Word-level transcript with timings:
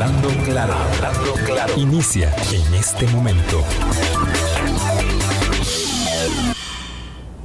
Hablando 0.00 0.30
claro, 0.46 0.72
hablando 0.72 1.34
claro. 1.44 1.74
Inicia 1.76 2.34
en 2.54 2.74
este 2.74 3.06
momento. 3.08 3.62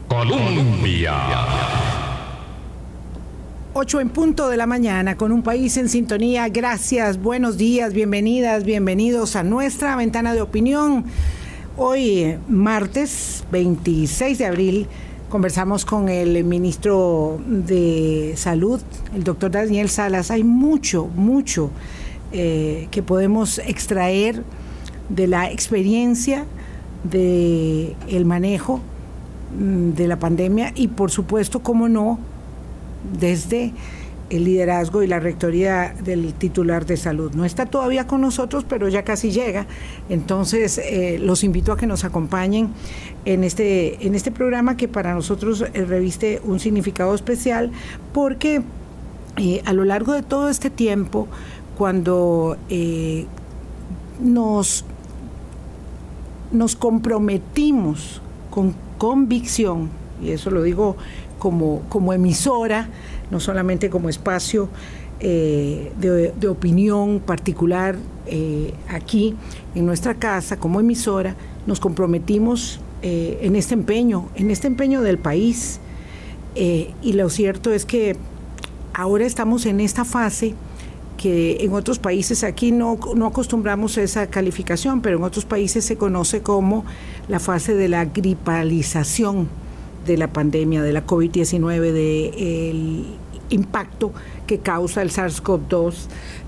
Colombia. 0.08 1.16
8 3.74 4.00
en 4.00 4.08
punto 4.08 4.48
de 4.48 4.56
la 4.56 4.68
mañana 4.68 5.18
con 5.18 5.34
un 5.34 5.44
país 5.44 5.76
en 5.76 5.90
sintonía. 5.90 6.48
Gracias, 6.48 7.22
buenos 7.22 7.58
días, 7.58 7.92
bienvenidas, 7.92 8.64
bienvenidos 8.64 9.36
a 9.36 9.44
nuestra 9.44 9.98
ventana 9.98 10.34
de 10.34 10.42
opinión. 10.42 11.04
Hoy, 11.76 12.38
martes 12.48 13.44
26 13.52 14.38
de 14.38 14.46
abril, 14.46 14.88
conversamos 15.28 15.84
con 15.84 16.08
el 16.08 16.42
ministro 16.46 17.38
de 17.46 18.34
Salud, 18.38 18.80
el 19.14 19.26
doctor 19.26 19.52
Daniel 19.52 19.90
Salas. 19.90 20.32
Hay 20.32 20.46
mucho, 20.46 21.08
mucho 21.08 21.70
eh, 22.32 22.88
que 22.92 23.04
podemos 23.04 23.60
extraer 23.60 24.44
de 25.10 25.28
la 25.28 25.52
experiencia 25.52 26.46
del 27.04 27.96
el 28.08 28.26
manejo 28.26 28.82
mm, 29.58 29.92
de 29.92 30.08
la 30.08 30.18
pandemia 30.18 30.72
y 30.76 30.88
por 30.88 31.12
supuesto, 31.12 31.62
cómo 31.62 31.88
no, 31.88 32.20
desde 33.20 33.74
el 34.30 34.44
liderazgo 34.44 35.04
y 35.04 35.08
la 35.08 35.20
rectoría 35.20 35.94
del 36.04 36.34
titular 36.34 36.86
de 36.86 36.98
salud. 36.98 37.34
No 37.34 37.46
está 37.46 37.66
todavía 37.66 38.08
con 38.08 38.22
nosotros, 38.22 38.66
pero 38.68 38.90
ya 38.90 39.04
casi 39.04 39.32
llega. 39.32 39.68
Entonces, 40.10 40.80
eh, 40.80 41.20
los 41.22 41.44
invito 41.44 41.72
a 41.72 41.78
que 41.78 41.86
nos 41.86 42.04
acompañen 42.04 42.70
en 43.26 43.44
este, 43.44 44.06
en 44.06 44.16
este 44.16 44.32
programa 44.32 44.78
que 44.78 44.88
para 44.88 45.14
nosotros 45.14 45.64
eh, 45.74 45.86
reviste 45.86 46.42
un 46.44 46.60
significado 46.60 47.14
especial 47.14 47.72
porque 48.14 48.64
a 49.66 49.74
lo 49.74 49.84
largo 49.84 50.14
de 50.14 50.24
todo 50.24 50.48
este 50.48 50.70
tiempo, 50.70 51.28
cuando 51.78 52.58
nos, 54.20 54.86
nos 56.52 56.76
comprometimos 56.76 58.22
con 58.50 58.76
convicción, 58.98 59.90
y 60.22 60.32
eso 60.32 60.50
lo 60.50 60.64
digo 60.64 60.96
como, 61.40 61.82
como 61.90 62.14
emisora, 62.14 62.90
no 63.32 63.40
solamente 63.40 63.90
como 63.90 64.10
espacio 64.10 64.70
eh, 65.20 65.92
de, 66.00 66.48
opinión 66.48 67.20
particular 67.20 67.96
eh, 68.28 68.74
aquí 68.90 69.36
en 69.74 69.86
nuestra 69.86 70.16
casa, 70.16 70.58
como 70.58 70.80
emisora, 70.80 71.36
nos 71.66 71.80
comprometimos 71.80 72.80
eh, 73.02 73.40
en 73.42 73.56
este 73.56 73.74
empeño, 73.74 74.30
en 74.36 74.52
este 74.52 74.68
empeño 74.68 75.02
del 75.02 75.18
país. 75.18 75.80
y 76.56 77.14
lo 77.14 77.30
cierto 77.30 77.74
es 77.74 77.86
que 77.86 78.16
ahora 78.94 79.26
estamos 79.26 79.66
en 79.66 79.82
esta 79.82 80.06
fase 80.06 80.56
que 81.18 81.58
en 81.62 81.74
otros 81.74 82.00
países, 82.00 82.44
aquí 82.44 82.72
no, 82.72 83.00
no 83.16 83.26
acostumbramos 83.28 83.98
esa 83.98 84.28
calificación, 84.28 85.02
pero 85.02 85.18
en 85.18 85.24
otros 85.24 85.46
países 85.46 85.86
se 85.86 85.98
conoce 85.98 86.42
como 86.42 86.86
la 87.28 87.40
fase 87.40 87.74
de 87.74 87.88
la 87.88 88.06
gripalización 88.06 89.48
de 90.06 90.18
la 90.18 90.32
pandemia 90.32 90.84
de 90.84 90.94
la 90.94 91.06
COVID-19, 91.06 91.92
del 91.92 93.06
impacto 93.50 94.14
que 94.48 94.60
causa 94.60 95.02
el 95.02 95.12
SARS-CoV-2 95.12 95.94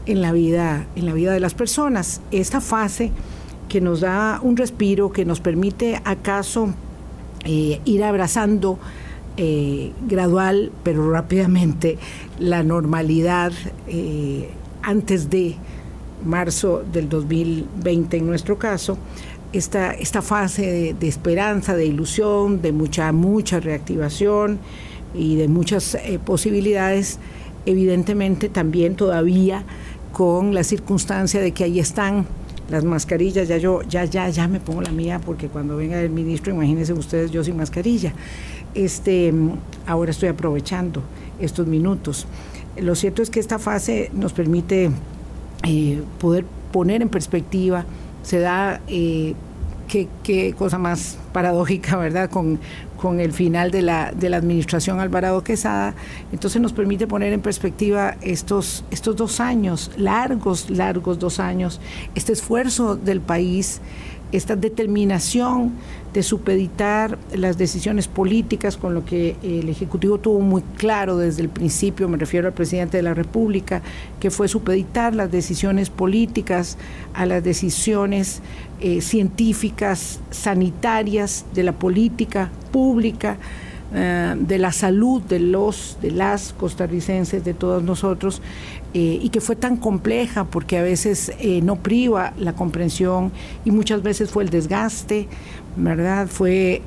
en 0.05 0.21
la 0.21 0.31
vida 0.31 0.87
en 0.95 1.05
la 1.05 1.13
vida 1.13 1.33
de 1.33 1.39
las 1.39 1.53
personas. 1.53 2.21
Esta 2.31 2.61
fase 2.61 3.11
que 3.69 3.81
nos 3.81 4.01
da 4.01 4.39
un 4.41 4.57
respiro, 4.57 5.11
que 5.11 5.25
nos 5.25 5.41
permite 5.41 6.01
acaso 6.05 6.73
eh, 7.43 7.81
ir 7.85 8.03
abrazando 8.03 8.79
eh, 9.39 9.91
gradual 10.07 10.71
pero 10.83 11.11
rápidamente 11.11 11.99
la 12.39 12.63
normalidad 12.63 13.51
eh, 13.87 14.49
antes 14.87 15.29
de 15.29 15.55
marzo 16.25 16.81
del 16.93 17.09
2020 17.09 18.15
en 18.15 18.25
nuestro 18.25 18.57
caso, 18.57 18.97
esta, 19.51 19.91
esta 19.91 20.21
fase 20.21 20.95
de, 20.97 21.07
esperanza, 21.07 21.75
de 21.75 21.85
ilusión, 21.85 22.61
de 22.61 22.71
mucha, 22.71 23.11
mucha 23.11 23.59
reactivación 23.59 24.59
y 25.13 25.35
de 25.35 25.49
muchas 25.49 25.95
eh, 25.95 26.19
posibilidades, 26.23 27.19
evidentemente 27.65 28.47
también 28.47 28.95
todavía 28.95 29.65
con 30.13 30.53
la 30.53 30.63
circunstancia 30.63 31.41
de 31.41 31.51
que 31.51 31.65
ahí 31.65 31.81
están 31.81 32.25
las 32.69 32.85
mascarillas, 32.85 33.49
ya 33.49 33.57
yo, 33.57 33.81
ya, 33.81 34.05
ya, 34.05 34.29
ya 34.29 34.47
me 34.47 34.61
pongo 34.61 34.81
la 34.81 34.91
mía, 34.91 35.19
porque 35.25 35.49
cuando 35.49 35.75
venga 35.75 35.99
el 35.99 36.11
ministro, 36.11 36.53
imagínense 36.53 36.93
ustedes, 36.93 37.29
yo 37.29 37.43
sin 37.43 37.57
mascarilla. 37.57 38.13
Este, 38.73 39.33
ahora 39.85 40.11
estoy 40.11 40.29
aprovechando 40.29 41.01
estos 41.39 41.67
minutos. 41.67 42.25
Lo 42.81 42.95
cierto 42.95 43.21
es 43.21 43.29
que 43.29 43.39
esta 43.39 43.59
fase 43.59 44.09
nos 44.13 44.33
permite 44.33 44.91
eh, 45.63 46.01
poder 46.19 46.45
poner 46.71 47.01
en 47.01 47.09
perspectiva 47.09 47.85
se 48.27 48.39
da, 48.39 48.81
eh, 48.89 49.35
qué, 49.87 50.53
cosa 50.57 50.77
más 50.77 51.17
paradójica, 51.31 51.95
¿verdad? 51.95 52.29
Con, 52.29 52.59
con 52.99 53.21
el 53.21 53.31
final 53.31 53.71
de 53.71 53.81
la, 53.81 54.11
de 54.11 54.29
la 54.29 54.35
administración 54.35 54.99
Alvarado 54.99 55.43
Quesada. 55.45 55.95
Entonces 56.33 56.61
nos 56.61 56.73
permite 56.73 57.07
poner 57.07 57.31
en 57.31 57.39
perspectiva 57.39 58.17
estos, 58.21 58.83
estos 58.91 59.15
dos 59.15 59.39
años, 59.39 59.91
largos, 59.95 60.69
largos 60.69 61.19
dos 61.19 61.39
años, 61.39 61.79
este 62.15 62.33
esfuerzo 62.33 62.97
del 62.97 63.21
país 63.21 63.79
esta 64.31 64.55
determinación 64.55 65.73
de 66.17 66.23
supeditar 66.23 67.19
las 67.31 67.59
decisiones 67.59 68.07
políticas, 68.07 68.75
con 68.75 68.95
lo 68.95 69.05
que 69.05 69.35
el 69.43 69.69
Ejecutivo 69.69 70.17
tuvo 70.17 70.39
muy 70.39 70.63
claro 70.75 71.15
desde 71.15 71.43
el 71.43 71.49
principio, 71.49 72.09
me 72.09 72.17
refiero 72.17 72.47
al 72.47 72.55
presidente 72.55 72.97
de 72.97 73.03
la 73.03 73.13
República, 73.13 73.83
que 74.19 74.31
fue 74.31 74.47
supeditar 74.47 75.13
las 75.13 75.31
decisiones 75.31 75.91
políticas 75.91 76.79
a 77.13 77.27
las 77.27 77.43
decisiones 77.43 78.41
eh, 78.79 79.01
científicas, 79.01 80.19
sanitarias, 80.31 81.45
de 81.53 81.61
la 81.61 81.73
política 81.73 82.49
pública, 82.71 83.37
eh, 83.93 84.35
de 84.37 84.57
la 84.57 84.73
salud 84.73 85.21
de 85.21 85.39
los, 85.39 85.97
de 86.01 86.11
las 86.11 86.51
costarricenses, 86.51 87.45
de 87.45 87.53
todos 87.53 87.81
nosotros, 87.83 88.41
eh, 88.93 89.19
y 89.21 89.29
que 89.29 89.39
fue 89.39 89.55
tan 89.55 89.77
compleja 89.77 90.43
porque 90.43 90.77
a 90.77 90.83
veces 90.83 91.31
eh, 91.39 91.61
no 91.61 91.77
priva 91.77 92.33
la 92.37 92.51
comprensión 92.51 93.31
y 93.63 93.71
muchas 93.71 94.03
veces 94.03 94.29
fue 94.29 94.43
el 94.43 94.49
desgaste, 94.49 95.29
¿verdad? 95.77 96.27
Fue 96.27 96.81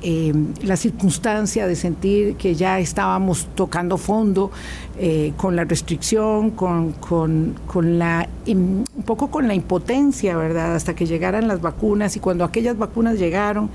la 0.63 0.75
circunstancia 0.75 1.65
de 1.65 1.75
sentir 1.75 2.35
que 2.35 2.55
ya 2.55 2.79
estábamos 2.79 3.47
tocando 3.55 3.97
fondo 3.97 4.51
con 5.37 5.55
la 5.55 5.63
restricción, 5.63 6.51
con, 6.51 6.91
con, 6.91 7.55
con 7.67 7.97
la, 7.97 8.27
un 8.47 8.83
poco 9.05 9.31
con 9.31 9.47
la 9.47 9.55
impotencia, 9.55 10.35
¿verdad? 10.35 10.75
Hasta 10.75 10.93
que 10.93 11.05
llegaran 11.05 11.47
las 11.47 11.61
vacunas 11.61 12.17
y 12.17 12.19
cuando 12.19 12.43
aquellas 12.43 12.77
vacunas 12.77 13.17
llegaron, 13.17 13.69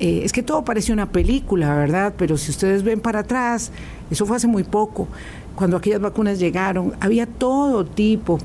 eh, 0.00 0.22
es 0.24 0.32
que 0.32 0.42
todo 0.42 0.64
parece 0.64 0.92
una 0.92 1.10
película, 1.10 1.74
¿verdad? 1.74 2.14
Pero 2.16 2.36
si 2.36 2.50
ustedes 2.50 2.82
ven 2.82 3.00
para 3.00 3.20
atrás, 3.20 3.72
eso 4.10 4.26
fue 4.26 4.36
hace 4.36 4.46
muy 4.46 4.64
poco, 4.64 5.08
cuando 5.54 5.76
aquellas 5.76 6.00
vacunas 6.00 6.38
llegaron, 6.38 6.92
había 7.00 7.26
todo 7.26 7.84
tipo, 7.84 8.38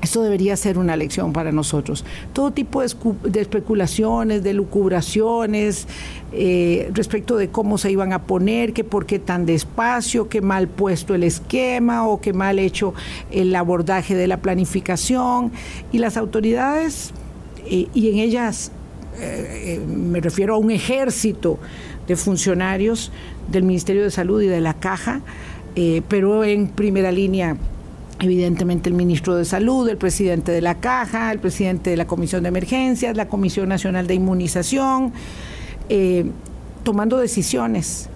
esto 0.00 0.22
debería 0.22 0.56
ser 0.56 0.78
una 0.78 0.94
lección 0.94 1.32
para 1.32 1.50
nosotros. 1.50 2.04
Todo 2.32 2.52
tipo 2.52 2.82
de, 2.82 3.40
especulaciones, 3.40 4.44
de 4.44 4.52
lucubraciones 4.52 5.88
eh, 6.32 6.88
respecto 6.94 7.36
de 7.36 7.48
cómo 7.48 7.78
se 7.78 7.90
iban 7.90 8.12
a 8.12 8.22
poner, 8.22 8.72
que 8.72 8.84
por 8.84 9.06
qué 9.06 9.18
tan 9.18 9.44
despacio, 9.44 10.28
qué 10.28 10.40
mal 10.40 10.68
puesto 10.68 11.16
el 11.16 11.24
esquema 11.24 12.06
o 12.06 12.20
qué 12.20 12.32
mal 12.32 12.60
hecho 12.60 12.94
el 13.32 13.52
abordaje 13.56 14.14
de 14.14 14.28
la 14.28 14.36
planificación. 14.36 15.50
Y 15.90 15.98
las 15.98 16.16
autoridades, 16.16 17.12
eh, 17.66 17.88
y 17.92 18.10
en 18.10 18.18
ellas 18.18 18.70
eh, 19.18 19.74
eh, 19.74 19.80
me 19.86 20.20
refiero 20.20 20.54
a 20.54 20.58
un 20.58 20.70
ejército 20.70 21.58
de 22.06 22.16
funcionarios 22.16 23.12
del 23.50 23.62
Ministerio 23.62 24.02
de 24.02 24.10
Salud 24.10 24.42
y 24.42 24.46
de 24.46 24.60
la 24.60 24.74
Caja, 24.74 25.20
eh, 25.74 26.02
pero 26.08 26.44
en 26.44 26.68
primera 26.68 27.12
línea 27.12 27.56
evidentemente 28.20 28.88
el 28.88 28.94
ministro 28.94 29.36
de 29.36 29.44
Salud, 29.44 29.88
el 29.88 29.98
presidente 29.98 30.52
de 30.52 30.62
la 30.62 30.76
Caja, 30.76 31.32
el 31.32 31.38
presidente 31.38 31.90
de 31.90 31.96
la 31.96 32.06
Comisión 32.06 32.42
de 32.42 32.48
Emergencias, 32.48 33.16
la 33.16 33.28
Comisión 33.28 33.68
Nacional 33.68 34.06
de 34.06 34.14
Inmunización, 34.14 35.12
tomando 36.82 37.18
decisiones, 37.18 38.08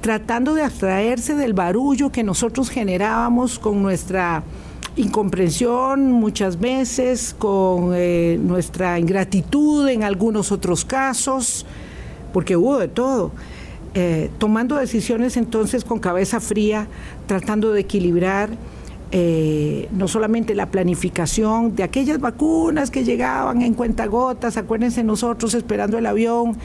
tratando 0.00 0.54
de 0.54 0.62
abstraerse 0.62 1.34
del 1.34 1.54
barullo 1.54 2.12
que 2.12 2.22
nosotros 2.22 2.70
generábamos 2.70 3.58
con 3.58 3.82
nuestra 3.82 4.44
incomprensión 4.96 6.12
muchas 6.12 6.60
veces, 6.60 7.34
con 7.38 7.92
eh, 7.94 8.38
nuestra 8.40 8.98
ingratitud 8.98 9.88
en 9.88 10.02
algunos 10.02 10.52
otros 10.52 10.84
casos, 10.84 11.64
porque 12.32 12.56
hubo 12.56 12.78
de 12.78 12.88
todo. 12.88 13.32
Eh, 13.94 14.30
tomando 14.38 14.76
decisiones 14.76 15.36
entonces 15.36 15.84
con 15.84 15.98
cabeza 15.98 16.40
fría, 16.40 16.86
tratando 17.26 17.72
de 17.72 17.80
equilibrar 17.80 18.50
eh, 19.14 19.88
no 19.92 20.08
solamente 20.08 20.54
la 20.54 20.70
planificación 20.70 21.76
de 21.76 21.82
aquellas 21.82 22.18
vacunas 22.18 22.90
que 22.90 23.04
llegaban 23.04 23.60
en 23.60 23.74
cuentagotas, 23.74 24.56
acuérdense 24.56 25.04
nosotros 25.04 25.52
esperando 25.52 25.98
el 25.98 26.06
avión, 26.06 26.56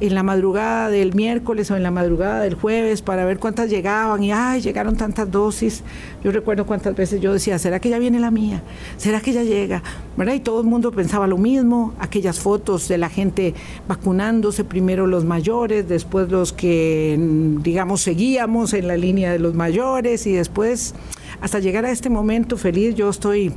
en 0.00 0.14
la 0.14 0.22
madrugada 0.22 0.88
del 0.88 1.14
miércoles 1.14 1.70
o 1.70 1.76
en 1.76 1.82
la 1.82 1.90
madrugada 1.90 2.40
del 2.40 2.54
jueves 2.54 3.02
para 3.02 3.24
ver 3.24 3.38
cuántas 3.38 3.68
llegaban 3.68 4.22
y 4.24 4.32
ay, 4.32 4.60
llegaron 4.62 4.96
tantas 4.96 5.30
dosis. 5.30 5.82
Yo 6.24 6.32
recuerdo 6.32 6.66
cuántas 6.66 6.96
veces 6.96 7.20
yo 7.20 7.32
decía, 7.32 7.58
¿será 7.58 7.80
que 7.80 7.90
ya 7.90 7.98
viene 7.98 8.18
la 8.18 8.30
mía? 8.30 8.62
¿Será 8.96 9.20
que 9.20 9.32
ya 9.32 9.42
llega? 9.42 9.82
¿Verdad? 10.16 10.34
Y 10.34 10.40
todo 10.40 10.60
el 10.60 10.66
mundo 10.66 10.90
pensaba 10.90 11.26
lo 11.26 11.36
mismo, 11.36 11.92
aquellas 11.98 12.40
fotos 12.40 12.88
de 12.88 12.98
la 12.98 13.10
gente 13.10 13.54
vacunándose, 13.86 14.64
primero 14.64 15.06
los 15.06 15.24
mayores, 15.24 15.88
después 15.88 16.30
los 16.30 16.52
que 16.52 17.18
digamos 17.62 18.00
seguíamos 18.00 18.72
en 18.72 18.88
la 18.88 18.96
línea 18.96 19.32
de 19.32 19.38
los 19.38 19.54
mayores 19.54 20.26
y 20.26 20.32
después 20.32 20.94
hasta 21.40 21.58
llegar 21.58 21.84
a 21.84 21.90
este 21.90 22.10
momento 22.10 22.56
feliz 22.56 22.94
yo 22.94 23.10
estoy 23.10 23.52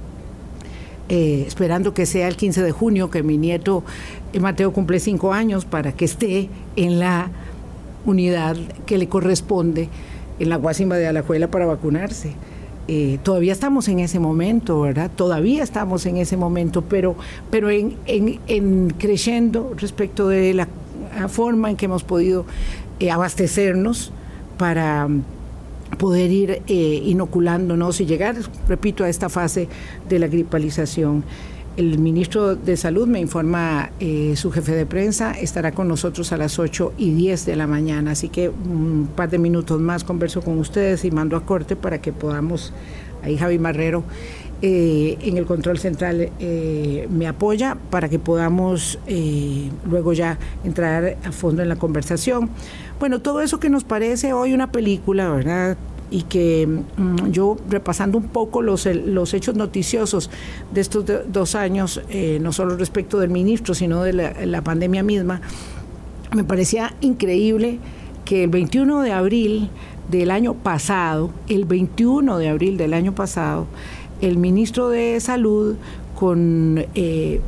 eh, 1.10 1.44
esperando 1.46 1.94
que 1.94 2.06
sea 2.06 2.30
el 2.30 2.38
15 2.38 2.64
de 2.64 2.72
junio, 2.72 3.10
que 3.10 3.24
mi 3.24 3.38
nieto 3.38 3.84
Mateo 4.42 4.74
cumple 4.74 5.00
cinco 5.00 5.34
años, 5.34 5.66
para 5.66 5.92
que 5.92 6.06
esté 6.06 6.50
en 6.76 7.00
la 7.00 7.30
unidad 8.06 8.58
que 8.86 8.98
le 8.98 9.08
corresponde 9.08 9.90
en 10.40 10.50
la 10.50 10.58
Guasima 10.58 10.96
de 10.96 11.08
Alajuela 11.08 11.50
para 11.50 11.66
vacunarse. 11.66 12.34
Eh, 12.88 13.18
todavía 13.24 13.54
estamos 13.54 13.88
en 13.88 14.00
ese 14.00 14.20
momento, 14.20 14.82
¿verdad? 14.82 15.10
Todavía 15.16 15.64
estamos 15.64 16.06
en 16.06 16.18
ese 16.18 16.36
momento, 16.36 16.82
pero, 16.82 17.16
pero 17.50 17.70
en, 17.70 17.96
en, 18.06 18.90
creciendo 18.98 19.74
respecto 19.78 20.28
de 20.28 20.54
la, 20.54 20.68
forma 21.30 21.70
en 21.70 21.78
que 21.78 21.86
hemos 21.86 22.04
podido 22.04 22.46
abastecernos 23.10 24.12
para 24.58 25.08
poder 25.98 26.32
ir 26.32 26.62
eh, 26.68 27.02
inoculándonos 27.06 28.02
y 28.02 28.06
llegar, 28.06 28.36
repito, 28.68 29.04
a 29.04 29.10
esta 29.10 29.30
fase 29.30 29.68
de 30.10 30.20
la 30.20 30.28
gripalización. 30.28 31.24
El 31.76 31.98
ministro 31.98 32.56
de 32.56 32.78
Salud 32.78 33.08
me 33.08 33.20
informa, 33.20 33.90
eh, 34.00 34.36
su 34.36 34.52
jefe 34.52 34.74
de 34.74 34.86
prensa 34.86 35.32
estará 35.32 35.72
con 35.72 35.88
nosotros 35.88 36.32
a 36.32 36.38
las 36.38 36.60
8 36.60 36.94
y 37.00 37.16
10 37.16 37.48
de 37.48 37.56
la 37.56 37.66
mañana, 37.66 38.12
así 38.12 38.30
que 38.30 38.50
un 38.50 39.10
par 39.16 39.32
de 39.32 39.40
minutos 39.40 39.82
más 39.82 40.04
converso 40.04 40.44
con 40.44 40.60
ustedes 40.60 41.04
y 41.04 41.10
mando 41.10 41.36
a 41.36 41.48
corte 41.48 41.76
para 41.76 42.00
que 42.00 42.14
podamos, 42.14 42.74
ahí 43.24 43.38
Javi 43.38 43.58
Marrero 43.58 44.04
eh, 44.62 45.18
en 45.22 45.38
el 45.38 45.48
control 45.48 45.80
central 45.80 46.30
eh, 46.40 47.08
me 47.10 47.28
apoya 47.28 47.76
para 47.90 48.08
que 48.08 48.20
podamos 48.20 49.00
luego 49.90 50.14
ya 50.14 50.38
entrar 50.64 51.18
a 51.26 51.32
fondo 51.32 51.64
en 51.64 51.70
la 51.70 51.76
conversación. 51.78 52.52
Bueno, 53.00 53.20
todo 53.20 53.42
eso 53.42 53.60
que 53.60 53.72
nos 53.72 53.84
parece 53.84 54.32
hoy 54.32 54.54
una 54.54 54.72
película, 54.72 55.28
¿verdad? 55.32 55.76
Y 56.14 56.22
que 56.22 56.68
mm, 56.68 57.32
yo 57.32 57.58
repasando 57.68 58.20
un 58.20 58.28
poco 58.28 58.62
los, 58.62 58.86
los 58.86 59.34
hechos 59.34 59.56
noticiosos 59.56 60.30
de 60.72 60.80
estos 60.80 61.06
dos 61.28 61.56
años, 61.56 62.02
eh, 62.08 62.38
no 62.40 62.54
solo 62.54 62.78
respecto 62.78 63.20
del 63.20 63.32
ministro, 63.32 63.74
sino 63.74 64.04
de 64.04 64.14
la, 64.14 64.62
pandemia 64.62 65.02
misma, 65.02 65.42
me 66.32 66.44
parecía 66.44 66.94
increíble 67.02 67.80
que 68.26 68.44
el 68.44 68.52
21 68.52 69.02
de 69.02 69.12
abril 69.12 69.70
del 70.12 70.30
año 70.30 70.54
pasado, 70.54 71.32
el 71.50 71.66
21 71.66 72.38
de 72.38 72.48
abril 72.48 72.78
del 72.78 72.94
año 72.94 73.16
pasado, 73.16 73.66
el 74.22 74.38
ministro 74.38 74.90
de 74.90 75.20
Salud, 75.20 75.78
con 76.16 76.86
eh, 76.94 77.42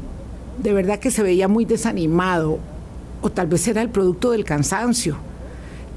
de 0.57 0.73
verdad 0.73 0.97
que 0.97 1.11
se 1.11 1.21
veía 1.21 1.47
muy 1.47 1.65
desanimado, 1.65 2.57
o 3.21 3.29
tal 3.29 3.45
vez 3.45 3.67
era 3.67 3.83
el 3.83 3.89
producto 3.89 4.31
del 4.31 4.43
cansancio, 4.43 5.17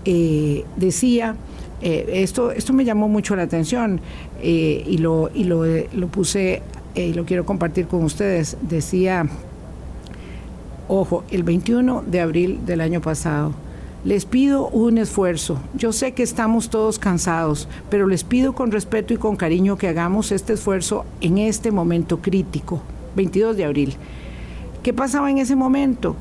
eh, 0.05 0.67
decía 0.77 1.35
eh, 1.81 2.07
esto, 2.23 2.51
esto 2.51 2.73
me 2.73 2.85
llamó 2.85 3.09
mucho 3.09 3.37
la 3.37 3.43
atención 3.43 4.01
eh, 4.43 4.85
y, 4.87 4.99
lo, 4.99 5.31
y 5.33 5.45
lo, 5.45 5.65
lo 5.65 6.09
puse 6.09 6.63
y 6.95 7.13
lo 7.13 7.25
quiero 7.25 7.45
compartir 7.47 7.87
con 7.87 8.03
ustedes. 8.05 8.57
Decía, 8.63 9.27
ojo, 10.89 11.25
el 11.31 11.43
21 11.43 12.05
de 12.07 12.21
abril 12.21 12.61
del 12.67 12.81
año 12.81 13.01
pasado, 13.01 13.53
les 14.05 14.25
pido 14.25 14.69
un 14.69 14.99
esfuerzo. 14.99 15.59
Yo 15.75 15.93
sé 15.93 16.13
que 16.13 16.23
estamos 16.23 16.71
todos 16.71 16.99
cansados, 16.99 17.69
pero 17.91 18.07
les 18.07 18.25
pido 18.25 18.55
con 18.55 18.71
respeto 18.71 19.13
y 19.13 19.17
con 19.17 19.37
cariño 19.37 19.77
que 19.77 19.89
hagamos 19.89 20.33
este 20.33 20.55
esfuerzo 20.55 21.05
en 21.21 21.39
este 21.39 21.71
momento 21.71 22.19
crítico, 22.19 22.81
22 23.17 23.57
de 23.57 23.65
abril. 23.65 23.97
¿Qué 24.83 24.93
pasaba 24.93 25.31
en 25.31 25.39
ese 25.39 25.57
momento? 25.57 26.17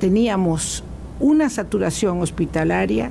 Teníamos 0.00 0.82
una 1.20 1.50
saturación 1.50 2.20
hospitalaria 2.20 3.10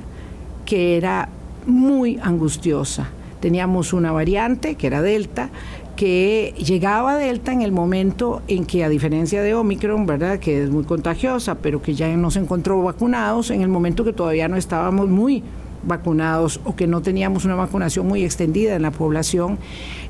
que 0.64 0.96
era 0.96 1.28
muy 1.68 2.18
angustiosa. 2.22 3.08
Teníamos 3.40 3.92
una 3.92 4.10
variante, 4.10 4.74
que 4.74 4.88
era 4.88 5.02
Delta, 5.02 5.50
que 5.94 6.54
llegaba 6.58 7.16
Delta 7.16 7.52
en 7.52 7.62
el 7.62 7.72
momento 7.72 8.42
en 8.48 8.64
que, 8.64 8.84
a 8.84 8.88
diferencia 8.88 9.42
de 9.42 9.54
Omicron, 9.54 10.06
¿verdad?, 10.06 10.38
que 10.38 10.62
es 10.62 10.70
muy 10.70 10.84
contagiosa, 10.84 11.56
pero 11.56 11.82
que 11.82 11.94
ya 11.94 12.08
nos 12.16 12.36
encontró 12.36 12.82
vacunados, 12.82 13.50
en 13.50 13.62
el 13.62 13.68
momento 13.68 14.04
que 14.04 14.12
todavía 14.12 14.48
no 14.48 14.56
estábamos 14.56 15.08
muy 15.08 15.42
vacunados 15.84 16.60
o 16.64 16.74
que 16.74 16.86
no 16.86 17.02
teníamos 17.02 17.44
una 17.44 17.54
vacunación 17.54 18.06
muy 18.06 18.24
extendida 18.24 18.74
en 18.74 18.82
la 18.82 18.90
población 18.90 19.58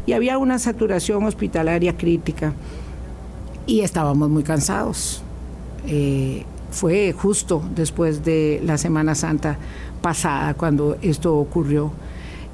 y 0.06 0.12
había 0.12 0.38
una 0.38 0.58
saturación 0.58 1.25
hospitalaria 1.25 1.96
crítica 1.96 2.55
y 3.66 3.81
estábamos 3.81 4.31
muy 4.31 4.43
cansados. 4.43 5.22
Eh, 5.87 6.44
fue 6.70 7.12
justo 7.12 7.62
después 7.75 8.25
de 8.25 8.60
la 8.64 8.76
Semana 8.76 9.14
Santa 9.14 9.58
pasada 10.00 10.55
cuando 10.55 10.97
esto 11.03 11.37
ocurrió. 11.37 11.93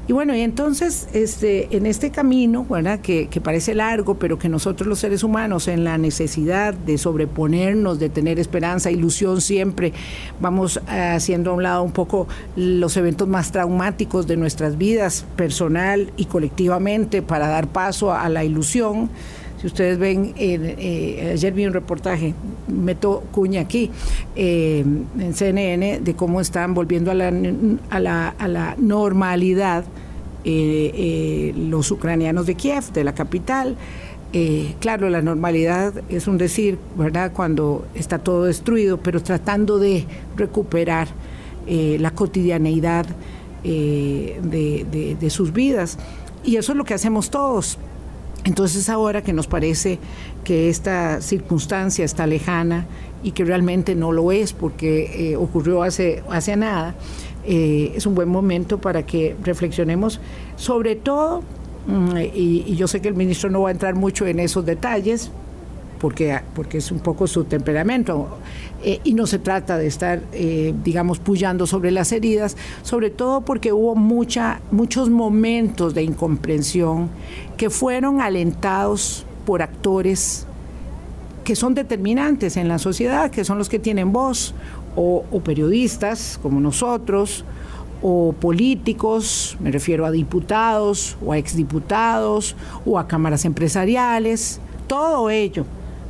Y 0.07 0.13
bueno, 0.13 0.37
y 0.37 0.43
entonces 0.43 1.09
este, 1.15 1.75
en 1.75 1.87
este 1.87 2.11
camino, 2.11 2.67
¿verdad? 2.69 3.01
Que, 3.01 3.29
que, 3.29 3.41
parece 3.41 3.75
largo, 3.75 4.17
pero 4.17 4.39
que 4.39 4.51
nosotros 4.51 4.87
los 4.87 4.99
seres 4.99 5.25
humanos, 5.25 5.67
en 5.67 5.83
la 5.83 5.97
necesidad 5.97 6.75
de 6.75 6.99
sobreponernos, 6.99 7.99
de 7.99 8.11
tener 8.11 8.39
esperanza, 8.39 8.91
ilusión 8.91 9.41
siempre, 9.41 9.95
vamos 10.41 10.79
haciendo 10.87 11.53
a 11.53 11.55
un 11.55 11.63
lado 11.63 11.83
un 11.83 11.93
poco 11.93 12.29
los 12.55 12.99
eventos 12.99 13.29
más 13.29 13.51
traumáticos 13.51 14.27
de 14.27 14.37
nuestras 14.37 14.77
vidas, 14.77 15.25
personal 15.37 16.13
y 16.19 16.27
colectivamente, 16.27 17.23
para 17.23 17.49
dar 17.49 17.69
paso 17.69 18.13
a 18.13 18.29
la 18.29 18.45
ilusión 18.45 19.09
ustedes 19.67 19.99
ven, 19.99 20.35
eh, 20.37 21.31
ayer 21.33 21.53
vi 21.53 21.67
un 21.67 21.73
reportaje, 21.73 22.35
meto 22.69 23.25
cuña 23.33 23.63
aquí, 23.63 23.91
eh, 24.37 24.85
en 25.19 25.35
CNN, 25.35 26.01
de 26.01 26.15
cómo 26.15 26.41
están 26.41 26.75
volviendo 26.75 27.11
a 27.11 27.15
la, 27.15 27.33
a 27.91 28.01
la, 28.01 28.29
a 28.29 28.49
la 28.49 28.77
normalidad 28.79 29.85
eh, 30.45 31.55
los 31.57 31.91
ucranianos 31.91 32.47
de 32.47 32.55
Kiev, 32.55 32.93
de 32.93 33.05
la 33.05 33.15
capital. 33.15 33.77
claro, 34.81 35.09
la 35.11 35.23
normalidad 35.23 35.95
es 36.09 36.27
un 36.27 36.39
decir, 36.39 36.77
¿verdad? 36.97 37.33
Cuando 37.33 37.87
está 37.95 38.19
todo 38.19 38.45
destruido, 38.45 38.99
pero 38.99 39.23
tratando 39.23 39.79
de 39.79 40.05
recuperar 40.37 41.09
la 41.67 42.11
cotidianeidad 42.11 43.07
de, 43.63 45.17
de 45.21 45.31
sus 45.31 45.53
vidas. 45.53 45.99
Y 46.43 46.57
eso 46.57 46.73
es 46.73 46.79
lo 46.79 46.85
que 46.85 46.95
hacemos 46.95 47.31
todos. 47.31 47.79
Entonces 48.45 48.89
ahora 48.89 49.23
que 49.23 49.33
nos 49.33 49.47
parece 49.47 49.99
que 50.45 50.69
esta 50.69 51.21
circunstancia 51.23 52.05
está 52.05 52.27
lejana 52.27 52.87
y 53.23 53.33
que 53.33 53.45
realmente 53.45 53.95
no 53.95 54.13
lo 54.13 54.33
es 54.33 54.53
porque 54.53 55.31
eh, 55.31 55.37
ocurrió 55.37 55.83
hace, 55.83 56.23
hace 56.29 56.55
nada, 56.57 56.95
eh, 57.47 57.93
es 57.97 58.07
un 58.07 58.15
buen 58.15 58.29
momento 58.29 58.81
para 58.81 59.05
que 59.05 59.35
reflexionemos 59.43 60.21
sobre 60.57 60.95
todo, 60.95 61.43
mm, 61.87 62.17
y, 62.35 62.77
yo 62.77 62.87
sé 62.87 63.01
que 63.01 63.09
el 63.09 63.15
ministro 63.15 63.51
no 63.51 63.63
va 63.63 63.71
a 63.71 63.73
entrar 63.73 63.95
mucho 63.95 64.27
en 64.27 64.41
esos 64.41 64.65
detalles, 64.67 65.31
porque, 66.05 66.39
porque 66.55 66.77
es 66.77 66.93
un 66.93 66.99
poco 66.99 67.27
su 67.27 67.45
temperamento, 67.45 68.29
eh, 68.83 69.01
y 69.05 69.15
no 69.15 69.27
se 69.27 69.39
trata 69.39 69.79
de 69.79 69.87
estar, 69.87 70.21
eh, 70.35 70.75
digamos, 70.85 71.19
puyando 71.19 71.67
sobre 71.67 71.91
las 71.93 72.13
heridas, 72.13 72.59
sobre 72.83 73.09
todo 73.09 73.41
porque 73.41 73.73
hubo 73.73 73.95
mucha, 73.95 74.61
muchos 74.71 75.09
momentos 75.09 75.95
de 75.95 76.03
incomprensión 76.03 77.09
que 77.57 77.71
fueron 77.71 78.21
alentados 78.21 79.25
por 79.47 79.63
actores 79.63 80.47
que 81.43 81.57
son 81.57 81.73
determinantes 81.73 82.59
en 82.59 82.69
la 82.69 82.79
sociedad, 82.79 83.31
que 83.31 83.43
son 83.43 83.57
los 83.57 83.71
que 83.71 83.79
tienen 83.79 84.13
voz, 84.13 84.55
o, 84.97 85.25
o 85.33 85.41
periodistas 85.41 86.39
como 86.43 86.61
nosotros, 86.61 87.47
o 88.03 88.35
políticos, 88.39 89.57
me 89.59 89.71
refiero 89.71 90.05
a 90.05 90.11
diputados 90.11 91.17
o 91.25 91.33
a 91.33 91.39
exdiputados 91.39 92.57
o 92.85 92.99
a 92.99 93.09
cámaras 93.09 93.47
empresariales, 93.47 94.61
todo 94.87 95.31
ello 95.31 95.65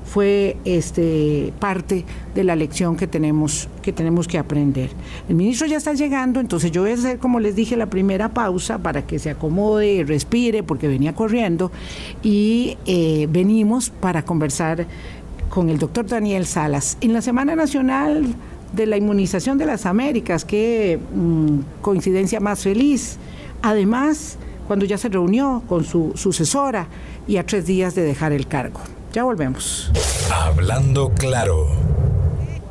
fue 0.05 0.57
este, 0.65 1.53
parte 1.59 2.05
de 2.35 2.45
la 2.45 2.57
lección 2.57 2.97
que 2.97 3.07
tenemos, 3.07 3.69
que 3.83 3.93
tenemos 3.93 4.29
que 4.29 4.39
aprender. 4.39 4.91
El 5.29 5.35
ministro 5.35 5.67
ya 5.67 5.79
está 5.79 5.95
llegando, 5.95 6.41
entonces 6.41 6.71
yo 6.71 6.83
voy 6.83 6.93
a 6.93 6.95
hacer, 6.95 7.19
como 7.19 7.41
les 7.41 7.57
dije, 7.57 7.77
la 7.77 7.87
primera 7.87 8.29
pausa 8.29 8.79
para 8.79 9.07
que 9.07 9.19
se 9.19 9.31
acomode 9.31 9.93
y 9.93 10.05
respire, 10.05 10.63
porque 10.63 10.89
venía 10.89 11.15
corriendo, 11.15 11.73
y 12.23 12.77
eh, 12.87 13.27
venimos 13.31 13.91
para 13.91 14.25
conversar 14.25 14.87
con 15.49 15.71
el 15.71 15.79
doctor 15.79 16.07
Daniel 16.07 16.47
Salas. 16.47 16.99
En 17.01 17.13
la 17.13 17.23
Semana 17.23 17.57
Nacional 17.57 18.27
de 18.73 18.87
la 18.87 18.97
Inmunización 18.97 19.57
de 19.57 19.67
las 19.67 19.87
Américas, 19.87 20.45
qué 20.45 20.99
mm, 21.15 21.81
coincidencia 21.81 22.41
más 22.41 22.63
feliz. 22.63 23.19
Además, 23.63 24.37
cuando 24.67 24.85
ya 24.85 24.99
se 24.99 25.09
reunió 25.09 25.63
con 25.69 25.85
su 25.85 26.13
sucesora 26.15 26.89
y 27.27 27.37
a 27.37 27.47
tres 27.47 27.67
días 27.67 27.95
de 27.95 28.03
dejar 28.03 28.33
el 28.33 28.47
cargo. 28.47 28.81
Ya 29.15 29.23
volvemos. 29.23 29.93
Hablando 30.35 31.13
claro 31.15 31.69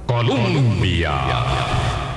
Colombia. 0.06 1.14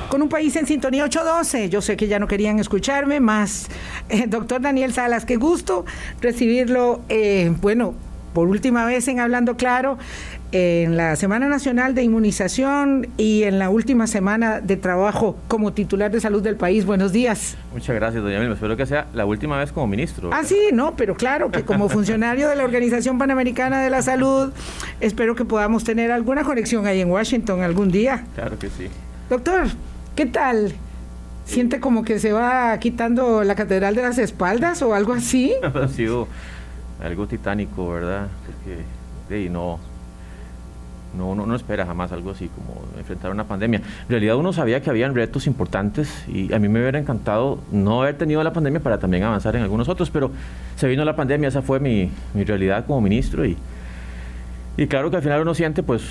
Con 0.08 0.20
un 0.20 0.28
país 0.28 0.56
en 0.56 0.66
sintonía 0.66 1.04
812. 1.04 1.68
Yo 1.68 1.80
sé 1.80 1.96
que 1.96 2.08
ya 2.08 2.18
no 2.18 2.26
querían 2.26 2.58
escucharme 2.58 3.20
más. 3.20 3.68
Eh, 4.08 4.26
doctor 4.26 4.60
Daniel 4.60 4.92
Salas, 4.92 5.26
qué 5.26 5.36
gusto 5.36 5.84
recibirlo. 6.20 7.02
Eh, 7.08 7.54
bueno, 7.60 7.94
por 8.34 8.48
última 8.48 8.84
vez 8.84 9.06
en 9.06 9.20
Hablando 9.20 9.56
Claro, 9.56 9.96
en 10.56 10.96
la 10.96 11.16
Semana 11.16 11.48
Nacional 11.48 11.94
de 11.94 12.02
Inmunización 12.02 13.08
y 13.18 13.42
en 13.42 13.58
la 13.58 13.68
última 13.68 14.06
semana 14.06 14.60
de 14.62 14.76
trabajo 14.76 15.36
como 15.48 15.74
titular 15.74 16.10
de 16.10 16.18
salud 16.20 16.42
del 16.42 16.56
país. 16.56 16.86
Buenos 16.86 17.12
días. 17.12 17.58
Muchas 17.74 17.94
gracias, 17.94 18.22
doña 18.22 18.38
Milma. 18.38 18.54
Espero 18.54 18.74
que 18.74 18.86
sea 18.86 19.06
la 19.12 19.26
última 19.26 19.58
vez 19.58 19.70
como 19.70 19.86
ministro. 19.86 20.30
Ah, 20.32 20.44
sí, 20.44 20.56
no, 20.72 20.96
pero 20.96 21.14
claro 21.14 21.50
que 21.50 21.64
como 21.64 21.88
funcionario 21.90 22.48
de 22.48 22.56
la 22.56 22.64
Organización 22.64 23.18
Panamericana 23.18 23.82
de 23.82 23.90
la 23.90 24.00
Salud, 24.00 24.50
espero 25.00 25.34
que 25.34 25.44
podamos 25.44 25.84
tener 25.84 26.10
alguna 26.10 26.42
conexión 26.42 26.86
ahí 26.86 27.02
en 27.02 27.10
Washington 27.10 27.60
algún 27.60 27.90
día. 27.90 28.24
Claro 28.34 28.58
que 28.58 28.70
sí. 28.70 28.88
Doctor, 29.28 29.66
¿qué 30.14 30.24
tal? 30.24 30.72
¿Siente 31.44 31.80
como 31.80 32.02
que 32.02 32.18
se 32.18 32.32
va 32.32 32.78
quitando 32.78 33.44
la 33.44 33.54
catedral 33.54 33.94
de 33.94 34.02
las 34.02 34.16
espaldas 34.16 34.80
o 34.80 34.94
algo 34.94 35.12
así? 35.12 35.54
ha 35.62 35.88
sido 35.88 36.28
algo 37.02 37.26
titánico, 37.26 37.90
¿verdad? 37.90 38.28
Porque 38.46 39.50
no, 39.50 39.78
no, 41.16 41.34
no, 41.34 41.46
no 41.46 41.54
espera 41.54 41.86
jamás 41.86 42.12
algo 42.12 42.30
así 42.30 42.48
como 42.48 42.82
enfrentar 42.98 43.30
una 43.30 43.44
pandemia. 43.44 43.78
En 43.78 44.08
realidad 44.08 44.36
uno 44.36 44.52
sabía 44.52 44.80
que 44.82 44.90
habían 44.90 45.14
retos 45.14 45.46
importantes 45.46 46.24
y 46.28 46.52
a 46.52 46.58
mí 46.58 46.68
me 46.68 46.80
hubiera 46.80 46.98
encantado 46.98 47.58
no 47.72 48.02
haber 48.02 48.16
tenido 48.16 48.42
la 48.42 48.52
pandemia 48.52 48.80
para 48.80 48.98
también 48.98 49.22
avanzar 49.22 49.56
en 49.56 49.62
algunos 49.62 49.88
otros, 49.88 50.10
pero 50.10 50.30
se 50.76 50.88
vino 50.88 51.04
la 51.04 51.16
pandemia, 51.16 51.48
esa 51.48 51.62
fue 51.62 51.80
mi, 51.80 52.10
realidad 52.34 52.86
como 52.86 53.00
ministro 53.00 53.44
y, 53.44 53.56
y 54.76 54.86
claro 54.86 55.10
que 55.10 55.16
al 55.16 55.22
final 55.22 55.40
uno 55.40 55.54
siente 55.54 55.82
pues 55.82 56.02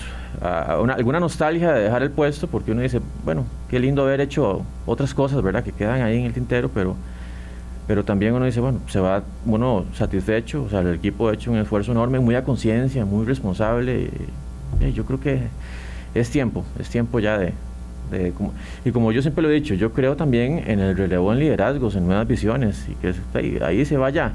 alguna 0.42 1.20
nostalgia 1.20 1.72
de 1.72 1.84
dejar 1.84 2.04
el 2.04 2.12
puesto 2.12 2.48
porque 2.48 2.72
uno 2.72 2.82
dice, 2.82 3.00
bueno, 3.24 3.46
qué 3.70 3.80
lindo 3.80 4.02
haber 4.02 4.22
hecho 4.22 4.66
otras 4.86 5.14
cosas, 5.14 5.42
¿verdad? 5.42 5.64
Que 5.64 5.72
quedan 5.72 6.02
ahí 6.02 6.18
en 6.18 6.26
el 6.26 6.34
tintero, 6.34 6.70
pero 6.74 6.96
pero 7.88 8.04
también 8.04 8.34
uno 8.34 8.46
dice, 8.46 8.60
bueno, 8.60 8.80
se 8.88 9.00
va 9.00 9.24
uno 9.46 9.86
satisfecho, 9.94 10.64
o 10.64 10.70
sea, 10.70 10.80
el 10.80 10.96
equipo 10.96 11.30
ha 11.30 11.34
hecho 11.34 11.52
un 11.52 11.58
esfuerzo 11.58 11.92
enorme, 11.92 12.20
muy 12.20 12.36
a 12.36 12.44
conciencia, 12.44 13.06
muy 13.06 13.26
responsable. 13.26 14.10
Yo 14.94 15.06
creo 15.06 15.20
que 15.20 15.42
es 16.14 16.30
tiempo, 16.30 16.64
es 16.80 16.90
tiempo 16.90 17.20
ya 17.20 17.38
de, 17.38 17.54
y 18.84 18.92
como 18.92 19.12
yo 19.12 19.22
siempre 19.22 19.42
lo 19.42 19.50
he 19.50 19.54
dicho, 19.54 19.74
yo 19.74 19.92
creo 19.92 20.16
también 20.16 20.64
en 20.68 20.80
el 20.80 20.96
relevo 20.96 21.34
en 21.34 21.40
liderazgos, 21.40 21.96
en 21.96 22.06
nuevas 22.06 22.28
visiones, 22.28 22.88
y 22.88 22.96
que 22.96 23.14
ahí, 23.34 23.58
ahí, 23.62 23.86
se 23.86 23.98
vaya. 23.98 24.32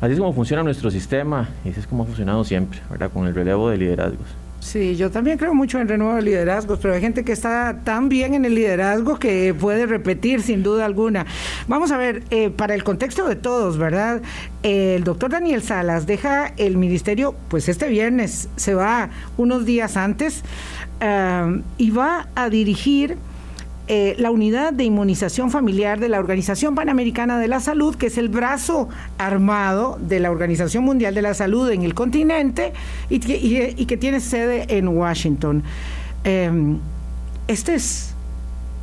Así 0.00 0.14
es 0.14 0.18
como 0.18 0.32
funciona 0.32 0.62
nuestro 0.62 0.90
sistema, 0.90 1.48
y 1.64 1.70
así 1.70 1.80
es 1.80 1.86
como 1.86 2.04
ha 2.04 2.06
funcionado 2.06 2.44
siempre, 2.44 2.80
¿verdad? 2.90 3.10
Con 3.12 3.26
el 3.26 3.34
relevo 3.34 3.68
de 3.68 3.76
liderazgos. 3.76 4.26
Sí, 4.60 4.94
yo 4.94 5.10
también 5.10 5.38
creo 5.38 5.54
mucho 5.54 5.80
en 5.80 5.88
renuevo 5.88 6.14
de 6.14 6.22
liderazgos, 6.22 6.78
pero 6.80 6.92
hay 6.92 7.00
gente 7.00 7.24
que 7.24 7.32
está 7.32 7.80
tan 7.82 8.10
bien 8.10 8.34
en 8.34 8.44
el 8.44 8.54
liderazgo 8.54 9.18
que 9.18 9.54
puede 9.54 9.86
repetir 9.86 10.42
sin 10.42 10.62
duda 10.62 10.84
alguna. 10.84 11.24
Vamos 11.66 11.90
a 11.92 11.96
ver, 11.96 12.22
eh, 12.30 12.50
para 12.50 12.74
el 12.74 12.84
contexto 12.84 13.26
de 13.26 13.36
todos, 13.36 13.78
¿verdad? 13.78 14.20
el 14.62 15.04
doctor 15.04 15.30
Daniel 15.30 15.62
Salas 15.62 16.06
deja 16.06 16.52
el 16.58 16.76
ministerio, 16.76 17.34
pues 17.48 17.70
este 17.70 17.88
viernes 17.88 18.50
se 18.56 18.74
va 18.74 19.08
unos 19.38 19.64
días 19.64 19.96
antes 19.96 20.42
eh, 21.00 21.62
y 21.78 21.90
va 21.90 22.28
a 22.34 22.50
dirigir 22.50 23.16
eh, 23.92 24.14
la 24.18 24.30
unidad 24.30 24.72
de 24.72 24.84
inmunización 24.84 25.50
familiar 25.50 25.98
de 25.98 26.08
la 26.08 26.20
Organización 26.20 26.76
Panamericana 26.76 27.40
de 27.40 27.48
la 27.48 27.58
Salud, 27.58 27.96
que 27.96 28.06
es 28.06 28.18
el 28.18 28.28
brazo 28.28 28.88
armado 29.18 29.98
de 30.00 30.20
la 30.20 30.30
Organización 30.30 30.84
Mundial 30.84 31.12
de 31.12 31.22
la 31.22 31.34
Salud 31.34 31.68
en 31.72 31.82
el 31.82 31.92
continente 31.92 32.72
y, 33.08 33.18
que 33.18 33.96
tiene 33.96 34.20
sede 34.20 34.66
en 34.68 34.86
Washington. 34.86 35.64
Em, 36.22 36.78
este 37.48 37.74
es 37.74 38.14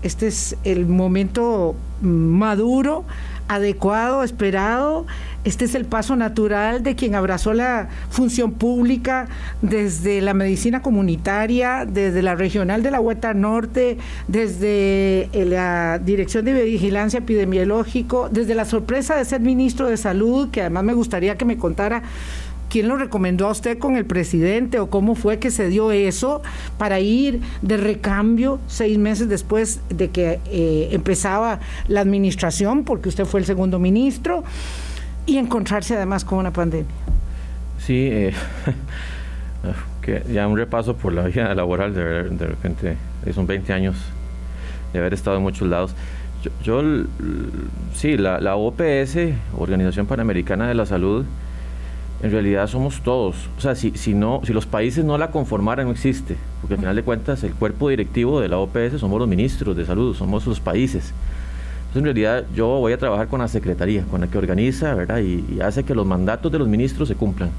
este 0.03 0.27
es 0.27 0.57
el 0.65 0.85
momento 0.85 1.73
maduro, 2.01 3.05
adecuado, 3.47 4.23
esperado. 4.23 5.05
Este 5.43 5.65
es 5.65 5.75
el 5.75 5.85
paso 5.85 6.15
natural 6.15 6.83
de 6.83 6.95
quien 6.95 7.15
abrazó 7.15 7.53
la 7.53 7.87
función 8.09 8.51
pública 8.51 9.27
desde 9.61 10.19
la 10.21 10.33
medicina 10.33 10.81
comunitaria, 10.81 11.85
desde 11.85 12.21
la 12.21 12.35
regional 12.35 12.83
de 12.83 12.91
la 12.91 12.99
Hueta 12.99 13.33
Norte, 13.33 13.97
desde 14.27 15.29
eh, 15.31 15.45
la 15.45 15.99
Dirección 15.99 16.43
de 16.43 16.63
Vigilancia 16.63 17.19
Epidemiológico, 17.19 18.27
desde 18.29 18.55
la 18.55 18.65
sorpresa 18.65 19.15
de 19.15 19.23
ser 19.23 19.39
ministro 19.39 19.87
de 19.87 19.95
Salud, 19.95 20.49
que 20.49 20.61
además 20.61 20.83
me 20.83 20.93
gustaría 20.93 21.37
que 21.37 21.45
me 21.45 21.57
contara 21.57 22.03
¿Quién 22.69 22.87
lo 22.89 22.97
recomendó 22.97 23.47
a 23.47 23.51
usted 23.51 23.77
con 23.77 23.95
el 23.95 24.05
presidente 24.05 24.79
o 24.79 24.89
cómo 24.89 25.15
fue 25.15 25.39
que 25.39 25.51
se 25.51 25.69
dio 25.69 25.91
eso 25.91 26.41
para 26.77 26.99
ir 26.99 27.39
de 27.61 27.77
recambio 27.77 28.59
seis 28.67 28.97
meses 28.97 29.29
después 29.29 29.79
de 29.89 30.09
que 30.09 30.39
eh, 30.51 30.89
empezaba 30.91 31.59
la 31.87 32.01
administración, 32.01 32.83
porque 32.83 33.09
usted 33.09 33.25
fue 33.25 33.39
el 33.39 33.45
segundo 33.45 33.79
ministro, 33.79 34.43
y 35.25 35.37
encontrarse 35.37 35.95
además 35.95 36.25
con 36.25 36.39
una 36.39 36.51
pandemia? 36.51 36.91
Sí, 37.79 38.09
eh, 38.11 38.33
que 40.01 40.23
ya 40.31 40.47
un 40.47 40.57
repaso 40.57 40.95
por 40.95 41.13
la 41.13 41.23
vida 41.23 41.53
laboral, 41.55 41.93
de, 41.93 42.23
de 42.29 42.47
repente, 42.47 42.97
son 43.33 43.47
20 43.47 43.71
años 43.71 43.95
de 44.91 44.99
haber 44.99 45.13
estado 45.13 45.37
en 45.37 45.43
muchos 45.43 45.67
lados. 45.67 45.95
Yo, 46.63 46.81
sí, 47.93 48.17
la, 48.17 48.39
la 48.39 48.55
OPS, 48.55 49.17
Organización 49.57 50.05
Panamericana 50.05 50.67
de 50.67 50.75
la 50.75 50.85
Salud, 50.85 51.25
en 52.21 52.31
realidad 52.31 52.67
somos 52.67 53.01
todos. 53.01 53.35
O 53.57 53.61
sea, 53.61 53.75
si, 53.75 53.91
si, 53.91 54.13
no, 54.13 54.41
si 54.43 54.53
los 54.53 54.65
países 54.65 55.05
no 55.05 55.17
la 55.17 55.29
conformaran, 55.31 55.85
no 55.85 55.91
existe. 55.91 56.35
Porque 56.61 56.73
al 56.73 56.79
final 56.79 56.95
de 56.95 57.03
cuentas, 57.03 57.43
el 57.43 57.53
cuerpo 57.53 57.89
directivo 57.89 58.41
de 58.41 58.47
la 58.47 58.57
OPS 58.57 58.99
somos 58.99 59.19
los 59.19 59.27
ministros 59.27 59.75
de 59.75 59.85
salud, 59.85 60.15
somos 60.15 60.45
los 60.47 60.59
países. 60.59 61.13
Entonces, 61.87 61.99
en 61.99 62.03
realidad, 62.03 62.45
yo 62.55 62.67
voy 62.67 62.93
a 62.93 62.97
trabajar 62.97 63.27
con 63.27 63.39
la 63.39 63.47
secretaría, 63.47 64.03
con 64.03 64.21
la 64.21 64.27
que 64.27 64.37
organiza, 64.37 64.93
¿verdad? 64.95 65.19
Y, 65.19 65.59
hace 65.61 65.83
que 65.83 65.93
los 65.93 66.05
mandatos 66.05 66.51
de 66.51 66.59
los 66.59 66.67
ministros 66.67 67.07
se 67.07 67.15
cumplan. 67.15 67.51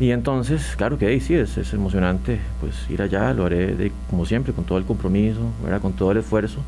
Y 0.00 0.10
entonces, 0.12 0.74
claro 0.76 0.96
que 0.96 1.18
sí, 1.20 1.34
es, 1.34 1.58
es 1.58 1.72
emocionante 1.74 2.40
pues 2.60 2.88
ir 2.88 3.02
allá, 3.02 3.34
lo 3.34 3.46
haré 3.46 3.74
de, 3.74 3.92
como 4.08 4.24
siempre, 4.24 4.52
con 4.52 4.64
todo 4.64 4.78
el 4.78 4.84
compromiso, 4.84 5.40
¿verdad? 5.62 5.80
con 5.80 5.92
todo 5.92 6.12
el 6.12 6.18
esfuerzo 6.18 6.60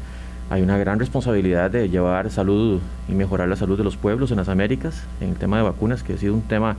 hay 0.50 0.62
una 0.62 0.76
gran 0.76 0.98
responsabilidad 0.98 1.70
de 1.70 1.88
llevar 1.88 2.28
salud 2.30 2.80
y 3.08 3.12
mejorar 3.12 3.48
la 3.48 3.54
salud 3.54 3.78
de 3.78 3.84
los 3.84 3.96
pueblos 3.96 4.32
en 4.32 4.36
las 4.36 4.48
Américas, 4.48 5.04
en 5.20 5.30
el 5.30 5.36
tema 5.36 5.56
de 5.56 5.62
vacunas, 5.62 6.02
que 6.02 6.14
ha 6.14 6.16
sido 6.18 6.34
un 6.34 6.42
tema 6.42 6.76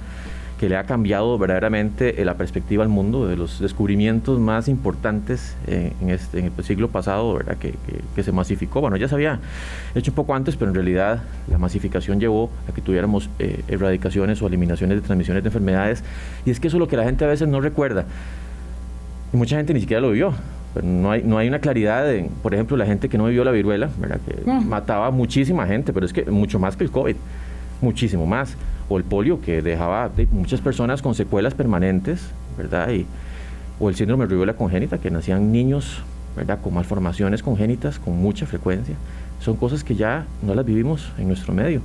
que 0.60 0.68
le 0.70 0.76
ha 0.76 0.84
cambiado 0.84 1.40
verdaderamente 1.40 2.22
eh, 2.22 2.26
la 2.26 2.36
perspectiva 2.36 2.84
al 2.84 2.90
mundo, 2.90 3.28
de 3.28 3.38
los 3.38 3.60
descubrimientos 3.60 4.40
más 4.40 4.68
importantes 4.68 5.56
eh, 5.68 5.94
en, 6.02 6.10
este, 6.10 6.40
en 6.40 6.52
el 6.56 6.64
siglo 6.64 6.90
pasado, 6.90 7.34
¿verdad? 7.34 7.58
Que, 7.58 7.74
que, 8.14 8.22
se 8.22 8.32
masificó. 8.32 8.82
Bueno, 8.82 8.98
ya 8.98 9.08
se 9.08 9.16
había 9.16 9.40
hecho 9.96 10.12
un 10.12 10.16
poco 10.16 10.36
antes, 10.36 10.58
pero 10.58 10.70
en 10.70 10.76
realidad 10.76 11.24
la 11.50 11.58
masificación 11.58 12.20
llevó 12.20 12.52
a 12.70 12.74
que 12.74 12.82
tuviéramos 12.82 13.30
eh, 13.40 13.64
erradicaciones 13.70 14.40
o 14.42 14.48
eliminaciones 14.48 14.98
de 14.98 15.02
transmisiones 15.02 15.44
de 15.44 15.48
enfermedades. 15.48 16.04
Y 16.46 16.52
es 16.52 16.60
que 16.60 16.68
eso 16.68 16.78
es 16.78 16.80
lo 16.80 16.88
que 16.88 16.98
la 16.98 17.06
gente 17.06 17.24
a 17.26 17.28
veces 17.28 17.48
no 17.48 17.62
recuerda. 17.62 18.06
Y 19.34 19.38
mucha 19.38 19.56
gente 19.56 19.74
ni 19.74 19.80
siquiera 19.80 20.02
lo 20.02 20.12
vio 20.12 20.34
no 20.82 21.12
hay, 21.12 21.24
no 21.24 21.38
hay 21.38 21.48
una 21.48 21.60
claridad 21.60 22.06
de, 22.06 22.30
por 22.42 22.54
ejemplo, 22.54 22.78
la 22.78 22.86
gente 22.86 23.10
que 23.10 23.18
no 23.18 23.26
vivió 23.26 23.44
la 23.44 23.52
viruela, 23.52 23.90
¿verdad? 24.00 24.20
que 24.26 24.50
mm. 24.50 24.68
mataba 24.68 25.12
muchísima 25.12 25.68
gente, 25.68 25.92
pero 25.92 26.06
es 26.06 26.14
que 26.14 26.24
mucho 26.26 26.60
más 26.60 26.78
que 26.78 26.84
el 26.84 26.92
COVID, 26.92 27.16
muchísimo 27.82 28.26
más. 28.26 28.56
O 28.88 28.98
el 28.98 29.04
polio, 29.04 29.40
que 29.42 29.62
dejaba 29.62 30.10
muchas 30.32 30.60
personas 30.60 31.02
con 31.02 31.16
secuelas 31.16 31.54
permanentes, 31.54 32.30
¿verdad? 32.58 32.90
Y, 32.92 33.06
o 33.80 33.90
el 33.90 33.96
síndrome 33.96 34.26
de 34.26 34.30
viruela 34.30 34.54
congénita, 34.54 34.98
que 34.98 35.10
nacían 35.10 35.52
niños, 35.52 36.02
¿verdad? 36.36 36.60
Con 36.62 36.74
malformaciones 36.74 37.42
congénitas 37.42 38.00
con 38.00 38.18
mucha 38.18 38.46
frecuencia. 38.46 38.96
Son 39.40 39.56
cosas 39.56 39.84
que 39.84 39.96
ya 39.96 40.26
no 40.42 40.56
las 40.56 40.66
vivimos 40.66 41.12
en 41.18 41.28
nuestro 41.28 41.54
medio 41.54 41.82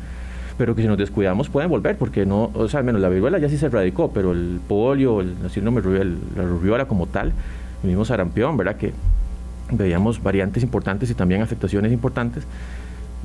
pero 0.59 0.75
que 0.75 0.83
si 0.83 0.88
nos 0.88 0.97
descuidamos 0.97 1.50
pueden 1.50 1.69
volver, 1.69 1.97
porque 1.99 2.25
no, 2.25 2.50
o 2.55 2.69
sea, 2.69 2.81
al 2.81 2.87
menos 2.87 3.00
la 3.00 3.09
viruela 3.09 3.38
ya 3.38 3.49
sí 3.49 3.59
se 3.59 3.66
erradicó, 3.66 4.11
pero 4.12 4.33
el 4.33 4.61
polio, 4.66 5.21
el 5.21 5.35
síndrome 5.50 5.83
de 5.83 6.05
la 6.35 6.45
rubiola 6.45 6.87
como 6.87 7.07
tal, 7.07 7.33
el 7.83 7.88
mismo 7.88 8.04
sarampión, 8.04 8.56
¿verdad? 8.56 8.76
Que 8.76 8.92
veíamos 9.71 10.23
variantes 10.23 10.62
importantes 10.62 11.11
y 11.11 11.14
también 11.14 11.42
afectaciones 11.42 11.92
importantes. 11.92 12.45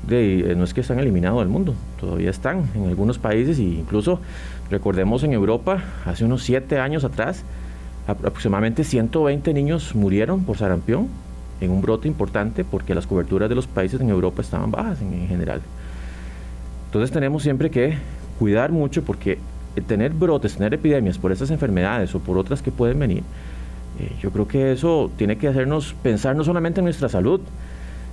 De, 0.07 0.51
eh, 0.51 0.55
no 0.55 0.63
es 0.63 0.73
que 0.73 0.81
están 0.81 0.99
eliminados 0.99 1.39
del 1.39 1.49
mundo, 1.49 1.75
todavía 1.99 2.31
están 2.31 2.63
en 2.73 2.87
algunos 2.87 3.19
países 3.19 3.59
e 3.59 3.63
incluso 3.63 4.19
recordemos 4.71 5.23
en 5.23 5.33
Europa, 5.33 5.83
hace 6.05 6.25
unos 6.25 6.41
siete 6.41 6.79
años 6.79 7.03
atrás, 7.03 7.43
aproximadamente 8.07 8.83
120 8.83 9.53
niños 9.53 9.93
murieron 9.93 10.43
por 10.43 10.57
sarampión 10.57 11.07
en 11.61 11.69
un 11.69 11.81
brote 11.81 12.07
importante 12.07 12.65
porque 12.65 12.95
las 12.95 13.05
coberturas 13.05 13.47
de 13.47 13.55
los 13.55 13.67
países 13.67 14.01
en 14.01 14.09
Europa 14.09 14.41
estaban 14.41 14.71
bajas 14.71 15.01
en, 15.01 15.27
general. 15.27 15.61
Entonces 16.87 17.11
tenemos 17.11 17.43
siempre 17.43 17.69
que 17.69 17.95
cuidar 18.39 18.71
mucho 18.71 19.03
porque 19.03 19.37
tener 19.87 20.11
brotes, 20.13 20.55
tener 20.55 20.73
epidemias 20.73 21.17
por 21.17 21.31
esas 21.31 21.51
enfermedades 21.51 22.13
o 22.15 22.19
por 22.19 22.37
otras 22.37 22.61
que 22.61 22.71
pueden 22.71 22.99
venir, 22.99 23.23
eh, 23.99 24.11
yo 24.21 24.31
creo 24.31 24.47
que 24.47 24.71
eso 24.71 25.11
tiene 25.17 25.37
que 25.37 25.47
hacernos 25.47 25.95
pensar 26.01 26.35
no 26.35 26.43
solamente 26.43 26.79
en 26.79 26.85
nuestra 26.85 27.09
salud, 27.09 27.41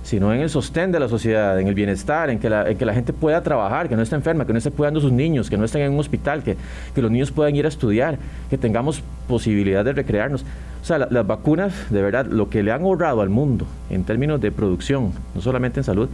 sino 0.03 0.33
en 0.33 0.41
el 0.41 0.49
sostén 0.49 0.91
de 0.91 0.99
la 0.99 1.07
sociedad, 1.07 1.59
en 1.59 1.67
el 1.67 1.75
bienestar, 1.75 2.29
en 2.29 2.39
que 2.39 2.49
la, 2.49 2.69
en 2.69 2.77
que 2.77 2.85
la 2.85 2.93
gente 2.93 3.13
pueda 3.13 3.43
trabajar, 3.43 3.89
que 3.89 3.95
no 3.95 4.01
esté 4.01 4.15
enferma, 4.15 4.45
que 4.45 4.53
no 4.53 4.57
esté 4.57 4.71
cuidando 4.71 4.99
a 4.99 5.01
sus 5.01 5.11
niños, 5.11 5.49
que 5.49 5.57
no 5.57 5.65
estén 5.65 5.81
en 5.81 5.91
un 5.91 5.99
hospital, 5.99 6.41
que, 6.41 6.57
que 6.95 7.01
los 7.01 7.11
niños 7.11 7.31
puedan 7.31 7.55
ir 7.55 7.65
a 7.65 7.67
estudiar, 7.67 8.17
que 8.49 8.57
tengamos 8.57 9.03
posibilidad 9.27 9.83
de 9.83 9.93
recrearnos. 9.93 10.45
O 10.81 10.85
sea, 10.85 10.97
las 10.97 11.27
vacunas, 11.27 11.73
de 11.89 12.01
verdad, 12.01 12.25
lo 12.25 12.49
que 12.49 12.63
le 12.63 12.71
han 12.71 12.81
ahorrado 12.81 13.21
al 13.21 13.29
mundo 13.29 13.65
en 13.89 14.03
términos 14.03 14.39
de 14.39 14.51
producción, 14.51 15.11
no 15.35 15.41
solamente 15.41 15.81
en 15.81 15.83
salud, 15.83 16.09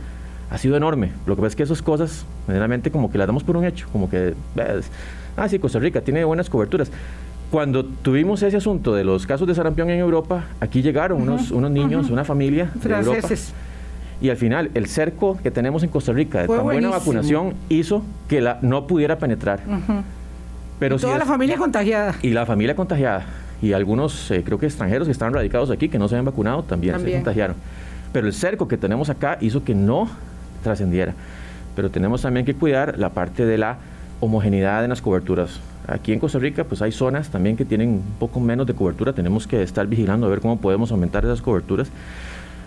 ha 0.50 0.58
sido 0.58 0.76
enorme. 0.76 1.12
Lo 1.26 1.36
que 1.36 1.42
pasa 1.42 1.50
es 1.50 1.56
que 1.56 1.64
esas 1.64 1.82
cosas, 1.82 2.26
generalmente, 2.48 2.92
como 2.92 3.12
que 3.12 3.18
las 3.18 3.28
damos 3.28 3.44
por 3.44 3.56
un 3.58 3.66
hecho, 3.66 3.88
como 3.92 4.10
que, 4.10 4.34
ves, 4.56 4.90
ah, 5.38 5.48
sí, 5.48 5.60
Costa 5.60 5.80
Rica 5.80 6.02
tiene 6.02 6.24
buenas 6.24 6.50
coberturas. 6.50 6.92
Cuando 7.56 7.86
tuvimos 7.86 8.44
ese 8.44 8.58
asunto 8.58 8.94
de 8.94 9.06
los 9.06 9.26
casos 9.26 9.48
de 9.48 9.56
sarampión 9.56 9.90
en 9.90 9.98
Europa, 9.98 10.44
aquí 10.60 10.82
llegaron 10.82 11.22
unos, 11.22 11.52
unos 11.52 11.72
niños, 11.72 12.10
una 12.10 12.26
familia 12.26 12.70
de 12.74 12.94
Europa. 12.94 13.30
Y 14.20 14.30
al 14.30 14.36
final, 14.36 14.72
el 14.74 14.88
cerco 14.88 15.40
que 15.42 15.52
tenemos 15.52 15.82
en 15.82 15.90
Costa 15.90 16.12
Rica 16.12 16.42
de 16.42 16.50
tan 16.50 16.64
buena 16.64 16.90
vacunación 16.90 17.54
hizo 17.70 18.04
que 18.28 18.42
la 18.42 18.60
no 18.62 18.88
pudiera 18.88 19.20
penetrar. 19.20 19.62
Pero 20.80 21.00
toda 21.00 21.18
la 21.18 21.26
familia 21.26 21.56
contagiada. 21.56 22.16
Y 22.22 22.32
la 22.32 22.46
familia 22.46 22.76
contagiada. 22.76 23.24
Y 23.62 23.72
algunos, 23.72 24.32
eh, 24.32 24.44
creo 24.44 24.60
que 24.60 24.66
extranjeros 24.66 25.08
que 25.08 25.14
estaban 25.14 25.34
radicados 25.34 25.72
aquí, 25.72 25.88
que 25.88 25.98
no 25.98 26.10
se 26.10 26.16
habían 26.16 26.26
vacunado, 26.26 26.64
también, 26.64 27.00
se 27.00 27.10
contagiaron. 27.10 27.56
Pero 28.12 28.28
el 28.28 28.34
cerco 28.34 28.68
que 28.68 28.76
tenemos 28.76 29.10
acá 29.10 29.38
hizo 29.40 29.64
que 29.64 29.74
no 29.74 30.10
trascendiera. 30.62 31.14
Pero 31.74 31.90
tenemos 31.90 32.22
también 32.22 32.46
que 32.46 32.54
cuidar 32.54 33.00
la 33.00 33.12
parte 33.12 33.46
de 33.46 33.58
la 33.58 33.78
homogeneidad 34.20 34.84
en 34.84 34.90
las 34.90 35.02
coberturas. 35.02 35.62
Aquí 35.88 36.14
en 36.14 36.20
Costa 36.20 36.40
Rica 36.40 36.64
pues 36.64 36.82
hay 36.82 36.92
zonas 36.92 37.30
también 37.30 37.56
que 37.56 37.66
tienen 37.66 37.90
un 37.90 38.16
poco 38.20 38.40
menos 38.40 38.66
de 38.68 38.74
cobertura, 38.74 39.14
tenemos 39.14 39.48
que 39.48 39.62
estar 39.62 39.88
vigilando 39.88 40.28
a 40.28 40.30
ver 40.30 40.40
cómo 40.40 40.60
podemos 40.60 40.92
aumentar 40.92 41.24
esas 41.26 41.42
coberturas. 41.42 41.90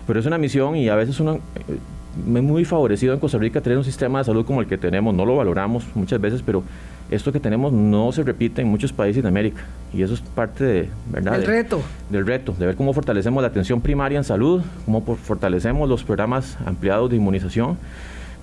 Pero 0.07 0.19
es 0.19 0.25
una 0.25 0.37
misión 0.37 0.75
y 0.75 0.89
a 0.89 0.95
veces 0.95 1.19
uno 1.19 1.35
eh, 1.35 2.41
muy 2.41 2.65
favorecido 2.65 3.13
en 3.13 3.19
Costa 3.19 3.37
Rica 3.37 3.61
tener 3.61 3.77
un 3.77 3.83
sistema 3.83 4.19
de 4.19 4.25
salud 4.25 4.45
como 4.45 4.61
el 4.61 4.67
que 4.67 4.77
tenemos, 4.77 5.13
no 5.13 5.25
lo 5.25 5.35
valoramos 5.35 5.85
muchas 5.95 6.19
veces, 6.19 6.41
pero 6.43 6.63
esto 7.11 7.31
que 7.31 7.39
tenemos 7.39 7.73
no 7.73 8.11
se 8.11 8.23
repite 8.23 8.61
en 8.61 8.67
muchos 8.67 8.93
países 8.93 9.23
de 9.23 9.29
América 9.29 9.61
y 9.93 10.03
eso 10.03 10.13
es 10.13 10.21
parte 10.21 10.63
de, 10.63 10.89
¿verdad? 11.11 11.33
Del 11.33 11.45
reto. 11.45 11.81
Del 12.09 12.25
reto, 12.25 12.53
de 12.57 12.67
ver 12.67 12.75
cómo 12.75 12.93
fortalecemos 12.93 13.41
la 13.41 13.47
atención 13.47 13.81
primaria 13.81 14.17
en 14.17 14.23
salud, 14.23 14.61
cómo 14.85 15.01
fortalecemos 15.01 15.87
los 15.89 16.03
programas 16.03 16.57
ampliados 16.65 17.09
de 17.09 17.15
inmunización, 17.15 17.77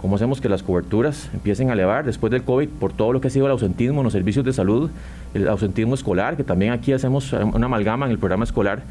cómo 0.07 0.15
hacemos 0.15 0.41
que 0.41 0.49
las 0.49 0.63
coberturas 0.63 1.29
empiecen 1.35 1.69
a 1.71 1.73
elevar 1.73 2.05
después 2.05 2.31
del 2.31 2.45
COVID 2.45 2.69
por 2.69 2.93
todo 2.93 3.13
lo 3.13 3.21
que 3.21 3.27
ha 3.27 3.31
sido 3.31 3.47
el 3.47 3.51
ausentismo 3.51 4.03
en 4.03 4.05
los 4.05 4.13
servicios 4.13 4.45
de 4.45 4.53
salud, 4.53 4.89
el 5.35 5.49
ausentismo 5.49 5.97
escolar, 5.97 6.37
que 6.37 6.45
también 6.45 6.71
aquí 6.71 6.93
hacemos 6.93 7.33
una 7.33 7.67
amalgama 7.67 8.07
en 8.07 8.13
el 8.13 8.19
programa 8.21 8.45
escolar 8.45 8.85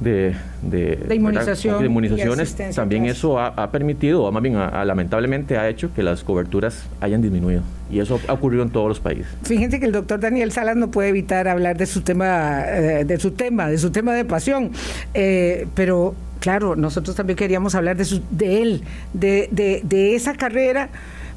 de, 0.00 0.34
de, 0.62 1.14
inmunización 1.14 1.80
de 1.80 1.84
inmunizaciones, 1.84 2.56
también 2.74 3.04
eso 3.04 3.38
ha, 3.38 3.70
permitido, 3.70 4.24
o 4.24 4.32
más 4.32 4.42
bien 4.42 4.54
lamentablemente 4.54 5.58
ha 5.58 5.68
hecho 5.68 5.92
que 5.94 6.02
las 6.02 6.24
coberturas 6.24 6.86
hayan 7.02 7.20
disminuido. 7.20 7.60
Y 7.90 8.00
eso 8.00 8.18
ha 8.26 8.32
ocurrido 8.32 8.62
en 8.62 8.70
todos 8.70 8.88
los 8.88 9.00
países. 9.00 9.26
Fíjense 9.42 9.80
que 9.80 9.84
el 9.84 9.92
doctor 9.92 10.18
Daniel 10.18 10.50
Salas 10.50 10.76
no 10.76 10.90
puede 10.90 11.10
evitar 11.10 11.46
hablar 11.46 11.76
de 11.76 11.84
su 11.84 12.00
tema, 12.00 12.62
eh, 12.68 13.04
de 13.04 13.20
su 13.20 13.32
tema, 13.32 13.68
de 13.68 13.76
su 13.76 13.90
tema 13.90 14.14
de 14.14 14.24
pasión. 14.24 14.70
Eh, 15.12 15.66
pero 15.74 16.14
claro, 16.42 16.76
nosotros 16.76 17.16
también 17.16 17.38
queríamos 17.38 17.74
hablar 17.74 17.96
de, 17.96 18.04
su, 18.04 18.20
de 18.30 18.60
él, 18.60 18.82
de, 19.14 19.48
de, 19.50 19.80
de 19.84 20.14
esa 20.14 20.34
carrera, 20.34 20.90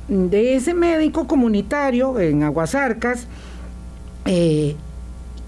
de 0.09 0.55
ese 0.55 0.73
médico 0.73 1.27
comunitario 1.27 2.19
en 2.19 2.43
Aguasarcas 2.43 3.27
eh, 4.25 4.75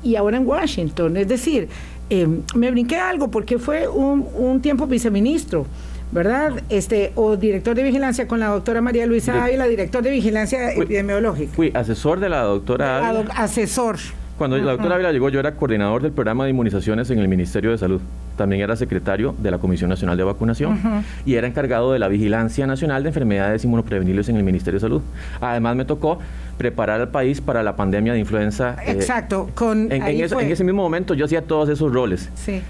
y 0.01 0.15
ahora 0.15 0.37
en 0.37 0.47
Washington. 0.47 1.17
Es 1.17 1.27
decir, 1.27 1.67
Em, 2.09 2.43
me 2.55 2.71
brinqué 2.71 2.95
algo 2.95 3.29
porque 3.29 3.59
fue 3.59 3.87
un, 3.87 4.61
tiempo 4.61 4.87
viceministro. 4.87 5.65
¿verdad? 6.09 6.63
Este, 6.69 7.11
o 7.15 7.35
director 7.35 7.75
de 7.75 7.83
vigilancia 7.83 8.29
con 8.29 8.39
la 8.39 8.47
doctora 8.47 8.81
María 8.81 9.05
Luisa 9.05 9.43
Ávila, 9.43 9.67
director 9.67 10.01
de 10.01 10.09
vigilancia 10.09 10.71
epidemiológica. 10.71 11.51
Fui 11.53 11.69
asesor 11.73 12.21
de 12.21 12.29
la 12.29 12.43
doctora 12.43 13.09
Ávila. 13.09 13.33
asesor. 13.35 13.97
Cuando 14.37 14.57
la 14.57 14.73
doctora 14.73 14.95
Ávila 14.95 15.11
llegó, 15.11 15.29
yo 15.29 15.39
era 15.39 15.53
coordinador 15.53 16.03
del 16.03 16.11
programa 16.11 16.43
de 16.43 16.51
inmunizaciones 16.51 17.09
en 17.09 17.17
el 17.17 17.27
Ministerio 17.27 17.71
de 17.71 17.77
Salud. 17.79 18.01
También 18.35 18.61
era 18.61 18.75
secretario 18.75 19.33
de 19.39 19.49
la 19.49 19.57
Comisión 19.57 19.89
Nacional 19.89 20.15
de 20.15 20.23
Vacunación 20.23 20.79
y 21.25 21.33
era 21.33 21.47
encargado 21.47 21.91
de 21.91 21.97
la 21.97 22.07
vigilancia 22.07 22.67
nacional 22.67 23.01
de 23.01 23.09
enfermedades 23.09 23.65
inmunoprevenibles 23.65 24.29
en 24.29 24.35
el 24.35 24.43
Ministerio 24.43 24.79
de 24.79 24.81
Salud. 24.81 25.01
Además, 25.41 25.75
me 25.75 25.85
tocó 25.85 26.19
preparar 26.59 27.01
al 27.01 27.09
país 27.09 27.41
para 27.41 27.63
la 27.63 27.75
pandemia 27.75 28.13
de 28.13 28.19
influenza. 28.19 28.77
Eh, 28.85 28.91
Exacto. 28.91 29.49
Con, 29.55 29.91
en, 29.91 30.03
ese, 30.03 30.63
mismo 30.63 30.83
momento 30.83 31.15
yo 31.15 31.25
hacía 31.25 31.41
todos 31.41 31.67
esos 31.69 31.91
roles. 31.91 32.29
Sí. 32.35 32.61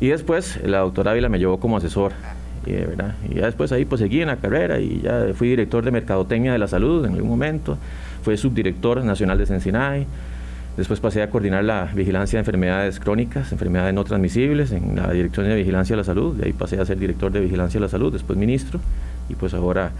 Y 0.00 0.08
después 0.08 0.58
la 0.64 0.78
doctora 0.78 1.12
Ávila 1.12 1.28
me 1.28 1.38
llevó 1.38 1.60
como 1.60 1.76
asesor. 1.76 2.12
Y, 2.66 2.72
¿verdad? 2.72 3.14
y 3.28 3.36
ya 3.36 3.46
después 3.46 3.70
ahí 3.72 3.84
pues 3.84 4.00
seguí 4.00 4.20
en 4.22 4.28
la 4.28 4.36
carrera 4.36 4.78
y 4.78 5.00
ya 5.02 5.26
fui 5.34 5.48
director 5.48 5.84
de 5.84 5.90
Mercadotecnia 5.90 6.52
de 6.52 6.58
la 6.58 6.66
Salud 6.66 7.04
en 7.04 7.14
algún 7.14 7.30
momento. 7.30 7.78
Fui 8.22 8.36
subdirector 8.36 9.04
nacional 9.04 9.38
de 9.38 9.46
Cincinnati 9.46 10.06
Después 10.76 11.00
pasé 11.00 11.22
a 11.22 11.28
coordinar 11.28 11.64
la 11.64 11.84
vigilancia 11.84 12.38
de 12.38 12.40
enfermedades 12.40 12.98
crónicas, 12.98 13.52
enfermedades 13.52 13.92
no 13.92 14.04
transmisibles 14.04 14.72
en 14.72 14.96
la 14.96 15.10
Dirección 15.12 15.46
de 15.46 15.54
Vigilancia 15.54 15.94
de 15.94 15.98
la 15.98 16.04
Salud. 16.04 16.34
De 16.34 16.46
ahí 16.46 16.52
pasé 16.54 16.80
a 16.80 16.86
ser 16.86 16.98
director 16.98 17.30
de 17.30 17.40
Vigilancia 17.40 17.78
de 17.78 17.86
la 17.86 17.90
Salud, 17.90 18.10
después 18.10 18.38
ministro. 18.38 18.80
Y 19.28 19.34
pues 19.34 19.52
ahora 19.52 19.90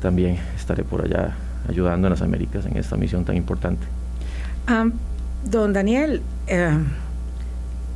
también 0.00 0.38
estaré 0.54 0.84
por 0.84 1.04
allá 1.04 1.34
ayudando 1.68 2.06
en 2.06 2.12
las 2.12 2.22
Américas 2.22 2.66
en 2.66 2.76
esta 2.76 2.96
misión 2.96 3.24
tan 3.24 3.36
importante. 3.36 3.84
don 5.44 5.72
Daniel, 5.72 6.22
eh, 6.46 6.78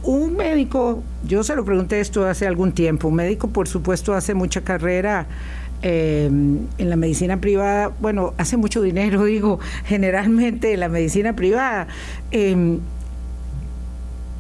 un 0.02 0.36
médico, 0.36 1.04
yo 1.24 1.44
se 1.44 1.54
lo 1.54 1.64
pregunté 1.64 2.00
esto 2.00 2.26
hace 2.26 2.46
algún 2.46 2.72
tiempo, 2.72 3.08
un 3.08 3.14
médico 3.14 3.48
por 3.50 3.68
supuesto 3.68 4.14
hace 4.14 4.34
mucha 4.34 4.62
carrera 4.62 5.26
Em, 5.82 6.66
en 6.76 6.90
la 6.90 6.96
medicina 6.96 7.40
privada, 7.40 7.90
bueno, 8.00 8.34
hace 8.36 8.58
mucho 8.58 8.82
dinero, 8.82 9.24
digo, 9.26 9.60
generalmente 9.86 10.74
en 10.74 10.80
la 10.80 10.88
medicina 10.88 11.34
privada. 11.34 11.88
Em, 12.30 12.78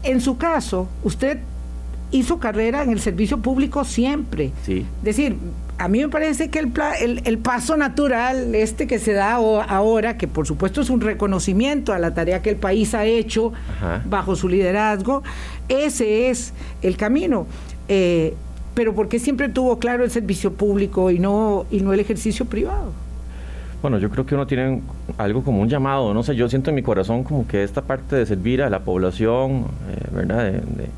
en 0.02 0.20
su 0.20 0.36
caso, 0.36 0.88
usted 1.02 1.38
hizo 2.10 2.38
carrera 2.38 2.82
en 2.82 2.90
el 2.90 3.00
servicio 3.00 3.38
público 3.38 3.84
siempre. 3.84 4.52
Sí. 4.66 4.84
Es 4.98 5.04
decir, 5.04 5.36
a 5.78 5.88
mí 5.88 6.00
me 6.00 6.08
parece 6.10 6.50
que 6.50 6.58
el, 6.58 7.22
el, 7.24 7.38
paso 7.38 7.76
natural, 7.76 8.54
este 8.54 8.86
que 8.86 8.98
se 8.98 9.12
da 9.14 9.32
ahora, 9.32 10.18
que 10.18 10.28
por 10.28 10.46
supuesto 10.46 10.82
es 10.82 10.90
un 10.90 11.00
reconocimiento 11.00 11.94
a 11.94 11.98
la 11.98 12.12
tarea 12.12 12.42
que 12.42 12.50
el 12.50 12.56
país 12.56 12.92
ha 12.92 13.06
hecho 13.06 13.52
bajo 14.04 14.36
su 14.36 14.48
liderazgo, 14.48 15.22
ese 15.68 16.28
es 16.28 16.52
el 16.82 16.98
camino. 16.98 17.46
Eh, 17.88 18.34
pero 18.74 18.94
¿por 18.94 19.08
qué 19.08 19.18
siempre 19.18 19.48
tuvo 19.48 19.78
claro 19.78 20.04
el 20.04 20.10
servicio 20.10 20.52
público 20.52 21.10
y 21.10 21.18
no, 21.18 21.66
y 21.70 21.80
no 21.80 21.92
el 21.92 22.00
ejercicio 22.00 22.44
privado? 22.44 22.92
Bueno, 23.82 23.98
yo 23.98 24.10
creo 24.10 24.26
que 24.26 24.34
uno 24.34 24.46
tiene 24.46 24.82
algo 25.16 25.42
como 25.42 25.62
un 25.62 25.68
llamado, 25.68 26.12
no 26.12 26.22
sé, 26.22 26.36
yo 26.36 26.48
siento 26.48 26.68
en 26.70 26.76
mi 26.76 26.82
corazón 26.82 27.24
como 27.24 27.46
que 27.46 27.62
esta 27.62 27.80
parte 27.80 28.14
de 28.14 28.26
servir 28.26 28.62
a 28.62 28.68
la 28.68 28.80
población, 28.80 29.64
eh, 29.90 30.08
¿verdad? 30.14 30.52
De, 30.52 30.88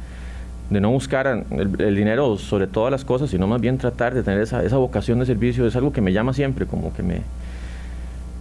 no 0.81 0.91
buscar 0.91 1.45
el, 1.51 1.95
dinero 1.95 2.39
sobre 2.39 2.67
todas 2.67 2.91
las 2.91 3.05
cosas, 3.05 3.29
sino 3.29 3.47
más 3.47 3.61
bien 3.61 3.77
tratar 3.77 4.15
de 4.15 4.23
tener 4.23 4.41
esa, 4.41 4.65
esa 4.65 4.79
vocación 4.79 5.19
de 5.19 5.27
servicio, 5.27 5.67
es 5.67 5.77
algo 5.77 5.93
que 5.93 6.01
me 6.01 6.15
llama 6.15 6.33
siempre, 6.33 6.65
como 6.65 6.95
que 6.95 7.03
me, 7.03 7.21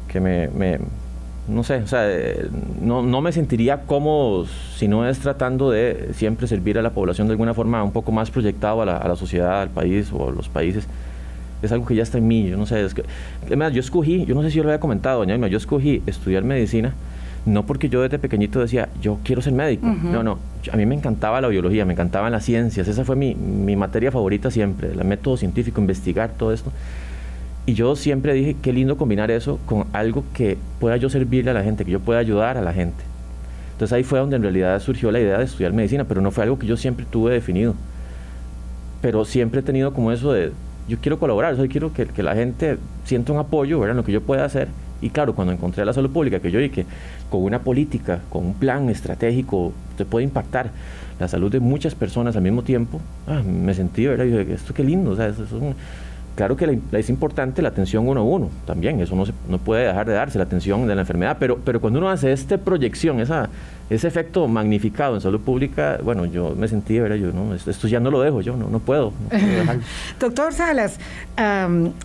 que 0.07 0.19
me, 0.21 0.79
no 1.51 1.63
sé, 1.63 1.75
o 1.75 1.87
sea, 1.87 2.09
eh, 2.09 2.47
no, 2.81 3.03
no, 3.03 3.21
me 3.21 3.31
sentiría 3.31 3.81
cómodo 3.81 4.45
si 4.75 4.87
no 4.87 5.07
es 5.07 5.19
tratando 5.19 5.69
de 5.69 6.09
siempre 6.13 6.47
servir 6.47 6.79
a 6.79 6.81
la 6.81 6.91
población 6.91 7.27
de 7.27 7.33
alguna 7.33 7.53
forma 7.53 7.83
un 7.83 7.91
poco 7.91 8.11
más 8.11 8.31
proyectado 8.31 8.81
a 8.81 8.85
la, 8.85 8.97
a 8.97 9.07
la 9.07 9.15
sociedad, 9.15 9.61
al 9.61 9.69
país 9.69 10.11
o 10.11 10.29
a 10.29 10.31
los 10.31 10.49
países. 10.49 10.87
Es 11.61 11.71
algo 11.71 11.85
que 11.85 11.93
ya 11.93 12.01
está 12.01 12.17
en 12.17 12.27
mí, 12.27 12.49
yo 12.49 12.57
no 12.57 12.65
sé. 12.65 12.83
Es 12.83 12.95
que, 12.95 13.03
además, 13.45 13.73
yo 13.73 13.81
escogí, 13.81 14.25
yo 14.25 14.33
no 14.33 14.41
sé 14.41 14.49
si 14.49 14.57
yo 14.57 14.63
lo 14.63 14.69
había 14.69 14.79
comentado, 14.79 15.19
doña 15.19 15.35
Irma, 15.35 15.47
yo 15.47 15.57
escogí 15.57 16.01
estudiar 16.07 16.43
medicina 16.43 16.93
no 17.45 17.65
porque 17.65 17.89
yo 17.89 18.01
desde 18.01 18.19
pequeñito 18.19 18.59
decía, 18.59 18.89
yo 19.01 19.17
quiero 19.23 19.41
ser 19.41 19.53
médico. 19.53 19.87
No, 19.87 20.21
no. 20.21 20.37
A 20.71 20.77
mí 20.77 20.85
me 20.85 20.95
encantaba 20.95 21.41
la 21.41 21.47
biología, 21.47 21.85
me 21.85 21.93
encantaban 21.93 22.31
las 22.31 22.45
ciencias. 22.45 22.87
Esa 22.87 23.03
fue 23.03 23.15
mi, 23.15 23.33
mi 23.33 23.75
materia 23.75 24.11
favorita 24.11 24.51
siempre, 24.51 24.91
el 24.91 25.03
método 25.05 25.37
científico, 25.37 25.81
investigar 25.81 26.31
todo 26.37 26.53
esto. 26.53 26.71
Y 27.65 27.73
yo 27.73 27.95
siempre 27.95 28.33
dije, 28.33 28.55
qué 28.61 28.73
lindo 28.73 28.97
combinar 28.97 29.29
eso 29.29 29.59
con 29.65 29.85
algo 29.93 30.23
que 30.33 30.57
pueda 30.79 30.97
yo 30.97 31.09
servirle 31.09 31.51
a 31.51 31.53
la 31.53 31.63
gente, 31.63 31.85
que 31.85 31.91
yo 31.91 31.99
pueda 31.99 32.19
ayudar 32.19 32.57
a 32.57 32.61
la 32.61 32.73
gente. 32.73 33.03
Entonces 33.73 33.93
ahí 33.93 34.03
fue 34.03 34.19
donde 34.19 34.35
en 34.35 34.41
realidad 34.41 34.79
surgió 34.79 35.11
la 35.11 35.19
idea 35.19 35.37
de 35.37 35.45
estudiar 35.45 35.73
medicina, 35.73 36.03
pero 36.05 36.21
no 36.21 36.31
fue 36.31 36.43
algo 36.43 36.57
que 36.57 36.67
yo 36.67 36.77
siempre 36.77 37.05
tuve 37.09 37.33
definido. 37.33 37.75
Pero 39.01 39.25
siempre 39.25 39.61
he 39.61 39.63
tenido 39.63 39.93
como 39.93 40.11
eso 40.11 40.33
de, 40.33 40.51
yo 40.87 40.97
quiero 40.99 41.19
colaborar, 41.19 41.55
yo 41.55 41.67
quiero 41.67 41.93
que, 41.93 42.05
que 42.05 42.23
la 42.23 42.35
gente 42.35 42.77
sienta 43.05 43.31
un 43.31 43.39
apoyo 43.39 43.79
¿verdad? 43.79 43.91
en 43.91 43.97
lo 43.97 44.03
que 44.03 44.11
yo 44.11 44.21
pueda 44.21 44.45
hacer. 44.45 44.67
Y 45.01 45.09
claro, 45.09 45.33
cuando 45.33 45.53
encontré 45.53 45.83
la 45.83 45.93
salud 45.93 46.11
pública, 46.11 46.39
que 46.39 46.51
yo 46.51 46.59
vi 46.59 46.69
que 46.69 46.85
con 47.29 47.41
una 47.43 47.59
política, 47.59 48.21
con 48.29 48.45
un 48.45 48.53
plan 48.53 48.89
estratégico, 48.89 49.73
se 49.97 50.05
puede 50.05 50.25
impactar 50.25 50.69
la 51.19 51.27
salud 51.27 51.51
de 51.51 51.59
muchas 51.59 51.95
personas 51.95 52.35
al 52.35 52.43
mismo 52.43 52.63
tiempo, 52.63 52.99
ah, 53.27 53.41
me 53.43 53.73
sentí, 53.73 54.05
¿verdad? 54.05 54.25
Y 54.25 54.31
dije, 54.31 54.53
esto 54.53 54.73
qué 54.73 54.83
lindo, 54.83 55.11
o 55.11 55.15
sea, 55.15 55.27
eso 55.27 55.43
es 55.43 55.51
un, 55.51 55.75
claro 56.35 56.55
que 56.55 56.79
es 56.91 57.09
importante 57.09 57.61
la 57.61 57.69
atención 57.69 58.07
uno 58.07 58.21
a 58.21 58.23
uno 58.23 58.49
también, 58.65 58.99
eso 58.99 59.15
no, 59.15 59.25
se, 59.25 59.33
no 59.49 59.57
puede 59.57 59.87
dejar 59.87 60.07
de 60.07 60.13
darse, 60.13 60.37
la 60.37 60.45
atención 60.45 60.87
de 60.87 60.95
la 60.95 61.01
enfermedad, 61.01 61.37
pero, 61.39 61.59
pero 61.63 61.81
cuando 61.81 61.99
uno 61.99 62.09
hace 62.09 62.31
esta 62.31 62.57
proyección, 62.57 63.19
ese 63.19 64.07
efecto 64.07 64.47
magnificado 64.47 65.15
en 65.15 65.21
salud 65.21 65.41
pública, 65.41 65.99
bueno, 66.03 66.25
yo 66.25 66.55
me 66.55 66.67
sentí, 66.67 66.99
¿verdad? 66.99 67.17
Yo, 67.17 67.31
no, 67.31 67.53
esto, 67.53 67.87
ya 67.87 67.99
no 67.99 68.09
lo 68.09 68.21
dejo, 68.21 68.41
yo 68.41 68.55
no, 68.55 68.69
no 68.69 68.79
puedo. 68.79 69.13
Doctor 70.19 70.53
Salas, 70.53 70.99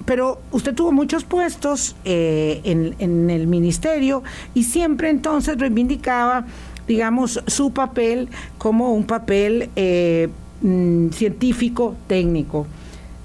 pero 0.04 0.40
usted 0.50 0.74
tuvo 0.74 0.92
muchos 0.92 1.24
puestos 1.24 1.96
eh, 2.04 2.60
en, 2.64 2.94
en 2.98 3.30
el 3.30 3.46
ministerio 3.46 4.22
y 4.54 4.64
siempre 4.64 5.10
entonces 5.10 5.58
reivindicaba, 5.58 6.46
digamos, 6.86 7.42
su 7.46 7.72
papel 7.72 8.28
como 8.58 8.92
un 8.92 9.04
papel 9.04 9.70
eh, 9.76 10.28
mm, 10.62 11.10
científico, 11.10 11.96
técnico. 12.06 12.66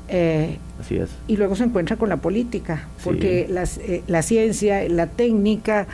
Eh, 0.08 0.58
Así 0.82 0.96
es. 0.96 1.10
Y 1.28 1.38
luego 1.38 1.56
se 1.56 1.64
encuentra 1.64 1.96
con 1.96 2.10
la 2.10 2.18
política, 2.18 2.88
porque 3.04 3.48
eh, 3.50 4.04
la 4.08 4.22
ciencia, 4.24 4.90
la 4.90 5.06
técnica 5.06 5.86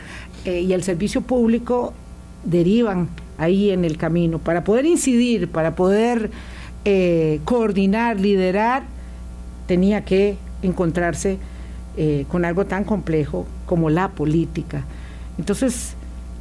eh, 0.45 0.61
y 0.61 0.71
el 0.71 0.81
servicio 0.81 1.21
público 1.21 1.93
derivan 2.45 3.09
ahí 3.37 3.71
en 3.71 3.83
el 3.83 3.97
camino. 3.97 4.39
Para 4.39 4.63
poder 4.63 4.85
incidir, 4.85 5.49
para 5.49 5.75
poder 5.75 6.31
coordinar, 7.43 8.17
liderar, 8.17 8.83
tenía 9.67 10.05
que 10.05 10.37
encontrarse 10.61 11.37
con 12.29 12.45
algo 12.45 12.65
tan 12.65 12.85
complejo 12.85 13.45
como 13.65 13.89
la 13.89 14.11
política. 14.11 14.85
Entonces, 15.37 15.95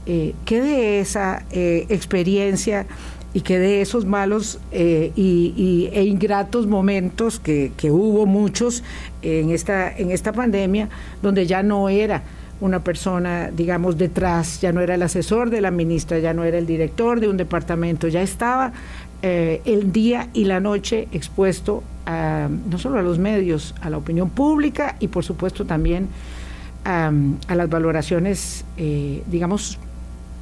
¿qué 0.05 0.61
de 0.63 1.01
esa 1.01 1.43
experiencia 1.51 2.87
y 3.37 3.43
que 3.43 3.59
de 3.59 3.83
esos 3.83 4.07
malos 4.07 4.59
eh, 4.73 5.13
y, 5.15 5.91
e 5.93 6.05
ingratos 6.05 6.67
momentos 6.67 7.39
que, 7.39 7.71
hubo 7.91 8.25
muchos 8.25 8.83
en 9.21 9.51
esta, 9.51 9.95
en 9.95 10.11
esta 10.11 10.33
pandemia, 10.33 10.89
donde 11.21 11.47
ya 11.47 11.63
no 11.63 11.91
era 11.91 12.23
una 12.63 12.83
persona, 12.83 13.51
digamos, 13.55 13.99
detrás, 13.99 14.63
ya 14.63 14.73
no 14.73 14.81
era 14.81 14.95
el 14.95 15.03
asesor 15.03 15.51
de 15.51 15.61
la 15.61 15.71
ministra, 15.71 16.19
ya 16.19 16.33
no 16.33 16.45
era 16.45 16.57
el 16.57 16.65
director 16.65 17.21
de 17.21 17.29
un 17.29 17.37
departamento, 17.37 18.09
ya 18.09 18.23
estaba 18.23 18.73
eh, 19.21 19.61
el 19.67 19.93
día 19.93 20.31
y 20.33 20.45
la 20.45 20.59
noche 20.59 21.07
expuesto 21.13 21.83
a, 22.07 22.49
no 22.49 22.79
solo 22.79 22.99
a 23.01 23.03
los 23.03 23.19
medios, 23.19 23.75
a 23.83 23.91
la 23.91 23.99
opinión 23.99 24.31
pública 24.31 24.97
y 24.99 25.09
por 25.09 25.25
supuesto 25.25 25.67
también 25.67 26.09
a, 26.87 27.13
las 27.55 27.69
valoraciones, 27.69 28.65
eh, 28.79 29.23
digamos, 29.27 29.79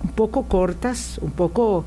un 0.04 0.10
poco 0.10 0.44
cortas, 0.44 1.18
un 1.22 1.30
poco 1.32 1.84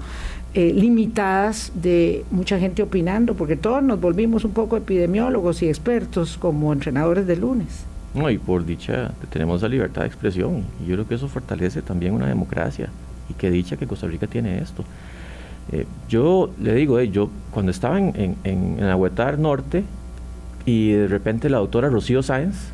eh, 0.57 0.73
limitadas 0.73 1.71
de 1.75 2.25
mucha 2.31 2.57
gente 2.57 2.81
opinando, 2.81 3.35
porque 3.35 3.55
todos 3.55 3.83
nos 3.83 4.01
volvimos 4.01 4.43
un 4.43 4.53
poco 4.53 4.75
epidemiólogos 4.75 5.61
y 5.61 5.67
expertos 5.67 6.35
como 6.35 6.73
entrenadores 6.73 7.27
de 7.27 7.37
lunes. 7.37 7.85
No, 8.15 8.27
y 8.31 8.39
por 8.39 8.65
dicha 8.65 9.11
tenemos 9.29 9.61
la 9.61 9.67
libertad 9.67 10.01
de 10.01 10.07
expresión, 10.07 10.63
y 10.83 10.87
yo 10.87 10.95
creo 10.95 11.07
que 11.07 11.13
eso 11.13 11.27
fortalece 11.27 11.83
también 11.83 12.15
una 12.15 12.25
democracia, 12.25 12.89
y 13.29 13.35
qué 13.35 13.51
dicha 13.51 13.77
que 13.77 13.85
Costa 13.85 14.07
Rica 14.07 14.25
tiene 14.25 14.57
esto. 14.57 14.83
Eh, 15.71 15.85
yo 16.09 16.49
le 16.59 16.73
digo, 16.73 16.97
eh, 16.97 17.11
yo 17.11 17.29
cuando 17.51 17.69
estaba 17.69 17.99
en, 17.99 18.15
en, 18.15 18.35
en, 18.79 18.87
la 18.87 18.95
Huetar 18.95 19.37
Norte, 19.37 19.83
y 20.65 20.89
de 20.89 21.07
repente 21.07 21.51
la 21.51 21.59
doctora 21.59 21.87
Rocío 21.89 22.23
Sáenz 22.23 22.71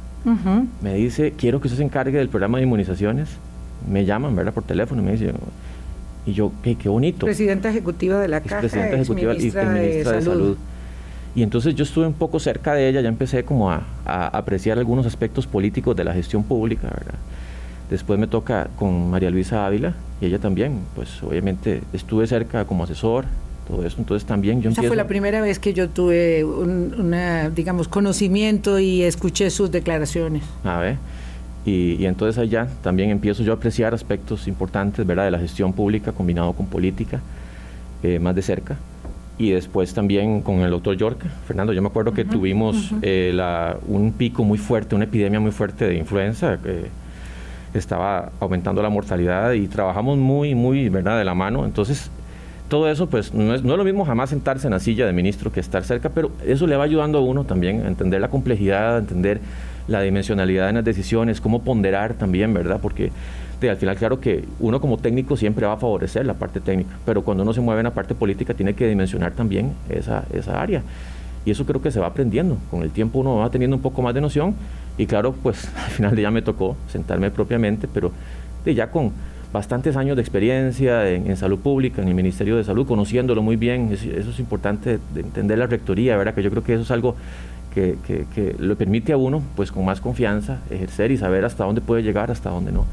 me 0.82 0.94
dice, 0.94 1.34
quiero 1.38 1.60
que 1.60 1.68
usted 1.68 1.80
se 1.80 1.84
encargue 1.84 2.18
del 2.18 2.30
programa 2.30 2.60
de 2.60 2.64
inmunizaciones, 2.64 3.28
me 3.92 4.06
llaman, 4.06 4.38
¿verdad? 4.38 4.54
Por 4.54 4.64
teléfono 4.64 5.02
y 5.02 5.06
me 5.06 5.12
dicen, 5.12 5.36
y 6.26 6.34
yo, 6.34 6.52
qué, 6.64 6.76
qué 6.76 6.90
bonito. 6.90 7.26
Presidenta 7.26 7.70
ejecutiva 7.70 8.20
de 8.20 8.28
la 8.28 8.42
Caja, 8.42 8.60
presidenta 8.60 8.96
ejecutiva 8.96 9.34
y 9.34 9.38
ministra, 9.38 9.70
de, 9.70 10.04
salud. 10.04 10.58
Y 11.36 11.42
entonces 11.42 11.74
yo 11.76 11.84
estuve 11.84 12.06
un 12.06 12.14
poco 12.14 12.40
cerca 12.40 12.74
de 12.74 12.88
ella, 12.88 13.02
ya 13.02 13.10
empecé 13.10 13.44
como 13.44 13.72
a, 13.72 13.84
apreciar 14.06 14.78
algunos 14.78 15.06
aspectos 15.06 15.48
políticos 15.48 15.96
de 15.96 16.04
la 16.04 16.14
gestión 16.14 16.44
pública, 16.44 16.84
¿verdad? 16.84 17.20
Después 17.90 18.20
me 18.20 18.28
toca 18.28 18.70
con 18.78 19.10
María 19.10 19.30
Luisa 19.30 19.66
Ávila 19.66 19.94
y 20.22 20.28
ella 20.28 20.40
también, 20.40 20.80
pues 20.96 21.22
obviamente 21.24 21.82
estuve 21.92 22.28
cerca 22.28 22.66
como 22.66 22.84
asesor, 22.84 23.26
todo 23.68 23.86
eso, 23.86 23.98
entonces 24.00 24.28
también 24.28 24.62
yo 24.62 24.70
Esa 24.70 24.84
fue 24.84 24.96
la 24.96 25.08
primera 25.08 25.42
vez 25.42 25.60
que 25.60 25.74
yo 25.74 25.90
tuve 25.90 26.44
un, 26.44 26.96
una, 26.98 27.50
digamos, 27.50 27.88
conocimiento 27.88 28.80
y 28.80 29.04
escuché 29.04 29.50
sus 29.50 29.72
declaraciones. 29.72 30.44
A 30.64 30.80
ver. 30.80 30.98
Y, 31.66 32.06
entonces 32.06 32.38
allá 32.38 32.68
también 32.82 33.10
empiezo 33.10 33.42
yo 33.44 33.54
a 33.54 33.56
apreciar 33.56 33.94
aspectos 33.94 34.48
importantes 34.48 35.06
¿verdad? 35.06 35.26
de 35.26 35.32
la 35.32 35.40
gestión 35.40 35.72
pública 35.74 36.12
combinado 36.12 36.54
con 36.54 36.66
política 36.66 37.22
eh, 38.04 38.20
más 38.20 38.36
de 38.36 38.42
cerca. 38.42 38.78
Y 39.38 39.52
después 39.52 39.94
también 39.94 40.42
con 40.42 40.60
el 40.60 40.70
doctor 40.70 40.96
York. 40.96 41.20
Fernando, 41.48 41.74
yo 41.74 41.82
me 41.82 41.88
acuerdo 41.88 42.14
que 42.14 42.26
tuvimos 42.26 42.92
eh, 43.02 43.32
la, 43.34 43.78
un 43.88 44.12
pico 44.12 44.44
muy 44.44 44.58
fuerte, 44.58 44.94
una 44.94 45.06
epidemia 45.06 45.40
muy 45.40 45.52
fuerte 45.52 45.88
de 45.88 45.96
influenza. 45.96 46.60
que 46.62 47.04
estaba 47.74 48.32
aumentando 48.40 48.82
la 48.82 48.90
mortalidad 48.90 49.54
y 49.54 49.68
trabajamos 49.68 50.18
muy, 50.18 50.56
muy 50.56 50.90
¿verdad? 50.90 51.18
de 51.18 51.26
la 51.26 51.34
mano. 51.34 51.66
Entonces, 51.66 52.12
todo 52.70 52.90
eso, 52.90 53.08
pues 53.08 53.34
no 53.34 53.54
es, 53.54 53.64
no 53.64 53.74
es 53.74 53.78
lo 53.78 53.84
mismo 53.84 54.06
jamás 54.06 54.30
sentarse 54.30 54.68
en 54.68 54.72
la 54.72 54.80
silla 54.80 55.06
de 55.06 55.14
ministro 55.14 55.52
que 55.52 55.60
estar 55.60 55.84
cerca, 55.84 56.10
pero 56.10 56.32
eso 56.46 56.68
le 56.68 56.76
va 56.76 56.84
ayudando 56.84 57.18
a 57.18 57.22
uno 57.22 57.44
también 57.44 57.82
a 57.82 57.88
entender 57.88 58.22
la 58.22 58.30
complejidad, 58.30 58.96
a 58.96 59.00
entender 59.00 59.42
la 59.88 60.02
dimensionalidad 60.02 60.70
en 60.70 60.76
las 60.76 60.86
decisiones, 60.86 61.42
cómo 61.42 61.62
ponderar 61.62 62.14
también, 62.14 62.54
¿verdad? 62.54 62.80
Porque 62.82 63.12
al 63.70 63.78
final, 63.78 63.96
claro 63.96 64.20
que 64.20 64.44
uno 64.60 64.82
como 64.82 64.98
técnico 64.98 65.38
siempre 65.38 65.66
va 65.66 65.74
a 65.74 65.78
favorecer 65.78 66.26
la 66.26 66.34
parte 66.34 66.60
técnica, 66.60 66.98
pero 67.06 67.24
cuando 67.24 67.44
uno 67.44 67.54
se 67.54 67.62
mueve 67.62 67.82
en 67.82 67.86
la 67.86 67.94
parte 67.94 68.16
política 68.16 68.54
tiene 68.54 68.74
que 68.74 68.88
dimensionar 68.88 69.34
también 69.34 69.74
esa, 69.90 70.26
esa 70.34 70.62
área. 70.62 70.82
Y 71.46 71.52
eso 71.52 71.66
creo 71.66 71.82
que 71.82 71.92
se 71.92 72.00
va 72.00 72.08
aprendiendo. 72.08 72.58
Con 72.72 72.84
el 72.84 72.92
tiempo 72.92 73.20
uno 73.20 73.38
va 73.38 73.50
teniendo 73.50 73.76
un 73.76 73.82
poco 73.82 74.02
más 74.02 74.14
de 74.14 74.22
noción 74.22 74.56
y 74.98 75.06
claro, 75.06 75.34
pues 75.34 75.70
al 75.86 75.92
final 75.92 76.16
ya 76.16 76.32
me 76.32 76.42
tocó 76.42 76.76
sentarme 76.88 77.32
propiamente, 77.32 77.88
pero 77.88 78.12
de 78.66 78.76
ya 78.76 78.92
con 78.92 79.12
bastantes 79.52 79.96
años 79.98 80.16
de 80.16 80.22
experiencia 80.22 81.08
en, 81.10 81.30
en, 81.30 81.38
salud 81.38 81.60
pública, 81.60 82.02
en 82.02 82.08
el 82.08 82.16
Ministerio 82.16 82.58
de 82.58 82.64
Salud, 82.64 82.88
conociéndolo 82.88 83.44
muy 83.44 83.56
bien, 83.56 83.92
eso 83.92 84.30
es 84.32 84.40
importante 84.40 85.00
de 85.14 85.22
entender 85.22 85.60
la 85.60 85.68
rectoría, 85.68 86.18
¿verdad? 86.18 86.34
Que 86.34 86.42
yo 86.42 86.50
creo 86.50 86.64
que 86.64 86.74
eso 86.74 86.82
es 86.82 86.92
algo 86.92 87.16
que, 87.74 87.98
que, 88.34 88.56
le 88.58 88.76
permite 88.76 89.14
a 89.14 89.18
uno, 89.18 89.42
pues 89.56 89.72
con 89.72 89.86
más 89.86 90.00
confianza, 90.00 90.60
ejercer 90.70 91.12
y 91.12 91.18
saber 91.18 91.46
hasta 91.46 91.64
dónde 91.64 91.82
puede 91.82 92.04
llegar, 92.04 92.32
hasta 92.32 92.50
dónde 92.50 92.72
no. 92.72 92.86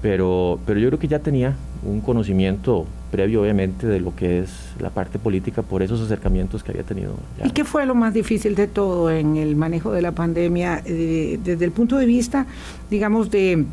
Pero, 0.00 0.58
pero 0.66 0.80
yo 0.80 0.88
creo 0.88 0.98
que 0.98 1.08
ya 1.08 1.20
tenía 1.20 1.54
un 1.84 2.00
conocimiento 2.00 2.86
previo, 3.10 3.42
obviamente, 3.42 3.86
de 3.86 4.00
lo 4.00 4.14
que 4.14 4.40
es 4.40 4.50
la 4.80 4.90
parte 4.90 5.18
política 5.18 5.62
por 5.62 5.82
esos 5.82 6.00
acercamientos 6.00 6.62
que 6.62 6.72
había 6.72 6.82
tenido. 6.82 7.14
¿Y 7.44 7.50
qué 7.50 7.64
fue 7.64 7.86
lo 7.86 7.94
más 7.94 8.14
difícil 8.14 8.54
de 8.54 8.66
todo 8.66 9.10
en 9.10 9.36
el 9.36 9.54
manejo 9.54 9.92
de 9.92 10.02
la 10.02 10.12
pandemia 10.12 10.82
eh, 10.84 11.38
desde 11.42 11.64
el 11.64 11.72
punto 11.72 11.96
de 11.98 12.06
vista, 12.06 12.46
digamos, 12.90 13.30
de 13.30 13.64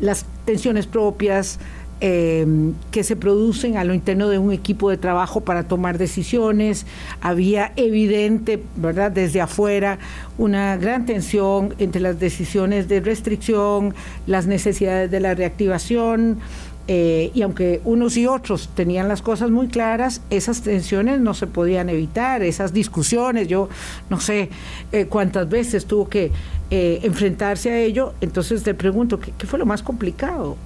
las 0.00 0.24
tensiones 0.44 0.86
propias, 0.86 1.58
Em, 2.00 2.74
que 2.92 3.02
se 3.02 3.16
producen 3.16 3.76
a 3.76 3.82
lo 3.82 3.92
interno 3.92 4.28
de 4.28 4.38
un 4.38 4.52
equipo 4.52 4.88
de 4.88 4.96
trabajo 4.96 5.40
para 5.40 5.64
tomar 5.64 5.98
decisiones. 5.98 6.86
Había 7.20 7.72
evidente, 7.74 8.62
¿verdad?, 8.76 9.10
desde 9.10 9.40
afuera 9.40 9.98
una 10.36 10.76
gran 10.76 11.06
tensión 11.06 11.74
entre 11.80 12.00
las 12.00 12.20
decisiones 12.20 12.86
de 12.86 13.00
restricción, 13.00 13.96
las 14.28 14.46
necesidades 14.46 15.10
de 15.10 15.18
la 15.18 15.34
reactivación. 15.34 16.38
Eh, 16.86 17.32
y 17.34 17.42
aunque 17.42 17.80
unos 17.84 18.16
y 18.16 18.28
otros 18.28 18.70
tenían 18.76 19.08
las 19.08 19.20
cosas 19.20 19.50
muy 19.50 19.66
claras, 19.66 20.22
esas 20.30 20.62
tensiones 20.62 21.18
no 21.18 21.34
se 21.34 21.48
podían 21.48 21.88
evitar, 21.88 22.42
esas 22.44 22.72
discusiones, 22.72 23.48
yo 23.48 23.68
no 24.08 24.20
sé 24.20 24.50
eh, 24.92 25.06
cuántas 25.06 25.48
veces 25.48 25.84
tuvo 25.84 26.08
que 26.08 26.30
eh, 26.70 27.00
enfrentarse 27.02 27.72
a 27.72 27.78
ello, 27.80 28.14
entonces 28.20 28.62
te 28.62 28.72
pregunto, 28.72 29.18
¿qué, 29.18 29.46
fue 29.46 29.58
lo 29.58 29.66
más 29.66 29.82
complicado? 29.82 30.56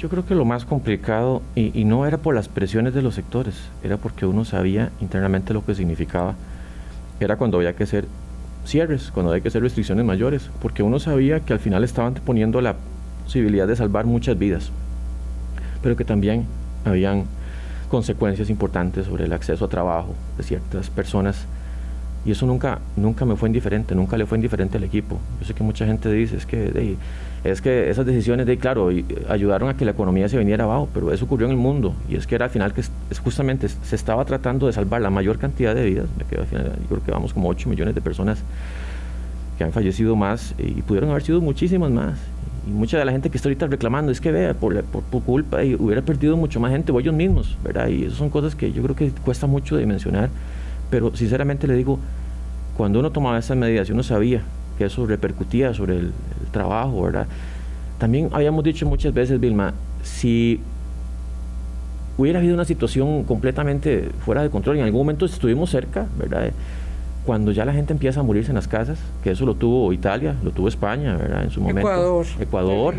Yo 0.00 0.08
creo 0.08 0.24
que 0.24 0.34
lo 0.34 0.46
más 0.46 0.64
complicado, 0.64 1.42
y, 1.54 1.84
no 1.84 2.06
era 2.06 2.16
por 2.16 2.34
las 2.34 2.48
presiones 2.48 2.94
de 2.94 3.02
los 3.02 3.14
sectores, 3.16 3.54
era 3.84 3.98
porque 3.98 4.24
uno 4.24 4.46
sabía 4.46 4.90
internamente 5.02 5.52
lo 5.52 5.62
que 5.62 5.74
significaba, 5.74 6.36
era 7.20 7.36
cuando 7.36 7.58
había 7.58 7.76
que 7.76 7.82
hacer 7.82 8.06
cierres, 8.64 9.10
cuando 9.12 9.30
había 9.30 9.42
que 9.42 9.48
hacer 9.48 9.60
restricciones 9.60 10.06
mayores, 10.06 10.48
porque 10.62 10.82
uno 10.82 10.98
sabía 11.00 11.40
que 11.40 11.52
al 11.52 11.58
final 11.58 11.84
estaban 11.84 12.14
poniendo 12.14 12.62
la 12.62 12.76
posibilidad 13.24 13.68
de 13.68 13.76
salvar 13.76 14.06
muchas 14.06 14.38
vidas, 14.38 14.70
pero 15.82 15.96
que 15.96 16.06
también 16.06 16.46
habían 16.86 17.24
consecuencias 17.90 18.48
importantes 18.48 19.04
sobre 19.04 19.26
el 19.26 19.34
acceso 19.34 19.66
a 19.66 19.68
trabajo 19.68 20.14
de 20.38 20.44
ciertas 20.44 20.88
personas 20.88 21.44
y 22.24 22.32
eso 22.32 22.44
nunca, 22.46 22.80
nunca 22.96 23.24
me 23.24 23.34
fue 23.36 23.48
indiferente, 23.48 23.94
nunca 23.94 24.16
le 24.18 24.26
fue 24.26 24.36
indiferente 24.36 24.76
al 24.76 24.84
equipo. 24.84 25.18
Yo 25.40 25.46
sé 25.46 25.54
que 25.54 25.62
mucha 25.62 25.86
gente 25.86 26.12
dice, 26.12 26.36
es 26.36 26.44
que, 26.44 26.96
es 27.44 27.62
que 27.62 27.88
esas 27.88 28.04
decisiones, 28.04 28.46
de, 28.46 28.58
claro, 28.58 28.90
ayudaron 29.28 29.70
a 29.70 29.76
que 29.76 29.86
la 29.86 29.92
economía 29.92 30.28
se 30.28 30.36
viniera 30.36 30.64
abajo, 30.64 30.88
pero 30.92 31.12
eso 31.12 31.24
ocurrió 31.24 31.46
en 31.46 31.52
el 31.52 31.56
mundo. 31.56 31.94
Y 32.10 32.16
es 32.16 32.26
que 32.26 32.34
era 32.34 32.46
al 32.46 32.50
final 32.50 32.74
que 32.74 32.82
es, 32.82 32.90
justamente 33.24 33.68
se 33.68 33.96
estaba 33.96 34.24
tratando 34.26 34.66
de 34.66 34.74
salvar 34.74 35.00
la 35.00 35.08
mayor 35.08 35.38
cantidad 35.38 35.74
de 35.74 35.82
vidas. 35.82 36.08
Me 36.18 36.24
quedo 36.24 36.42
al 36.42 36.46
final, 36.46 36.64
yo 36.64 36.88
creo 36.88 37.02
que 37.02 37.10
vamos 37.10 37.32
como 37.32 37.48
8 37.48 37.70
millones 37.70 37.94
de 37.94 38.02
personas 38.02 38.42
que 39.56 39.64
han 39.64 39.72
fallecido 39.72 40.14
más 40.14 40.54
y 40.58 40.82
pudieron 40.82 41.10
haber 41.10 41.22
sido 41.22 41.40
muchísimas 41.40 41.90
más. 41.90 42.18
Y 42.66 42.70
mucha 42.70 42.98
de 42.98 43.06
la 43.06 43.12
gente 43.12 43.30
que 43.30 43.38
está 43.38 43.48
ahorita 43.48 43.66
reclamando 43.66 44.12
es 44.12 44.20
que 44.20 44.30
vea, 44.30 44.52
por, 44.52 44.82
por, 44.84 45.22
culpa, 45.22 45.64
y 45.64 45.74
hubiera 45.74 46.02
perdido 46.02 46.36
mucho 46.36 46.60
más 46.60 46.70
gente 46.70 46.92
o 46.92 47.00
ellos 47.00 47.14
mismos, 47.14 47.56
¿verdad? 47.64 47.88
Y 47.88 48.04
esas 48.04 48.18
son 48.18 48.28
cosas 48.28 48.54
que 48.54 48.72
yo 48.72 48.82
creo 48.82 48.94
que 48.94 49.10
cuesta 49.10 49.46
mucho 49.46 49.78
dimensionar 49.78 50.28
pero 50.90 51.14
sinceramente 51.16 51.66
le 51.66 51.74
digo, 51.74 51.98
cuando 52.76 52.98
uno 52.98 53.10
tomaba 53.10 53.38
esas 53.38 53.56
medidas 53.56 53.88
y 53.88 53.92
uno 53.92 54.02
sabía 54.02 54.42
que 54.76 54.86
eso 54.86 55.06
repercutía 55.06 55.72
sobre 55.74 55.98
el, 55.98 56.12
trabajo, 56.50 57.02
¿verdad? 57.02 57.28
También 57.98 58.28
habíamos 58.32 58.64
dicho 58.64 58.84
muchas 58.86 59.14
veces, 59.14 59.38
Vilma, 59.38 59.72
si 60.02 60.58
hubiera 62.18 62.40
habido 62.40 62.54
una 62.54 62.64
situación 62.64 63.22
completamente 63.22 64.08
fuera 64.24 64.42
de 64.42 64.50
control, 64.50 64.78
en 64.78 64.84
algún 64.84 65.02
momento 65.02 65.26
estuvimos 65.26 65.70
cerca, 65.70 66.06
¿verdad? 66.18 66.50
Cuando 67.24 67.52
ya 67.52 67.64
la 67.64 67.72
gente 67.72 67.92
empieza 67.92 68.18
a 68.18 68.22
morirse 68.24 68.50
en 68.50 68.56
las 68.56 68.66
casas, 68.66 68.98
que 69.22 69.30
eso 69.30 69.46
lo 69.46 69.54
tuvo 69.54 69.92
Italia, 69.92 70.34
lo 70.42 70.50
tuvo 70.50 70.66
España, 70.66 71.16
¿verdad? 71.16 71.44
En 71.44 71.50
su 71.50 71.60
momento. 71.60 71.80
Ecuador. 71.80 72.26
Ecuador 72.40 72.94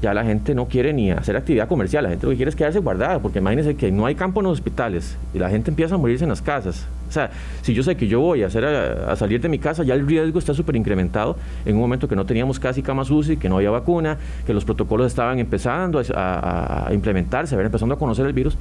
ya 0.00 0.14
la 0.14 0.24
gente 0.24 0.54
no 0.54 0.66
quiere 0.66 0.92
ni 0.92 1.10
hacer 1.10 1.36
actividad 1.36 1.66
comercial, 1.66 2.04
la 2.04 2.10
gente 2.10 2.26
lo 2.26 2.30
que 2.30 2.36
quiere 2.36 2.50
es 2.50 2.56
quedarse 2.56 2.78
guardada, 2.78 3.18
porque 3.18 3.40
imagínense 3.40 3.74
que 3.74 3.90
no 3.90 4.06
hay 4.06 4.14
campo 4.14 4.40
en 4.40 4.44
los 4.44 4.54
hospitales 4.54 5.16
y 5.34 5.38
la 5.38 5.50
gente 5.50 5.70
empieza 5.70 5.96
a 5.96 5.98
morirse 5.98 6.24
en 6.24 6.30
las 6.30 6.40
casas. 6.40 6.86
O 7.08 7.12
sea, 7.12 7.30
si 7.62 7.74
yo 7.74 7.82
sé 7.82 7.96
que 7.96 8.06
yo 8.06 8.20
voy 8.20 8.42
a, 8.42 8.46
hacer 8.46 8.64
a, 8.64 9.16
salir 9.16 9.40
de 9.40 9.48
mi 9.48 9.58
casa, 9.58 9.82
ya 9.82 9.94
el 9.94 10.06
riesgo 10.06 10.38
está 10.38 10.54
súper 10.54 10.76
incrementado 10.76 11.36
en 11.64 11.74
un 11.74 11.80
momento 11.80 12.06
que 12.06 12.14
no 12.14 12.26
teníamos 12.26 12.60
casi 12.60 12.82
camas 12.82 13.10
UCI, 13.10 13.38
que 13.38 13.48
no 13.48 13.56
había 13.56 13.70
vacuna, 13.70 14.18
que 14.46 14.54
los 14.54 14.64
protocolos 14.64 15.06
estaban 15.06 15.38
empezando 15.38 16.00
a, 16.14 16.90
implementarse, 16.92 17.56
a 17.56 17.60
empezando 17.60 17.94
a 17.94 17.98
conocer 17.98 18.26
el 18.26 18.32
virus. 18.32 18.56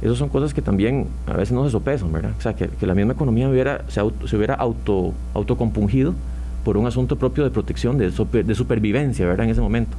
Esas 0.00 0.16
son 0.16 0.28
cosas 0.28 0.54
que 0.54 0.62
también 0.62 1.08
a 1.26 1.32
veces 1.32 1.52
no 1.52 1.64
se 1.64 1.70
sopesan, 1.72 2.12
¿verdad? 2.12 2.30
O 2.38 2.40
sea, 2.40 2.54
que, 2.54 2.70
la 2.86 2.94
misma 2.94 3.14
economía 3.14 3.48
hubiera, 3.48 3.82
se, 3.88 4.00
hubiera 4.00 4.54
auto, 4.54 5.12
autocompungido 5.34 6.14
por 6.64 6.76
un 6.76 6.86
asunto 6.86 7.16
propio 7.16 7.42
de 7.42 7.50
protección, 7.50 7.98
de, 7.98 8.10
de 8.10 8.54
supervivencia, 8.54 9.26
¿verdad? 9.26 9.46
En 9.46 9.50
ese 9.50 9.60
momento. 9.60 9.96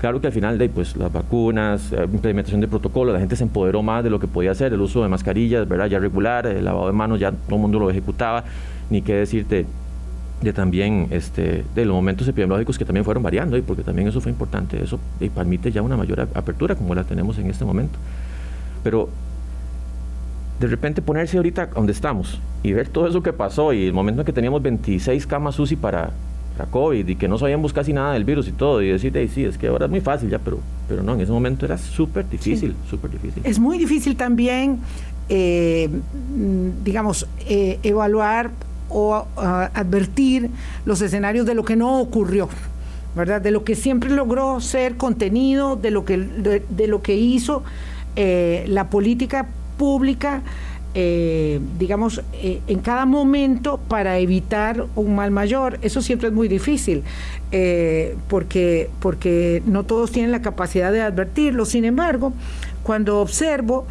Claro 0.00 0.18
que 0.22 0.28
al 0.28 0.32
final 0.32 0.56
de 0.56 0.70
pues, 0.70 0.96
las 0.96 1.12
vacunas, 1.12 1.92
eh, 1.92 2.08
implementación 2.10 2.62
de 2.62 2.68
protocolos, 2.68 3.12
la 3.12 3.20
gente 3.20 3.36
se 3.36 3.42
empoderó 3.42 3.82
más 3.82 4.02
de 4.02 4.08
lo 4.08 4.18
que 4.18 4.26
podía 4.26 4.52
hacer, 4.52 4.72
el 4.72 4.80
uso 4.80 5.02
de 5.02 5.08
mascarillas, 5.10 5.68
¿verdad? 5.68 5.88
Ya 5.88 5.98
regular, 5.98 6.46
el 6.46 6.64
lavado 6.64 6.86
de 6.86 6.92
manos, 6.94 7.20
ya 7.20 7.32
todo 7.32 7.56
el 7.56 7.60
mundo 7.60 7.78
lo 7.78 7.90
ejecutaba, 7.90 8.44
ni 8.88 9.02
qué 9.02 9.14
decirte 9.14 9.66
de 10.40 10.52
también 10.54 11.08
este, 11.10 11.64
de 11.74 11.84
los 11.84 11.94
momentos 11.94 12.26
epidemiológicos 12.26 12.78
que 12.78 12.86
también 12.86 13.04
fueron 13.04 13.22
variando, 13.22 13.58
y 13.58 13.60
porque 13.60 13.82
también 13.82 14.08
eso 14.08 14.22
fue 14.22 14.32
importante, 14.32 14.82
eso 14.82 14.98
y 15.20 15.28
permite 15.28 15.70
ya 15.70 15.82
una 15.82 15.98
mayor 15.98 16.26
apertura 16.34 16.74
como 16.74 16.94
la 16.94 17.04
tenemos 17.04 17.38
en 17.38 17.50
este 17.50 17.66
momento. 17.66 17.98
Pero 18.82 19.10
de 20.60 20.66
repente 20.66 21.02
ponerse 21.02 21.36
ahorita 21.36 21.66
donde 21.66 21.92
estamos 21.92 22.40
y 22.62 22.72
ver 22.72 22.88
todo 22.88 23.06
eso 23.06 23.22
que 23.22 23.34
pasó 23.34 23.74
y 23.74 23.84
el 23.84 23.92
momento 23.92 24.22
en 24.22 24.26
que 24.26 24.32
teníamos 24.32 24.62
26 24.62 25.26
camas 25.26 25.58
UCI 25.58 25.76
para, 25.76 26.10
COVID 26.66 27.08
y 27.08 27.16
que 27.16 27.28
no 27.28 27.38
sabíamos 27.38 27.72
casi 27.72 27.92
nada 27.92 28.14
del 28.14 28.24
virus 28.24 28.48
y 28.48 28.52
todo, 28.52 28.82
y 28.82 28.88
decir, 28.88 29.12
sí, 29.32 29.44
es 29.44 29.58
que 29.58 29.68
ahora 29.68 29.86
es 29.86 29.90
muy 29.90 30.00
fácil 30.00 30.30
ya, 30.30 30.38
pero, 30.38 30.58
pero 30.88 31.02
no, 31.02 31.14
en 31.14 31.20
ese 31.20 31.32
momento 31.32 31.66
era 31.66 31.78
súper 31.78 32.28
difícil, 32.28 32.74
súper 32.88 33.10
difícil. 33.10 33.42
Es 33.44 33.58
muy 33.58 33.78
difícil 33.78 34.16
también, 34.16 34.78
eh, 35.28 35.88
digamos, 36.84 37.26
eh, 37.48 37.78
evaluar 37.82 38.50
o 38.88 39.26
advertir 39.36 40.50
los 40.84 41.00
escenarios 41.00 41.46
de 41.46 41.54
lo 41.54 41.64
que 41.64 41.76
no 41.76 42.00
ocurrió. 42.00 42.48
¿verdad? 43.14 43.40
De 43.40 43.50
lo 43.50 43.64
que 43.64 43.74
siempre 43.74 44.10
logró 44.10 44.60
ser 44.60 44.96
contenido, 44.96 45.76
de 45.76 45.90
lo 45.90 46.04
que, 46.04 46.16
de, 46.16 46.86
lo 46.86 47.02
que 47.02 47.16
hizo 47.16 47.64
eh, 48.16 48.64
la 48.68 48.88
política 48.88 49.48
pública 49.78 50.42
eh, 50.92 51.60
digamos, 51.78 52.20
eh, 52.32 52.60
en 52.66 52.80
cada 52.80 53.06
momento 53.06 53.78
para 53.78 54.18
evitar 54.18 54.86
un 54.96 55.14
mal 55.14 55.30
mayor. 55.30 55.78
Eso 55.82 56.02
siempre 56.02 56.28
es 56.28 56.34
muy 56.34 56.48
difícil, 56.48 57.04
eh, 57.52 58.16
porque, 58.28 58.90
porque 58.98 59.62
no 59.66 59.84
todos 59.84 60.10
tienen 60.10 60.32
la 60.32 60.42
capacidad 60.42 60.90
de 60.90 61.00
advertirlo. 61.00 61.64
Sin 61.64 61.84
embargo, 61.84 62.32
cuando 62.82 63.20
observo 63.20 63.86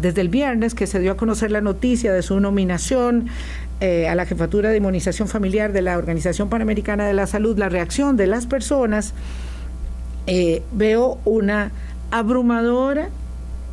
desde 0.00 0.22
el 0.22 0.30
viernes 0.30 0.74
que 0.74 0.86
se 0.86 1.00
dio 1.00 1.12
a 1.12 1.16
conocer 1.18 1.50
la 1.50 1.60
noticia 1.60 2.14
de 2.14 2.22
su 2.22 2.40
nominación 2.40 3.26
a 3.82 4.14
la 4.14 4.24
jefatura 4.24 4.70
de 4.70 4.78
inmunización 4.78 5.28
familiar 5.28 5.74
de 5.74 5.82
la 5.82 5.98
Organización 5.98 6.48
Panamericana 6.48 7.06
de 7.06 7.12
la 7.12 7.26
Salud, 7.26 7.58
la 7.58 7.68
reacción 7.68 8.16
de 8.16 8.26
las 8.26 8.46
personas, 8.46 9.12
veo 10.72 11.18
una 11.26 11.72
abrumadora, 12.10 13.10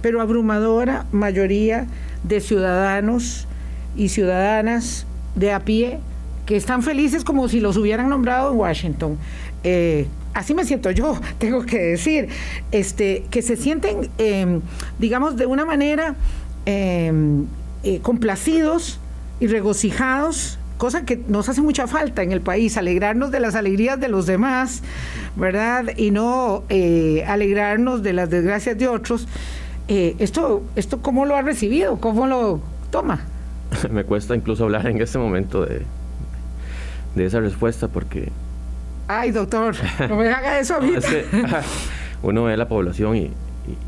pero 0.01 0.19
abrumadora 0.19 1.05
mayoría 1.13 1.87
de 2.23 2.41
ciudadanos 2.41 3.47
y 3.95 4.09
ciudadanas 4.09 5.05
de 5.35 5.51
a 5.51 5.59
pie 5.61 5.99
que 6.45 6.55
están 6.55 6.81
felices 6.81 7.23
como 7.23 7.47
si 7.49 7.59
los 7.59 7.77
hubieran 7.77 8.09
nombrado 8.09 8.51
en 8.51 8.57
Washington. 8.57 9.17
Eh, 9.63 10.07
así 10.33 10.53
me 10.53 10.65
siento 10.65 10.91
yo, 10.91 11.19
tengo 11.37 11.65
que 11.65 11.77
decir, 11.77 12.29
este, 12.71 13.25
que 13.29 13.41
se 13.41 13.57
sienten, 13.57 14.09
em, 14.17 14.61
digamos, 14.97 15.35
de 15.35 15.45
una 15.45 15.65
manera 15.65 16.15
em, 16.65 17.45
eh, 17.83 17.99
complacidos 18.01 18.99
y 19.39 19.47
regocijados, 19.47 20.57
cosa 20.77 21.05
que 21.05 21.21
nos 21.27 21.49
hace 21.49 21.61
mucha 21.61 21.87
falta 21.87 22.23
en 22.23 22.31
el 22.31 22.41
país, 22.41 22.77
alegrarnos 22.77 23.31
de 23.31 23.39
las 23.39 23.55
alegrías 23.55 23.99
de 23.99 24.07
los 24.07 24.25
demás, 24.25 24.83
¿verdad? 25.35 25.85
Y 25.97 26.11
no 26.11 26.63
eh, 26.69 27.25
alegrarnos 27.27 28.03
de 28.03 28.13
las 28.13 28.29
desgracias 28.29 28.77
de 28.77 28.87
otros. 28.87 29.27
Eh, 29.87 30.15
esto, 30.19 30.63
esto 30.75 31.01
¿cómo 31.01 31.25
lo 31.25 31.35
ha 31.35 31.41
recibido? 31.41 31.97
¿Cómo 31.99 32.27
lo 32.27 32.59
toma? 32.91 33.21
Me 33.91 34.03
cuesta 34.03 34.35
incluso 34.35 34.65
hablar 34.65 34.87
en 34.87 35.01
este 35.01 35.17
momento 35.17 35.65
de, 35.65 35.83
de 37.15 37.25
esa 37.25 37.39
respuesta 37.39 37.87
porque... 37.87 38.29
Ay, 39.07 39.31
doctor, 39.31 39.73
no 40.09 40.17
me 40.17 40.27
haga 40.29 40.59
eso 40.59 40.75
a 40.77 40.81
mí. 40.81 40.91
uno 42.21 42.43
ve 42.43 42.57
la 42.57 42.67
población 42.67 43.15
y, 43.15 43.31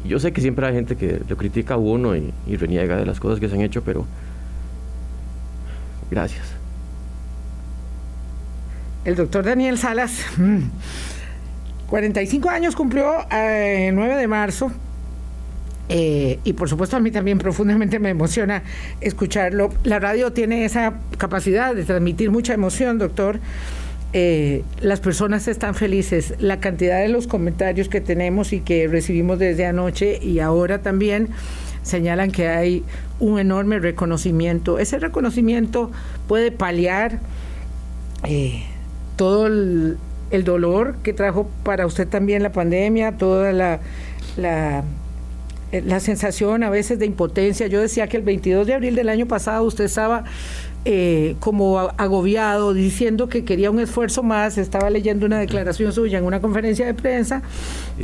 yo 0.05 0.19
sé 0.19 0.33
que 0.33 0.41
siempre 0.41 0.65
hay 0.65 0.73
gente 0.73 0.95
que 0.95 1.21
lo 1.27 1.37
critica 1.37 1.75
a 1.75 1.77
uno 1.77 2.15
y, 2.15 2.33
y 2.47 2.57
reniega 2.57 2.97
de 2.97 3.05
las 3.05 3.19
cosas 3.19 3.39
que 3.39 3.47
se 3.47 3.55
han 3.55 3.61
hecho, 3.61 3.81
pero 3.83 4.05
gracias. 6.11 6.45
El 9.05 9.15
doctor 9.15 9.45
Daniel 9.45 9.77
Salas, 9.77 10.25
45 11.87 12.47
mm, 12.47 12.51
años 12.51 12.75
cumplió 12.75 13.21
eh, 13.31 13.87
el 13.89 13.95
9 13.95 14.17
de 14.17 14.27
marzo 14.27 14.71
eh, 15.89 16.37
y 16.43 16.53
por 16.53 16.69
supuesto 16.69 16.95
a 16.95 16.99
mí 16.99 17.09
también 17.09 17.39
profundamente 17.39 17.97
me 17.99 18.09
emociona 18.09 18.61
escucharlo. 19.01 19.73
La 19.83 19.99
radio 19.99 20.31
tiene 20.31 20.63
esa 20.63 20.93
capacidad 21.17 21.73
de 21.73 21.83
transmitir 21.83 22.29
mucha 22.29 22.53
emoción, 22.53 22.99
doctor. 22.99 23.39
Eh, 24.13 24.63
las 24.81 24.99
personas 24.99 25.47
están 25.47 25.73
felices. 25.73 26.35
La 26.39 26.59
cantidad 26.59 26.99
de 26.99 27.09
los 27.09 27.25
comentarios 27.25 27.89
que 27.89 28.01
tenemos 28.01 28.53
y 28.53 28.61
que 28.61 28.87
recibimos 28.87 29.39
desde 29.39 29.65
anoche 29.65 30.19
y 30.21 30.39
ahora 30.39 30.79
también 30.79 31.29
señalan 31.81 32.31
que 32.31 32.47
hay 32.47 32.83
un 33.19 33.39
enorme 33.39 33.79
reconocimiento. 33.79 34.77
Ese 34.77 34.99
reconocimiento 34.99 35.91
puede 36.27 36.51
paliar 36.51 37.19
eh, 38.27 38.63
todo 39.15 39.47
el, 39.47 39.97
dolor 40.43 40.97
que 41.01 41.13
trajo 41.13 41.49
para 41.63 41.87
usted 41.87 42.07
también 42.07 42.43
la 42.43 42.51
pandemia, 42.51 43.17
toda 43.17 43.51
la 43.51 43.79
la 45.71 45.99
sensación 45.99 46.63
a 46.63 46.69
veces 46.69 46.99
de 46.99 47.05
impotencia. 47.05 47.67
Yo 47.67 47.81
decía 47.81 48.07
que 48.07 48.17
el 48.17 48.23
22 48.23 48.67
de 48.67 48.73
abril 48.73 48.95
del 48.95 49.09
año 49.09 49.27
pasado 49.27 49.63
usted 49.63 49.85
estaba 49.85 50.23
eh, 50.85 51.35
como 51.39 51.77
agobiado, 51.77 52.73
diciendo 52.73 53.27
que 53.27 53.43
quería 53.43 53.69
un 53.69 53.79
esfuerzo 53.79 54.23
más. 54.23 54.57
Estaba 54.57 54.89
leyendo 54.89 55.25
una 55.25 55.39
declaración 55.39 55.91
suya 55.91 56.17
en 56.19 56.25
una 56.25 56.41
conferencia 56.41 56.85
de 56.85 56.93
prensa 56.93 57.41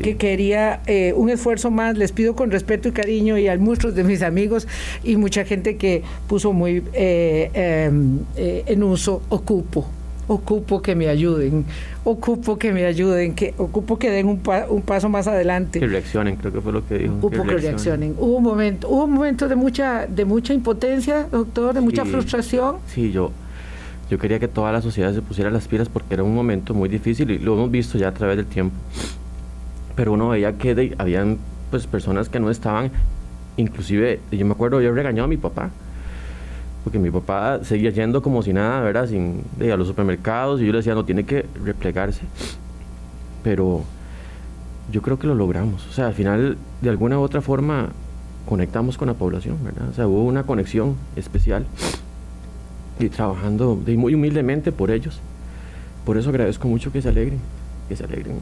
que 0.04 0.18
quería 0.18 0.82
eh, 0.86 1.14
un 1.16 1.30
esfuerzo 1.30 1.72
más. 1.72 1.98
Les 1.98 2.12
pido 2.12 2.36
con 2.36 2.52
respeto 2.52 2.90
y 2.90 2.92
cariño 2.92 3.38
y 3.38 3.48
a 3.48 3.58
muchos 3.58 3.96
de 3.96 4.04
mis 4.04 4.22
amigos 4.22 4.68
y 5.04 5.16
mucha 5.16 5.46
gente 5.46 5.78
que 5.78 6.04
puso 6.28 6.54
muy 6.54 6.84
em, 6.94 8.20
en 8.36 8.84
uso 8.84 9.22
ocupo 9.30 9.86
ocupo 10.28 10.82
que 10.82 10.96
me 10.96 11.08
ayuden, 11.08 11.66
ocupo 12.04 12.58
que 12.58 12.72
me 12.72 12.86
ayuden, 12.86 13.36
que 13.36 13.54
ocupo 13.58 13.98
que 13.98 14.10
den 14.10 14.28
un, 14.28 14.42
un 14.70 14.82
paso 14.82 15.10
más 15.10 15.28
adelante. 15.28 15.80
Que 15.80 15.88
reaccionen, 15.88 16.36
creo 16.36 16.52
que 16.52 16.62
fue 16.62 16.72
lo 16.72 16.86
que 16.88 16.98
dijo. 16.98 17.16
Ocupo 17.16 17.44
que, 17.44 17.58
reaccionen. 17.58 18.16
Hubo 18.18 18.38
un 18.38 18.44
momento, 18.44 18.90
hubo 18.90 19.06
un 19.06 19.14
momento 19.14 19.48
de 19.48 19.56
mucha, 19.56 20.08
de 20.08 20.26
mucha 20.26 20.54
impotencia, 20.54 21.28
doctor, 21.32 21.74
de 21.74 21.82
mucha 21.82 22.06
frustración. 22.06 22.78
Sí, 22.88 23.12
yo, 23.12 23.32
yo 24.10 24.18
quería 24.18 24.40
que 24.40 24.48
toda 24.48 24.72
la 24.72 24.82
sociedad 24.82 25.14
se 25.14 25.22
pusiera 25.22 25.50
las 25.52 25.68
pilas 25.68 25.90
porque 25.90 26.14
era 26.14 26.24
un 26.24 26.36
momento 26.36 26.74
muy 26.74 26.90
difícil 26.90 27.30
y 27.32 27.40
lo 27.40 27.54
hemos 27.54 27.72
visto 27.72 27.98
ya 27.98 28.10
a 28.10 28.14
través 28.14 28.38
del 28.38 28.46
tiempo. 28.48 28.76
Pero 29.96 30.14
uno 30.14 30.30
veía 30.30 30.58
que 30.58 30.76
de, 30.76 30.96
habían 30.98 31.38
pues 31.72 31.88
personas 31.88 32.30
que 32.30 32.40
no 32.40 32.50
estaban, 32.50 32.92
inclusive, 33.58 34.20
yo 34.32 34.46
me 34.46 34.54
acuerdo, 34.54 34.82
yo 34.82 34.94
regañado 34.94 35.26
a 35.26 35.28
mi 35.28 35.38
papá 35.38 35.72
porque 36.86 37.00
mi 37.00 37.10
papá 37.10 37.62
seguía 37.64 37.90
yendo 37.90 38.22
como 38.22 38.44
si 38.44 38.54
nada, 38.54 38.80
¿verdad? 38.82 39.08
Sin 39.08 39.42
ir 39.60 39.72
a 39.72 39.76
los 39.76 39.88
supermercados 39.88 40.62
y 40.62 40.68
yo 40.68 40.72
le 40.72 40.78
decía, 40.78 40.94
no, 40.94 41.04
tiene 41.04 41.24
que 41.24 41.44
replegarse. 41.64 42.22
Pero 43.44 43.82
yo 44.92 45.02
creo 45.02 45.18
que 45.18 45.26
lo 45.26 45.34
logramos. 45.34 45.88
O 45.88 45.92
sea, 45.92 46.06
al 46.06 46.14
final, 46.14 46.60
de 46.82 46.90
alguna 46.92 47.18
u 47.18 47.24
otra 47.24 47.42
forma, 47.42 47.90
conectamos 48.46 49.00
con 49.00 49.08
la 49.08 49.16
población, 49.16 49.58
¿verdad? 49.64 49.90
O 49.90 49.94
sea, 49.94 50.08
hubo 50.08 50.26
una 50.26 50.44
conexión 50.44 50.96
especial 51.16 51.66
y 53.00 53.10
trabajando 53.10 53.82
muy 53.98 54.14
humildemente 54.14 54.72
por 54.72 54.92
ellos. 54.92 55.20
Por 56.06 56.20
eso 56.20 56.30
agradezco 56.30 56.68
mucho 56.68 56.92
que 56.92 57.02
se 57.02 57.10
alegren, 57.10 57.40
que 57.90 57.96
se 57.96 58.04
alegren. 58.04 58.38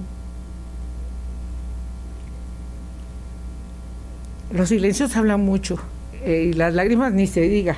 Los 4.51 4.67
silencios 4.67 5.15
hablan 5.15 5.39
mucho 5.39 5.77
eh, 6.25 6.49
y 6.49 6.53
las 6.53 6.73
lágrimas 6.73 7.13
ni 7.13 7.25
se 7.25 7.39
diga. 7.39 7.77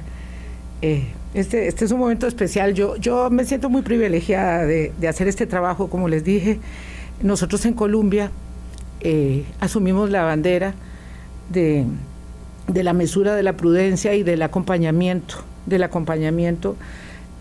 Eh, 0.86 1.04
Este, 1.34 1.68
este 1.68 1.84
es 1.84 1.92
un 1.92 2.00
momento 2.00 2.28
especial. 2.28 2.76
Yo, 2.76 2.96
yo 2.96 3.30
me 3.30 3.44
siento 3.44 3.70
muy 3.70 3.82
privilegiada 3.82 4.66
de, 4.66 4.94
hacer 5.10 5.28
este 5.28 5.48
trabajo, 5.48 5.90
como 5.90 6.08
les 6.08 6.24
dije. 6.24 6.60
Nosotros 7.22 7.66
en 7.66 7.74
Colombia 7.74 8.30
eh, 9.02 9.44
asumimos 9.60 10.12
la 10.12 10.24
bandera 10.24 10.76
de, 11.50 11.86
la 12.74 12.94
mesura, 12.94 13.36
de 13.36 13.44
la 13.44 13.54
prudencia 13.58 14.14
y 14.14 14.24
del 14.24 14.44
acompañamiento, 14.44 15.36
del 15.66 15.84
acompañamiento. 15.84 16.78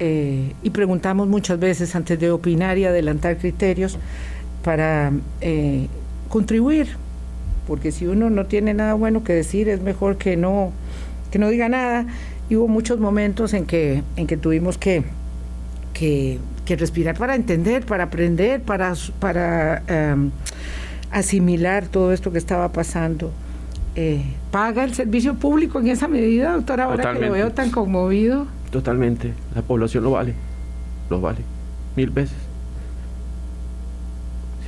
Eh, 0.00 0.54
y 0.62 0.70
preguntamos 0.70 1.28
muchas 1.28 1.60
veces 1.60 1.94
antes 1.94 2.18
de 2.18 2.30
opinar 2.30 2.78
y 2.78 2.86
adelantar 2.86 3.36
criterios 3.36 3.98
para 4.64 5.12
contribuir, 6.30 6.96
porque 7.68 7.92
si 7.92 8.06
uno 8.06 8.30
no 8.30 8.46
tiene 8.46 8.74
nada 8.74 8.94
bueno 8.94 9.22
que 9.22 9.34
decir, 9.34 9.68
es 9.68 9.82
mejor 9.82 10.16
que 10.16 10.36
no, 10.36 10.72
que 11.30 11.38
no 11.38 11.48
diga 11.50 11.68
nada 11.68 12.06
y 12.48 12.56
hubo 12.56 12.68
muchos 12.68 12.98
momentos 12.98 13.54
en 13.54 13.66
que, 13.66 14.02
en 14.16 14.26
que 14.26 14.36
tuvimos 14.36 14.78
que, 14.78 15.04
que, 15.94 16.38
respirar 16.76 17.16
para 17.16 17.34
entender, 17.34 17.86
para 17.86 18.04
aprender, 18.04 18.60
para, 18.60 18.94
para 19.18 19.82
em, 19.86 20.30
asimilar 21.10 21.86
todo 21.88 22.12
esto 22.12 22.32
que 22.32 22.38
estaba 22.38 22.70
pasando. 22.70 23.32
Eh, 23.96 24.22
¿Paga 24.50 24.84
el 24.84 24.92
servicio 24.92 25.34
público 25.34 25.78
en 25.78 25.88
esa 25.88 26.08
medida, 26.08 26.52
doctora, 26.52 26.84
ahora 26.84 27.14
que 27.14 27.20
lo 27.20 27.32
veo 27.32 27.52
tan 27.52 27.70
conmovido? 27.70 28.46
Totalmente, 28.70 29.32
la 29.54 29.62
población 29.62 30.02
lo 30.04 30.10
vale, 30.10 30.34
lo 31.08 31.20
vale, 31.20 31.38
mil 31.96 32.10
veces. 32.10 32.36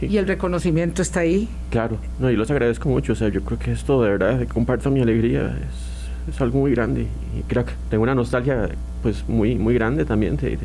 Y 0.01 0.19
el 0.19 0.27
reconocimiento 0.27 1.01
está 1.01 1.21
ahí. 1.21 1.49
Claro, 1.71 1.97
no, 2.19 2.31
y 2.31 2.37
los 2.37 2.51
agradezco 2.51 2.89
mucho, 2.89 3.15
o 3.15 3.17
sea, 3.17 3.31
yo 3.31 3.43
creo 3.43 3.59
que 3.59 3.73
esto 3.73 4.03
de 4.03 4.11
verdad, 4.11 4.47
comparto 4.47 4.91
mi 4.91 5.01
alegría, 5.01 5.57
es 5.57 5.96
es 6.29 6.41
algo 6.41 6.61
muy 6.61 6.73
grande. 6.73 7.07
Y 7.39 7.43
que 7.43 7.65
tengo 7.91 8.03
una 8.03 8.15
nostalgia 8.15 8.69
pues 9.03 9.29
muy, 9.29 9.55
muy 9.55 9.75
grande 9.75 10.05
también 10.05 10.37
de, 10.37 10.59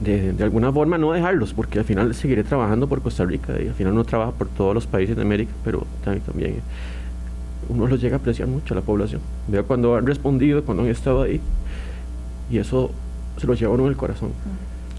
de, 0.00 0.32
de, 0.32 0.44
alguna 0.44 0.72
forma 0.72 0.98
no 0.98 1.12
dejarlos 1.12 1.54
porque 1.54 1.78
al 1.78 1.84
final 1.84 2.14
seguiré 2.14 2.44
trabajando 2.44 2.86
por 2.86 3.00
Costa 3.02 3.24
Rica 3.24 3.54
y 3.60 3.68
al 3.68 3.74
final 3.74 3.92
uno 3.94 4.04
trabaja 4.04 4.32
por 4.32 4.48
todos 4.48 4.74
los 4.74 4.86
países 4.86 5.16
de 5.16 5.22
América 5.22 5.52
pero 5.64 5.86
también, 6.04 6.24
también 6.24 6.54
uno 7.68 7.86
los 7.86 8.00
llega 8.00 8.16
a 8.16 8.18
apreciar 8.18 8.46
mucho 8.46 8.74
a 8.74 8.76
la 8.76 8.82
población. 8.82 9.20
Veo 9.48 9.66
cuando 9.66 9.96
han 9.96 10.06
respondido 10.06 10.64
cuando 10.64 10.82
han 10.82 10.90
estado 10.90 11.22
ahí 11.22 11.40
y 12.50 12.58
eso 12.58 12.90
se 13.38 13.46
lo 13.46 13.54
lleva 13.54 13.72
uno 13.72 13.84
en 13.84 13.90
el 13.90 13.96
corazón. 13.96 14.30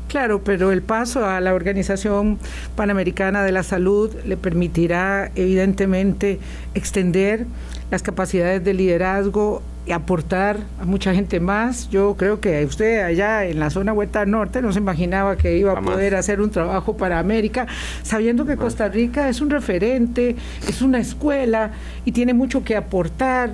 Claro, 0.08 0.42
pero 0.44 0.72
el 0.72 0.82
paso 0.82 1.26
a 1.26 1.42
la 1.42 1.54
Organización 1.54 2.38
Panamericana 2.76 3.44
de 3.44 3.52
la 3.52 3.64
Salud 3.64 4.12
le 4.26 4.38
permitirá 4.38 5.32
evidentemente 5.36 6.40
extender 6.74 7.46
las 7.92 8.02
capacidades 8.04 8.64
de 8.64 8.74
liderazgo 8.74 9.62
y 9.86 9.92
aportar 9.92 10.60
a 10.80 10.86
mucha 10.86 11.14
gente 11.14 11.40
más. 11.40 11.90
Yo 11.90 12.16
creo 12.18 12.40
que 12.40 12.66
usted 12.66 13.04
allá 13.04 13.46
en 13.46 13.60
la 13.60 13.70
zona 13.70 13.94
Huerta 13.94 14.26
Norte 14.26 14.62
no 14.62 14.74
se 14.74 14.80
imaginaba 14.80 15.38
que 15.38 15.58
iba 15.58 15.74
a 15.74 15.82
poder 15.82 16.16
hacer 16.16 16.42
un 16.42 16.50
trabajo 16.50 16.98
para 16.98 17.20
América, 17.20 17.68
sabiendo 18.02 18.46
que 18.46 18.58
Costa 18.58 18.88
Rica 18.88 19.30
es 19.30 19.42
un 19.42 19.50
referente, 19.50 20.36
es 20.68 20.82
una 20.82 21.00
escuela 21.00 21.72
y 22.04 22.12
tiene 22.12 22.34
mucho 22.34 22.64
que 22.64 22.76
aportar. 22.76 23.52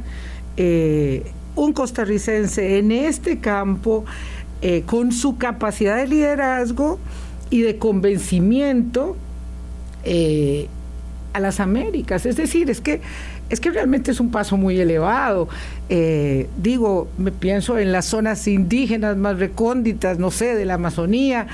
Eh, 0.57 1.23
un 1.55 1.73
costarricense 1.73 2.77
en 2.79 2.91
este 2.91 3.39
campo 3.39 4.05
eh, 4.61 4.83
con 4.85 5.11
su 5.11 5.37
capacidad 5.37 5.97
de 5.97 6.07
liderazgo 6.07 6.99
y 7.49 7.61
de 7.61 7.77
convencimiento 7.77 9.17
eh, 10.03 10.67
a 11.33 11.39
las 11.39 11.59
Américas. 11.59 12.25
Es 12.25 12.35
decir, 12.37 12.69
es 12.69 12.81
que 12.81 13.01
es 13.51 13.59
que 13.59 13.69
realmente 13.69 14.11
es 14.11 14.19
un 14.19 14.31
paso 14.31 14.57
muy 14.57 14.79
elevado. 14.79 15.49
Eh, 15.89 16.47
digo, 16.57 17.07
me 17.17 17.31
pienso 17.31 17.77
en 17.77 17.91
las 17.91 18.05
zonas 18.05 18.47
indígenas 18.47 19.17
más 19.17 19.37
recónditas, 19.37 20.17
no 20.17 20.31
sé, 20.31 20.55
de 20.55 20.65
la 20.65 20.75
Amazonía, 20.75 21.47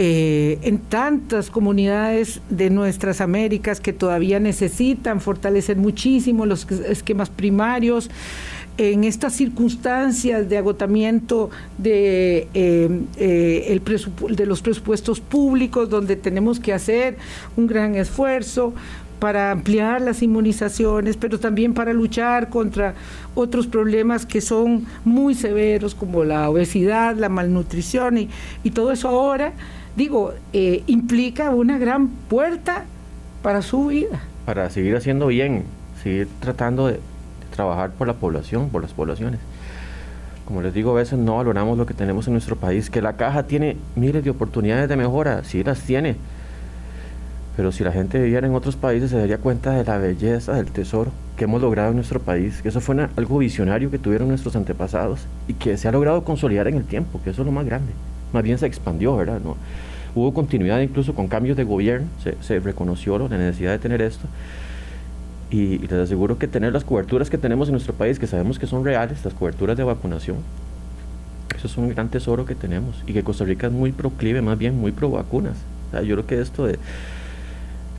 en 0.00 0.78
tantas 0.78 1.50
comunidades 1.50 2.40
de 2.50 2.70
nuestras 2.70 3.20
Américas 3.20 3.80
que 3.80 3.92
todavía 3.92 4.38
necesitan 4.38 5.20
fortalecer 5.20 5.76
muchísimo 5.76 6.46
los 6.46 6.70
esquemas 6.70 7.30
primarios 7.30 8.08
en 8.78 9.02
estas 9.02 9.34
circunstancias 9.34 10.48
de 10.48 10.56
agotamiento 10.56 11.50
de, 11.76 12.46
eh, 12.54 13.00
eh, 13.16 13.80
de 14.30 14.46
los 14.46 14.62
presupuestos 14.62 15.20
públicos, 15.20 15.90
donde 15.90 16.14
tenemos 16.14 16.60
que 16.60 16.72
hacer 16.72 17.16
un 17.56 17.66
gran 17.66 17.96
esfuerzo 17.96 18.72
para 19.18 19.50
ampliar 19.50 20.00
las 20.00 20.22
inmunizaciones, 20.22 21.16
pero 21.16 21.38
también 21.38 21.74
para 21.74 21.92
luchar 21.92 22.48
contra 22.48 22.94
otros 23.34 23.66
problemas 23.66 24.26
que 24.26 24.40
son 24.40 24.86
muy 25.04 25.34
severos, 25.34 25.94
como 25.94 26.24
la 26.24 26.48
obesidad, 26.48 27.16
la 27.16 27.28
malnutrición, 27.28 28.18
y, 28.18 28.70
todo 28.70 28.92
eso 28.92 29.08
ahora, 29.08 29.52
digo, 29.96 30.34
eh, 30.52 30.82
implica 30.86 31.50
una 31.50 31.78
gran 31.78 32.08
puerta 32.08 32.84
para 33.42 33.62
su 33.62 33.86
vida. 33.86 34.20
Para 34.44 34.70
seguir 34.70 34.96
haciendo 34.96 35.26
bien, 35.26 35.64
seguir 36.02 36.28
tratando 36.40 36.86
de 36.86 37.00
trabajar 37.54 37.90
por 37.90 38.06
la 38.06 38.14
población, 38.14 38.70
por 38.70 38.82
las 38.82 38.92
poblaciones. 38.92 39.40
Como 40.44 40.62
les 40.62 40.72
digo, 40.72 40.92
a 40.92 40.94
veces 40.94 41.18
no 41.18 41.36
valoramos 41.36 41.76
lo 41.76 41.84
que 41.84 41.92
tenemos 41.92 42.26
en 42.26 42.32
nuestro 42.32 42.56
país, 42.56 42.88
que 42.88 43.02
la 43.02 43.16
caja 43.16 43.42
tiene 43.42 43.76
miles 43.96 44.24
de 44.24 44.30
oportunidades 44.30 44.88
de 44.88 44.96
mejora, 44.96 45.44
sí 45.44 45.62
las 45.62 45.80
tiene, 45.82 46.16
pero 47.58 47.72
si 47.72 47.82
la 47.82 47.90
gente 47.90 48.20
viviera 48.20 48.46
en 48.46 48.54
otros 48.54 48.76
países 48.76 49.10
se 49.10 49.18
daría 49.18 49.38
cuenta 49.38 49.72
de 49.72 49.82
la 49.82 49.98
belleza, 49.98 50.52
del 50.52 50.66
tesoro 50.66 51.10
que 51.36 51.42
hemos 51.42 51.60
logrado 51.60 51.88
en 51.88 51.96
nuestro 51.96 52.20
país, 52.20 52.62
que 52.62 52.68
eso 52.68 52.80
fue 52.80 53.08
algo 53.16 53.38
visionario 53.38 53.90
que 53.90 53.98
tuvieron 53.98 54.28
nuestros 54.28 54.54
antepasados 54.54 55.26
y 55.48 55.54
que 55.54 55.76
se 55.76 55.88
ha 55.88 55.90
logrado 55.90 56.22
consolidar 56.22 56.68
en 56.68 56.76
el 56.76 56.84
tiempo, 56.84 57.20
que 57.24 57.30
eso 57.30 57.42
es 57.42 57.46
lo 57.46 57.50
más 57.50 57.66
grande. 57.66 57.90
Más 58.32 58.44
bien 58.44 58.58
se 58.58 58.66
expandió, 58.66 59.16
¿verdad? 59.16 59.40
¿No? 59.42 59.56
Hubo 60.14 60.32
continuidad 60.32 60.78
incluso 60.78 61.16
con 61.16 61.26
cambios 61.26 61.56
de 61.56 61.64
gobierno, 61.64 62.06
se, 62.22 62.36
se 62.42 62.60
reconoció 62.60 63.18
la 63.18 63.36
necesidad 63.36 63.72
de 63.72 63.80
tener 63.80 64.02
esto 64.02 64.28
y, 65.50 65.78
les 65.78 65.92
aseguro 65.94 66.38
que 66.38 66.46
tener 66.46 66.72
las 66.72 66.84
coberturas 66.84 67.28
que 67.28 67.38
tenemos 67.38 67.66
en 67.66 67.72
nuestro 67.72 67.92
país, 67.92 68.20
que 68.20 68.28
sabemos 68.28 68.60
que 68.60 68.68
son 68.68 68.84
reales, 68.84 69.24
las 69.24 69.34
coberturas 69.34 69.76
de 69.76 69.82
vacunación, 69.82 70.36
eso 71.56 71.66
es 71.66 71.76
un 71.76 71.88
gran 71.88 72.08
tesoro 72.08 72.46
que 72.46 72.54
tenemos 72.54 73.02
y 73.04 73.12
que 73.12 73.24
Costa 73.24 73.44
Rica 73.44 73.66
es 73.66 73.72
muy 73.72 73.90
proclive, 73.90 74.42
más 74.42 74.56
bien 74.56 74.78
muy 74.78 74.92
pro 74.92 75.10
vacunas. 75.10 75.56
yo 75.92 76.14
creo 76.14 76.24
que 76.24 76.40
esto 76.40 76.64
de 76.64 76.78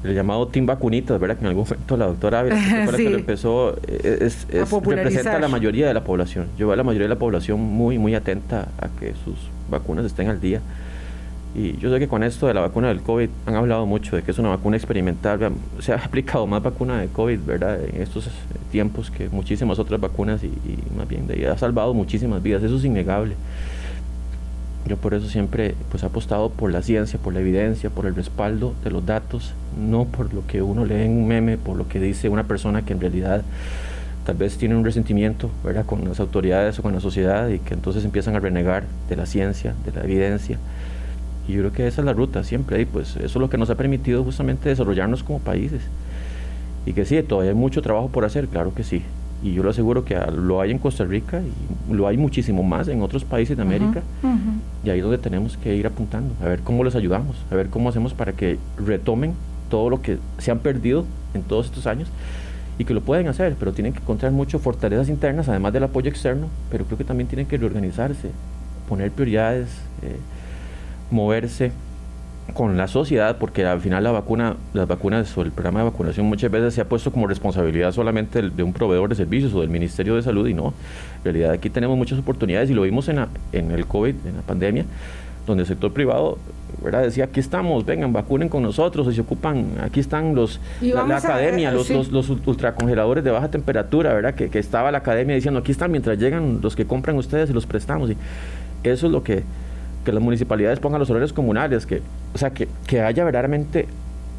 el 0.04 0.16
llamado 0.16 0.48
Team 0.48 0.66
Vacunitas, 0.66 1.20
¿verdad? 1.20 1.36
Que 1.38 1.42
en 1.42 1.48
algún 1.48 1.66
momento 1.66 1.98
la 1.98 2.06
doctora 2.06 2.40
Ávila, 2.40 2.56
que 2.96 3.10
lo 3.10 3.18
empezó, 3.18 3.76
eh, 3.88 4.20
es, 4.22 4.48
representa 4.50 5.36
a 5.36 5.40
la 5.40 5.48
mayoría 5.48 5.88
de 5.88 5.94
la 5.94 6.04
población. 6.04 6.48
Yo 6.58 6.68
veo 6.68 6.74
a 6.74 6.78
la 6.78 6.84
mayoría 6.84 7.06
de 7.06 7.14
la 7.14 7.20
población 7.20 7.60
muy, 7.60 7.98
muy 7.98 8.16
atenta 8.16 8.70
a 8.80 8.88
que 9.00 9.14
sus 9.26 9.36
vacunas 9.70 10.06
estén 10.06 10.30
al 10.30 10.40
día. 10.40 10.62
Y 11.56 11.78
yo 11.78 11.92
sé 11.92 11.98
que 11.98 12.08
con 12.08 12.24
esto 12.24 12.46
de 12.48 12.54
la 12.54 12.62
vacuna 12.62 12.90
del 12.90 13.02
COVID 13.02 13.28
han 13.48 13.56
hablado 13.56 13.86
mucho 13.88 14.16
de 14.16 14.22
que 14.22 14.32
es 14.32 14.38
una 14.38 14.50
vacuna 14.50 14.78
experimental. 14.78 15.52
Se 15.80 15.94
ha 15.94 15.96
aplicado 16.06 16.46
más 16.48 16.62
vacuna 16.62 17.00
de 17.02 17.08
COVID, 17.08 17.40
¿verdad? 17.40 17.80
En 17.84 18.02
estos 18.02 18.30
tiempos 18.72 19.10
que 19.10 19.30
muchísimas 19.30 19.80
otras 19.80 20.00
vacunas 20.00 20.44
y, 20.44 20.52
más 20.96 21.08
bien 21.08 21.28
de 21.28 21.34
ahí 21.34 21.46
ha 21.46 21.58
salvado 21.58 21.94
muchísimas 21.94 22.42
vidas. 22.44 22.64
Eso 22.64 22.78
es 22.78 22.86
innegable. 22.86 23.36
Yo 24.90 24.98
por 24.98 25.14
eso 25.14 25.30
siempre 25.30 25.76
pues 25.92 26.02
he 26.02 26.08
apostado 26.08 26.50
por 26.50 26.72
la 26.72 26.82
ciencia, 26.82 27.20
por 27.20 27.32
la 27.32 27.42
evidencia, 27.42 27.92
por 27.92 28.08
el 28.08 28.16
respaldo 28.16 28.74
de 28.84 28.90
los 28.90 29.06
datos, 29.06 29.54
no 29.80 30.06
por 30.06 30.34
lo 30.34 30.48
que 30.48 30.64
uno 30.64 30.84
lee 30.84 31.04
en 31.04 31.12
un 31.12 31.28
meme, 31.28 31.60
por 31.60 31.78
lo 31.78 31.88
que 31.88 32.00
dice 32.00 32.28
una 32.28 32.46
persona 32.46 32.84
que 32.84 32.94
en 32.94 33.00
realidad 33.00 33.44
tal 34.26 34.36
vez 34.36 34.58
tiene 34.58 34.76
un 34.76 34.84
resentimiento 34.84 35.52
¿verdad? 35.64 35.86
con 35.86 36.08
las 36.08 36.20
autoridades 36.20 36.80
o 36.80 36.82
con 36.82 36.96
la 36.96 37.02
sociedad 37.02 37.50
y 37.50 37.60
que 37.60 37.76
entonces 37.76 38.04
empiezan 38.04 38.36
a 38.36 38.40
renegar 38.40 38.86
de 39.08 39.16
la 39.16 39.28
ciencia, 39.28 39.76
de 39.86 39.92
la 39.92 40.04
evidencia. 40.06 40.58
Y 41.48 41.54
yo 41.54 41.60
creo 41.60 41.72
que 41.72 41.88
esa 41.88 42.02
es 42.02 42.06
la 42.06 42.14
ruta 42.14 42.44
siempre, 42.44 42.82
y 42.82 42.86
pues 42.86 43.16
eso 43.16 43.26
es 43.26 43.36
lo 43.36 43.50
que 43.50 43.60
nos 43.60 43.70
ha 43.70 43.76
permitido 43.76 44.24
justamente 44.24 44.70
desarrollarnos 44.70 45.22
como 45.22 45.38
países. 45.38 45.82
Y 46.88 46.94
que 46.94 47.06
sí, 47.06 47.22
todavía 47.22 47.52
hay 47.52 47.58
mucho 47.58 47.84
trabajo 47.84 48.10
por 48.10 48.26
hacer, 48.26 48.48
claro 48.48 48.74
que 48.74 48.84
sí. 48.84 49.04
Y 49.42 49.54
yo 49.54 49.64
lo 49.64 49.70
aseguro 49.70 50.04
que 50.04 50.20
lo 50.36 50.60
hay 50.60 50.72
en 50.72 50.80
Costa 50.80 51.06
Rica 51.06 51.42
y 51.42 51.94
lo 51.94 52.08
hay 52.08 52.18
muchísimo 52.18 52.62
más 52.64 52.88
en 52.88 53.02
otros 53.02 53.24
países 53.24 53.56
de 53.56 53.64
América. 53.64 54.02
Y 54.84 54.90
ahí 54.90 55.00
es 55.00 55.04
donde 55.04 55.18
tenemos 55.18 55.58
que 55.58 55.76
ir 55.76 55.88
apuntando, 55.88 56.34
a 56.42 56.46
ver 56.46 56.60
cómo 56.60 56.84
les 56.84 56.96
ayudamos, 56.96 57.38
a 57.52 57.56
ver 57.56 57.70
cómo 57.70 57.90
hacemos 57.90 58.14
para 58.14 58.34
que 58.34 58.58
retomen 58.78 59.34
todo 59.70 59.90
lo 59.90 60.02
que 60.02 60.18
se 60.40 60.52
han 60.52 60.60
perdido 60.60 61.06
en 61.34 61.44
todos 61.44 61.68
estos 61.68 61.88
años 61.88 62.10
y 62.78 62.86
que 62.86 62.94
lo 62.94 63.02
pueden 63.02 63.28
hacer, 63.28 63.56
pero 63.60 63.74
tienen 63.74 63.94
que 63.94 64.00
encontrar 64.00 64.32
muchas 64.32 64.62
fortalezas 64.62 65.10
internas, 65.10 65.50
además 65.50 65.74
del 65.74 65.84
apoyo 65.84 66.10
externo, 66.10 66.48
pero 66.72 66.86
creo 66.86 66.98
que 66.98 67.04
también 67.04 67.28
tienen 67.28 67.46
que 67.46 67.58
reorganizarse, 67.58 68.32
poner 68.88 69.12
prioridades. 69.12 69.68
Eh, 70.02 70.16
moverse 71.12 71.72
con 72.54 72.78
la 72.78 72.88
sociedad, 72.88 73.38
porque 73.38 73.66
al 73.66 73.82
final 73.82 74.04
la 74.04 74.12
vacuna, 74.12 74.56
las 74.74 74.88
vacunas 74.88 75.38
o 75.38 75.42
el 75.42 75.52
programa 75.52 75.80
de 75.80 75.86
vacunación 75.86 76.26
muchas 76.26 76.52
veces 76.52 76.74
se 76.74 76.82
ha 76.82 76.86
puesto 76.86 77.12
como 77.12 77.28
responsabilidad 77.28 77.92
solamente 77.92 78.42
de 78.42 78.64
un 78.64 78.74
proveedor 78.74 79.10
de 79.10 79.16
servicios 79.16 79.54
o 79.54 79.62
del 79.62 79.70
Ministerio 79.70 80.16
de 80.16 80.22
Salud 80.22 80.48
y 80.48 80.54
no. 80.54 80.74
En 81.20 81.24
realidad 81.24 81.52
aquí 81.52 81.70
tenemos 81.70 81.98
muchas 81.98 82.20
oportunidades 82.20 82.70
y 82.70 82.74
lo 82.74 82.84
vimos 82.84 83.08
en, 83.10 83.26
en 83.52 83.72
el 83.72 83.86
COVID, 83.86 84.16
en 84.26 84.36
la 84.36 84.42
pandemia. 84.42 84.86
donde 85.48 85.64
el 85.64 85.68
sector 85.68 85.92
privado 85.92 86.38
¿verdad? 86.84 87.04
decía, 87.04 87.26
aquí 87.26 87.40
estamos, 87.40 87.86
vengan, 87.86 88.14
vacunen 88.14 88.50
con 88.50 88.64
nosotros, 88.64 89.08
y 89.12 89.16
se 89.16 89.22
ocupan, 89.22 89.72
aquí 89.82 90.00
están 90.00 90.36
los, 90.36 90.60
la, 90.82 91.18
academia, 91.18 91.72
los, 91.72 91.90
los, 91.90 92.30
ultracongeladores 92.30 93.24
de 93.24 93.32
baja 93.32 93.50
temperatura, 93.50 94.14
¿verdad? 94.14 94.36
Que, 94.36 94.50
que, 94.50 94.60
estaba 94.60 94.92
la 94.92 95.00
academia 95.00 95.36
diciendo, 95.36 95.60
aquí 95.60 95.72
están 95.72 95.92
mientras 95.92 96.18
llegan 96.18 96.60
los 96.62 96.76
que 96.76 96.86
compran 96.86 97.18
ustedes 97.18 97.50
y 97.50 97.54
los 97.54 97.66
prestamos. 97.66 98.12
Y 98.12 98.18
eso 98.84 99.08
es 99.08 99.12
lo 99.12 99.24
que, 99.24 99.44
que 100.10 100.14
las 100.14 100.24
municipalidades 100.24 100.80
pongan 100.80 101.00
los 101.00 101.10
horarios 101.10 101.34
comunales, 101.34 101.86
que, 101.86 102.02
o 102.34 102.38
sea, 102.38 102.50
que, 102.50 102.68
que 102.88 103.02
haya 103.02 103.24
verdaderamente 103.24 103.88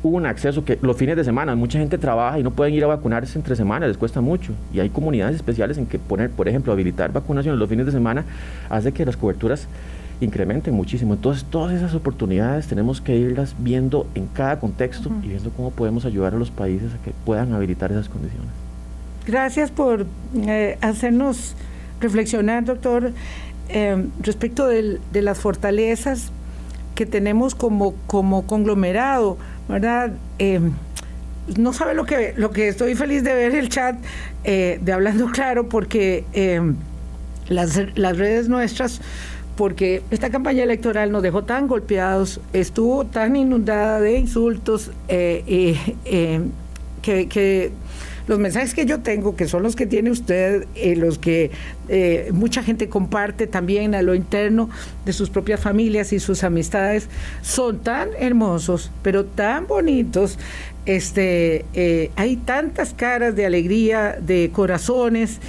un 0.03 0.27
acceso 0.27 0.65
que 0.65 0.79
los 0.83 0.97
fines 0.97 1.17
de 1.17 1.23
semana, 1.23 1.55
mucha 1.55 1.79
gente 1.79 1.97
trabaja 1.97 2.39
y 2.39 2.43
no 2.43 2.51
pueden 2.51 2.75
ir 2.75 2.83
a 2.83 2.89
vacunarse 2.89 3.39
entre 3.39 3.55
semanas, 3.55 3.89
les 3.89 3.99
cuesta 3.99 4.21
mucho. 4.21 4.53
Y 4.73 4.81
hay 4.81 4.89
comunidades 4.89 5.37
especiales 5.37 5.79
en 5.79 5.87
que 5.87 5.99
poner, 5.99 6.31
por 6.31 6.49
ejemplo, 6.49 6.73
habilitar 6.73 7.13
vacunación 7.13 7.59
los 7.59 7.69
fines 7.69 7.87
de 7.87 7.93
semana 7.93 8.25
hace 8.69 8.93
que 8.93 9.05
las 9.05 9.17
coberturas 9.17 9.69
incrementen 10.21 10.75
muchísimo. 10.75 11.15
Entonces, 11.15 11.45
todas 11.45 11.75
esas 11.75 11.95
oportunidades 11.95 12.67
tenemos 12.67 13.01
que 13.01 13.17
irlas 13.17 13.55
viendo 13.59 14.07
en 14.15 14.27
cada 14.27 14.59
contexto 14.59 15.11
y 15.23 15.29
viendo 15.29 15.51
cómo 15.51 15.71
podemos 15.71 16.05
ayudar 16.05 16.35
a 16.35 16.39
los 16.39 16.51
países 16.51 16.93
a 16.95 17.05
que 17.05 17.13
puedan 17.25 17.53
habilitar 17.53 17.93
esas 17.93 18.09
condiciones. 18.09 18.49
Gracias 19.27 19.71
por 19.71 20.07
eh, 20.35 20.79
hacernos 20.81 21.55
reflexionar, 22.01 22.65
doctor, 22.65 23.13
eh, 23.73 24.07
respecto 24.21 24.67
de 24.67 25.23
las 25.23 25.39
fortalezas 25.39 26.31
que 26.95 27.07
tenemos 27.07 27.55
como, 27.55 27.95
conglomerado, 28.07 29.39
¿verdad? 29.69 30.13
Eh, 30.39 30.61
no 31.57 31.73
sabe 31.73 31.95
lo 31.95 32.05
que, 32.05 32.35
lo 32.37 32.51
que 32.51 32.69
estoy 32.69 32.95
feliz 32.95 33.25
de 33.25 33.35
ver 33.35 33.55
el 33.55 33.69
chat 33.69 33.97
de 34.45 34.93
Hablando 34.93 35.27
Claro, 35.33 35.69
porque 35.69 36.25
las, 37.49 37.81
las 37.97 38.19
redes 38.19 38.49
nuestras 38.49 39.01
porque 39.61 40.03
esta 40.11 40.31
campaña 40.31 40.63
electoral 40.63 41.13
nos 41.13 41.23
dejó 41.23 41.45
tan 41.45 41.69
golpeados, 41.69 42.41
estuvo 42.55 43.05
tan 43.05 43.37
inundada 43.37 44.01
de 44.01 44.17
insultos, 44.17 44.91
eh, 45.07 45.77
eh, 46.07 46.41
que, 47.03 47.71
los 48.31 48.39
mensajes 48.39 48.75
que 48.75 48.87
yo 48.87 49.01
tengo, 49.01 49.35
que 49.35 49.49
son 49.49 49.65
los 49.65 49.75
que 49.75 49.87
tiene 49.87 50.11
usted, 50.11 50.67
eh, 50.77 50.95
los 50.95 51.19
que 51.19 51.51
mucha 52.33 52.63
gente 52.63 52.89
comparte 52.89 53.49
también 53.49 53.97
a 53.97 54.03
lo 54.03 54.15
interno 54.15 54.71
de 55.05 55.13
sus 55.13 55.29
propias 55.29 55.59
familias 55.59 56.13
y 56.13 56.21
sus 56.21 56.45
amistades, 56.45 57.09
son 57.43 57.81
tan 57.81 58.11
hermosos, 58.17 58.93
pero 59.03 59.25
tan 59.25 59.67
bonitos. 59.67 60.39
Este, 60.87 61.65
hay 62.15 62.37
tantas 62.37 62.95
caras 62.95 63.35
de 63.35 63.45
alegría, 63.45 64.17
de 64.21 64.51
corazones, 64.53 65.41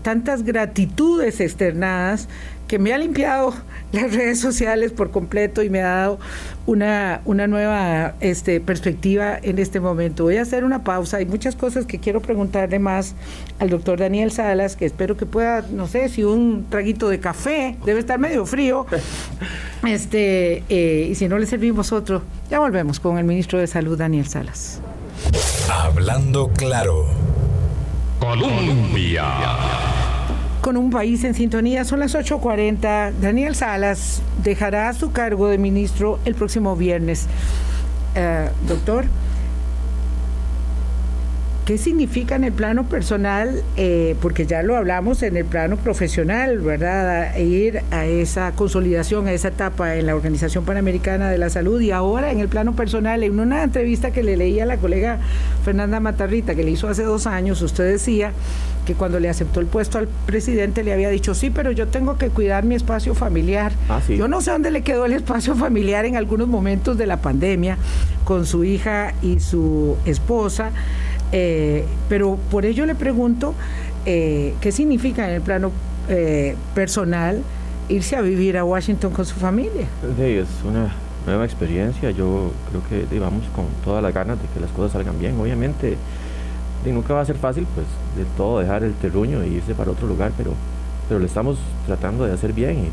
tantas 0.00 0.42
gratitudes 0.44 1.40
externadas 1.40 2.26
que 2.66 2.78
me 2.78 2.94
ha 2.94 2.98
limpiado 2.98 3.52
las 3.92 4.14
redes 4.14 4.40
sociales 4.40 4.92
por 4.92 5.10
completo 5.10 5.62
y 5.62 5.70
me 5.70 5.80
ha 5.82 5.88
dado 5.88 6.18
una, 6.66 7.22
una 7.24 7.46
nueva 7.46 8.14
este, 8.20 8.60
perspectiva 8.60 9.38
en 9.42 9.58
este 9.58 9.80
momento. 9.80 10.24
Voy 10.24 10.36
a 10.36 10.42
hacer 10.42 10.64
una 10.64 10.84
pausa. 10.84 11.16
Hay 11.16 11.26
muchas 11.26 11.56
cosas 11.56 11.86
que 11.86 11.98
quiero 11.98 12.20
preguntarle 12.20 12.78
más 12.78 13.14
al 13.58 13.70
doctor 13.70 13.98
Daniel 13.98 14.30
Salas, 14.30 14.76
que 14.76 14.86
espero 14.86 15.16
que 15.16 15.26
pueda, 15.26 15.62
no 15.70 15.88
sé, 15.88 16.08
si 16.08 16.22
un 16.22 16.66
traguito 16.68 17.08
de 17.08 17.18
café, 17.18 17.76
debe 17.84 18.00
estar 18.00 18.18
medio 18.18 18.46
frío, 18.46 18.86
este, 19.86 20.62
eh, 20.68 21.08
y 21.10 21.14
si 21.14 21.28
no 21.28 21.38
le 21.38 21.46
servimos 21.46 21.92
otro, 21.92 22.22
ya 22.50 22.60
volvemos 22.60 23.00
con 23.00 23.18
el 23.18 23.24
ministro 23.24 23.58
de 23.58 23.66
Salud, 23.66 23.98
Daniel 23.98 24.26
Salas. 24.26 24.80
Hablando 25.68 26.48
claro. 26.48 27.06
Colombia 28.20 29.24
con 30.60 30.76
un 30.76 30.90
país 30.90 31.24
en 31.24 31.34
sintonía. 31.34 31.84
Son 31.84 32.00
las 32.00 32.14
8.40. 32.14 33.12
Daniel 33.20 33.54
Salas 33.54 34.22
dejará 34.42 34.92
su 34.92 35.12
cargo 35.12 35.48
de 35.48 35.58
ministro 35.58 36.18
el 36.24 36.34
próximo 36.34 36.76
viernes. 36.76 37.26
Eh, 38.14 38.48
doctor, 38.66 39.04
¿qué 41.64 41.78
significa 41.78 42.36
en 42.36 42.44
el 42.44 42.52
plano 42.52 42.84
personal? 42.84 43.62
Eh, 43.76 44.16
porque 44.20 44.46
ya 44.46 44.62
lo 44.62 44.76
hablamos 44.76 45.22
en 45.22 45.36
el 45.36 45.44
plano 45.44 45.76
profesional, 45.76 46.58
¿verdad? 46.58 47.36
ir 47.36 47.82
a 47.90 48.06
esa 48.06 48.52
consolidación, 48.52 49.26
a 49.26 49.32
esa 49.32 49.48
etapa 49.48 49.96
en 49.96 50.06
la 50.06 50.14
Organización 50.14 50.64
Panamericana 50.64 51.30
de 51.30 51.38
la 51.38 51.50
Salud 51.50 51.80
y 51.80 51.90
ahora 51.90 52.30
en 52.32 52.40
el 52.40 52.48
plano 52.48 52.74
personal, 52.74 53.22
en 53.22 53.38
una 53.38 53.62
entrevista 53.62 54.10
que 54.10 54.22
le 54.22 54.36
leía 54.36 54.64
a 54.64 54.66
la 54.66 54.76
colega 54.76 55.18
Fernanda 55.64 56.00
Matarrita, 56.00 56.54
que 56.54 56.64
le 56.64 56.70
hizo 56.72 56.88
hace 56.88 57.02
dos 57.02 57.26
años, 57.26 57.62
usted 57.62 57.90
decía 57.90 58.32
que 58.86 58.94
cuando 58.94 59.20
le 59.20 59.28
aceptó 59.28 59.60
el 59.60 59.66
puesto 59.66 59.98
al 59.98 60.08
presidente 60.26 60.82
le 60.82 60.92
había 60.92 61.10
dicho, 61.10 61.34
sí, 61.34 61.50
pero 61.50 61.70
yo 61.70 61.88
tengo 61.88 62.16
que 62.16 62.28
cuidar 62.28 62.64
mi 62.64 62.74
espacio 62.74 63.14
familiar. 63.14 63.72
Ah, 63.88 64.00
yo 64.08 64.26
no 64.28 64.40
sé 64.40 64.50
dónde 64.50 64.70
le 64.70 64.82
quedó 64.82 65.04
el 65.04 65.12
espacio 65.12 65.54
familiar 65.54 66.04
en 66.04 66.16
algunos 66.16 66.48
momentos 66.48 66.96
de 66.98 67.06
la 67.06 67.18
pandemia 67.18 67.76
con 68.24 68.46
su 68.46 68.64
hija 68.64 69.14
y 69.22 69.40
su 69.40 69.96
esposa, 70.04 70.70
eh, 71.32 71.84
pero 72.08 72.38
por 72.50 72.64
ello 72.64 72.86
le 72.86 72.94
pregunto, 72.94 73.54
eh, 74.06 74.54
¿qué 74.60 74.72
significa 74.72 75.28
en 75.28 75.34
el 75.34 75.42
plano 75.42 75.70
eh, 76.08 76.56
personal 76.74 77.42
irse 77.88 78.16
a 78.16 78.20
vivir 78.20 78.56
a 78.56 78.64
Washington 78.64 79.12
con 79.12 79.24
su 79.24 79.34
familia? 79.34 79.86
Es 80.18 80.48
una 80.64 80.92
nueva 81.26 81.44
experiencia, 81.44 82.10
yo 82.10 82.50
creo 82.70 83.06
que 83.08 83.18
vamos 83.18 83.44
con 83.54 83.66
todas 83.84 84.02
las 84.02 84.14
ganas 84.14 84.40
de 84.40 84.48
que 84.48 84.60
las 84.60 84.70
cosas 84.70 84.92
salgan 84.92 85.18
bien, 85.18 85.38
obviamente 85.38 85.96
y 86.84 86.90
nunca 86.90 87.14
va 87.14 87.20
a 87.20 87.24
ser 87.24 87.36
fácil, 87.36 87.66
pues, 87.74 87.86
de 88.16 88.24
todo 88.36 88.60
dejar 88.60 88.82
el 88.84 88.94
terruño 88.94 89.42
e 89.42 89.48
irse 89.48 89.74
para 89.74 89.90
otro 89.90 90.06
lugar, 90.06 90.32
pero, 90.36 90.52
pero 91.08 91.20
lo 91.20 91.26
estamos 91.26 91.58
tratando 91.86 92.24
de 92.24 92.32
hacer 92.32 92.52
bien 92.52 92.88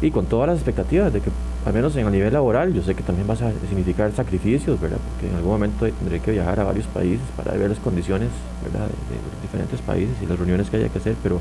y 0.00 0.10
con 0.10 0.26
todas 0.26 0.48
las 0.48 0.56
expectativas 0.56 1.12
de 1.12 1.20
que, 1.20 1.30
al 1.64 1.72
menos 1.72 1.94
en 1.96 2.06
el 2.06 2.12
nivel 2.12 2.32
laboral, 2.32 2.72
yo 2.72 2.82
sé 2.82 2.94
que 2.94 3.02
también 3.02 3.28
va 3.28 3.34
a 3.34 3.68
significar 3.68 4.12
sacrificios, 4.12 4.80
¿verdad? 4.80 4.98
Porque 5.12 5.30
en 5.30 5.36
algún 5.36 5.52
momento 5.52 5.86
tendré 5.86 6.20
que 6.20 6.32
viajar 6.32 6.58
a 6.58 6.64
varios 6.64 6.86
países 6.86 7.20
para 7.36 7.52
ver 7.52 7.70
las 7.70 7.78
condiciones, 7.78 8.28
¿verdad? 8.64 8.86
De, 8.86 9.42
diferentes 9.42 9.80
países 9.80 10.14
y 10.22 10.26
las 10.26 10.38
reuniones 10.38 10.70
que 10.70 10.78
haya 10.78 10.88
que 10.88 10.98
hacer, 10.98 11.14
pero, 11.22 11.38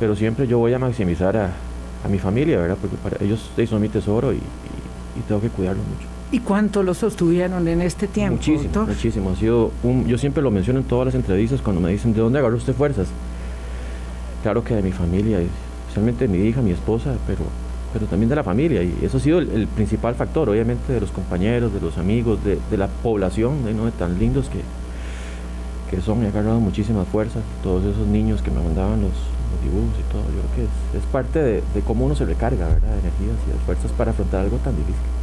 pero 0.00 0.16
siempre 0.16 0.46
yo 0.46 0.58
voy 0.58 0.72
a 0.72 0.78
maximizar 0.78 1.36
a, 1.36 1.50
a 2.04 2.08
mi 2.08 2.18
familia, 2.18 2.58
¿verdad? 2.58 2.78
Porque 2.80 2.96
para 2.96 3.24
ellos 3.24 3.50
son 3.68 3.80
mi 3.80 3.88
tesoro 3.88 4.32
y, 4.32 4.36
y 4.36 5.20
tengo 5.26 5.40
que 5.40 5.48
cuidarlos 5.48 5.84
mucho. 5.86 6.06
¿Y 6.30 6.40
cuánto 6.40 6.82
lo 6.82 6.92
sostuvieron 6.92 7.66
en 7.68 7.80
este 7.80 8.06
tiempo? 8.06 8.36
Muchísimo, 8.36 8.86
muchísimo. 8.86 9.30
Ha 9.30 9.36
sido 9.36 9.70
yo 10.06 10.18
siempre 10.18 10.42
lo 10.42 10.50
menciono 10.50 10.80
en 10.80 10.84
todas 10.84 11.06
las 11.06 11.14
entrevistas 11.14 11.62
cuando 11.62 11.80
me 11.80 11.90
dicen, 11.90 12.12
¿de 12.12 12.20
dónde 12.20 12.38
agarró 12.38 12.56
usted 12.56 12.74
fuerzas? 12.74 13.08
Claro 14.42 14.62
que 14.62 14.74
de 14.74 14.82
mi 14.82 14.92
familia, 14.92 15.40
especialmente 15.40 16.28
de 16.28 16.38
mi 16.38 16.46
hija, 16.46 16.60
mi 16.60 16.72
esposa, 16.72 17.14
pero, 17.26 17.40
pero 17.92 18.06
también 18.06 18.28
de 18.28 18.36
la 18.36 18.44
familia. 18.44 18.82
Y 18.82 18.94
eso 19.02 19.18
ha 19.18 19.20
sido 19.20 19.38
el, 19.38 19.66
principal 19.68 20.14
factor, 20.14 20.48
obviamente, 20.48 20.92
de 20.92 21.00
los 21.00 21.10
compañeros, 21.10 21.72
de 21.72 21.80
los 21.80 21.98
amigos, 21.98 22.38
de, 22.44 22.76
la 22.76 22.88
población, 22.88 23.64
de, 23.64 23.74
¿no? 23.74 23.86
de 23.86 23.92
tan 23.92 24.18
lindos 24.18 24.48
que, 24.48 24.60
que 25.90 26.02
son. 26.02 26.24
Ha 26.24 26.28
agarrado 26.28 26.60
muchísimas 26.60 27.06
fuerzas. 27.08 27.42
Todos 27.62 27.84
esos 27.84 28.06
niños 28.06 28.42
que 28.42 28.50
me 28.50 28.60
mandaban 28.60 29.00
los, 29.02 29.12
dibujos 29.62 29.98
y 29.98 30.12
todo. 30.12 30.22
Yo 30.22 30.42
creo 30.42 30.54
que 30.56 30.62
es, 30.62 31.02
es 31.02 31.08
parte 31.10 31.42
de, 31.42 31.62
de, 31.74 31.80
cómo 31.80 32.04
uno 32.06 32.14
se 32.14 32.24
recarga, 32.24 32.68
¿verdad? 32.68 32.92
De 32.92 33.00
energías 33.00 33.36
y 33.48 33.52
de 33.52 33.58
fuerzas 33.64 33.90
para 33.92 34.10
afrontar 34.10 34.42
algo 34.42 34.58
tan 34.58 34.76
difícil 34.76 35.17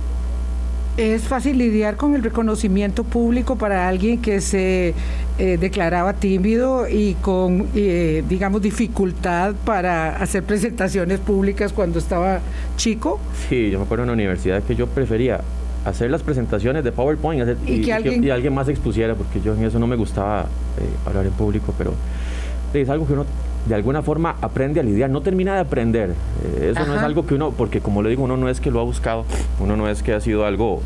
es 0.97 1.23
fácil 1.23 1.57
lidiar 1.57 1.97
con 1.97 2.15
el 2.15 2.23
reconocimiento 2.23 3.03
público 3.03 3.57
para 3.57 3.87
alguien 3.87 4.21
que 4.21 4.39
se 4.39 4.93
eh, 5.37 5.57
declaraba 5.59 6.13
tímido 6.13 6.87
y 6.87 7.15
con, 7.15 7.67
eh, 7.75 8.23
digamos, 8.29 8.61
dificultad 8.61 9.53
para 9.65 10.15
hacer 10.15 10.43
presentaciones 10.43 11.19
públicas 11.19 11.73
cuando 11.73 11.99
estaba 11.99 12.39
chico. 12.77 13.19
Sí, 13.49 13.71
yo 13.71 13.79
me 13.79 13.85
acuerdo 13.85 14.03
en 14.03 14.07
la 14.07 14.13
universidad 14.13 14.63
que 14.63 14.75
yo 14.75 14.87
prefería 14.87 15.41
hacer 15.83 16.09
las 16.09 16.23
presentaciones 16.23 16.83
de 16.83 16.91
PowerPoint 16.91 17.45
y, 17.65 17.81
que 17.81 17.93
alguien... 17.93 18.53
más 18.53 18.69
expusiera, 18.69 19.15
porque 19.15 19.41
yo 19.41 19.53
en 19.53 19.65
eso 19.65 19.77
no 19.77 19.87
me 19.87 19.95
gustaba 19.95 20.41
eh, 20.41 20.83
hablar 21.05 21.25
en 21.25 21.33
público, 21.33 21.73
pero 21.77 21.93
es 22.73 22.89
algo 22.89 23.05
que 23.05 23.13
uno 23.13 23.25
de 23.65 23.75
alguna 23.75 24.01
forma 24.01 24.35
aprende 24.41 24.79
a 24.79 24.83
lidiar, 24.83 25.09
no 25.09 25.21
termina 25.21 25.55
de 25.55 25.61
aprender. 25.61 26.11
Eh, 26.43 26.73
eso 26.75 26.85
no 26.85 26.95
es 26.95 27.01
algo 27.01 27.25
que 27.25 27.35
uno, 27.35 27.51
porque 27.51 27.81
como 27.81 28.01
le 28.03 28.09
digo, 28.09 28.23
uno 28.23 28.37
no 28.37 28.49
es 28.49 28.59
que 28.59 28.71
lo 28.71 28.79
ha 28.79 28.83
buscado, 28.83 29.25
uno 29.59 29.75
no 29.75 29.89
es 29.89 30.03
que 30.03 30.13
ha 30.13 30.21
sido 30.21 30.45
algo 30.45 30.81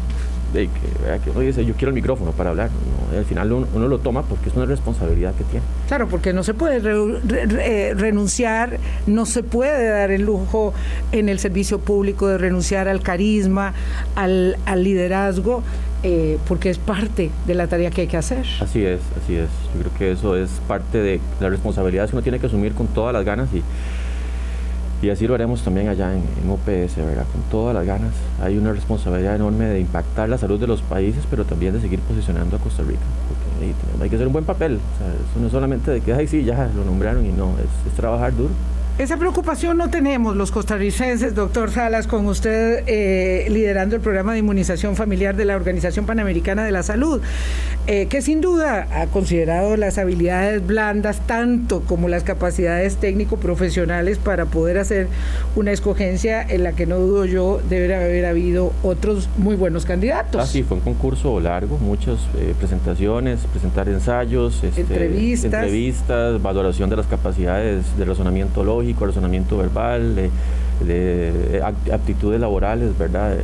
de 0.53 0.67
que, 0.67 1.19
que 1.23 1.29
uno 1.29 1.41
dice, 1.41 1.63
yo 1.65 1.75
quiero 1.75 1.89
el 1.89 1.95
micrófono 1.95 2.31
para 2.31 2.49
hablar. 2.49 2.69
al 3.15 3.25
final 3.25 3.51
uno, 3.51 3.87
lo 3.87 3.99
toma 3.99 4.23
porque 4.23 4.49
es 4.49 4.55
una 4.55 4.65
responsabilidad 4.65 5.33
que 5.35 5.43
tiene. 5.43 5.65
Claro, 5.87 6.07
porque 6.07 6.33
no 6.33 6.43
se 6.43 6.53
puede 6.53 6.81
eh, 6.81 7.93
renunciar, 7.95 8.79
no 9.05 9.25
se 9.25 9.43
puede 9.43 9.89
dar 9.89 10.11
el 10.11 10.23
lujo 10.23 10.73
en 11.11 11.29
el 11.29 11.39
servicio 11.39 11.79
público 11.79 12.27
de 12.27 12.37
renunciar 12.37 12.87
al 12.87 13.01
carisma, 13.01 13.73
al, 14.15 14.57
al 14.65 14.83
liderazgo 14.83 15.63
eh, 16.03 16.37
porque 16.47 16.69
es 16.69 16.77
parte 16.77 17.29
de 17.45 17.55
la 17.55 17.67
tarea 17.67 17.91
que 17.91 18.01
hay 18.01 18.07
que 18.07 18.17
hacer. 18.17 18.45
Así 18.61 18.83
es, 18.83 19.01
así 19.21 19.35
es. 19.35 19.49
Yo 19.73 19.81
creo 19.81 19.93
que 19.97 20.11
eso 20.11 20.35
es 20.35 20.49
parte 20.67 20.99
de 20.99 21.19
la 21.39 21.49
responsabilidad 21.49 22.09
que 22.09 22.15
uno 22.15 22.23
tiene 22.23 22.39
que 22.39 22.47
asumir 22.47 22.73
con 22.73 22.87
todas 22.87 23.13
las 23.13 23.25
ganas 23.25 23.49
y, 23.53 23.61
y 25.05 25.09
así 25.09 25.27
lo 25.27 25.35
haremos 25.35 25.61
también 25.61 25.89
allá 25.89 26.13
en, 26.13 26.49
OPS, 26.49 26.95
¿verdad? 26.97 27.25
Con 27.31 27.41
todas 27.51 27.75
las 27.75 27.85
ganas. 27.85 28.13
Hay 28.41 28.57
una 28.57 28.71
responsabilidad 28.71 29.35
enorme 29.35 29.65
de 29.65 29.79
impactar 29.81 30.29
la 30.29 30.37
salud 30.37 30.59
de 30.59 30.67
los 30.67 30.81
países, 30.81 31.25
pero 31.29 31.43
también 31.43 31.73
de 31.73 31.81
seguir 31.81 31.99
posicionando 31.99 32.55
a 32.55 32.59
Costa 32.59 32.83
Rica. 32.83 32.99
Porque 33.27 34.03
hay, 34.03 34.09
que 34.09 34.15
hacer 34.15 34.27
un 34.27 34.33
buen 34.33 34.45
papel. 34.45 34.75
eso 34.75 35.39
no 35.39 35.47
es 35.47 35.51
solamente 35.51 35.91
de 35.91 36.01
que, 36.01 36.13
ay, 36.13 36.27
sí, 36.27 36.43
ya 36.43 36.69
lo 36.75 36.85
nombraron 36.85 37.25
y 37.25 37.31
no, 37.31 37.55
es, 37.59 37.91
es 37.91 37.93
trabajar 37.97 38.35
duro 38.35 38.51
Esa 38.99 39.15
preocupación 39.15 39.77
no 39.77 39.89
tenemos 39.89 40.35
los 40.35 40.51
costarricenses, 40.51 41.33
doctor 41.33 41.71
Salas, 41.71 42.05
con 42.05 42.25
usted 42.25 42.83
eh, 42.85 43.47
liderando 43.49 43.95
el 43.95 44.01
programa 44.01 44.33
de 44.33 44.39
inmunización 44.39 44.97
familiar 44.97 45.37
de 45.37 45.45
la 45.45 45.55
Organización 45.55 46.05
Panamericana 46.05 46.65
de 46.65 46.73
la 46.73 46.83
Salud, 46.83 47.21
eh, 47.87 48.07
que 48.07 48.21
sin 48.21 48.41
duda 48.41 48.89
ha 48.91 49.07
considerado 49.07 49.77
las 49.77 49.97
habilidades 49.97 50.67
blandas 50.67 51.21
tanto 51.25 51.79
como 51.79 52.09
las 52.09 52.25
capacidades 52.25 52.97
técnico-profesionales 52.97 54.17
para 54.17 54.47
poder 54.47 54.77
hacer 54.77 55.07
una 55.55 55.71
escogencia 55.71 56.41
en 56.41 56.63
la 56.63 56.73
que 56.73 56.85
no 56.85 56.99
dudo 56.99 57.23
yo 57.23 57.61
debe 57.69 57.95
haber 57.95 58.25
habido 58.25 58.73
otros 58.83 59.29
muy 59.37 59.55
buenos 59.55 59.85
candidatos. 59.85 60.41
Ah, 60.41 60.45
sí, 60.45 60.61
fue 60.61 60.75
un 60.75 60.83
concurso 60.83 61.39
largo, 61.39 61.77
muchas 61.77 62.17
eh, 62.37 62.53
presentaciones, 62.59 63.39
presentar 63.49 63.87
ensayos, 63.87 64.61
este, 64.61 64.81
entrevistas. 64.81 65.53
entrevistas, 65.53 66.41
valoración 66.41 66.89
de 66.89 66.97
las 66.97 67.07
capacidades 67.07 67.97
de 67.97 68.03
razonamiento 68.03 68.61
lógico, 68.65 68.88
razonamiento 68.99 69.57
verbal, 69.57 70.15
de, 70.15 71.63
aptitudes 71.91 72.39
laborales, 72.39 72.97
¿verdad? 72.97 73.35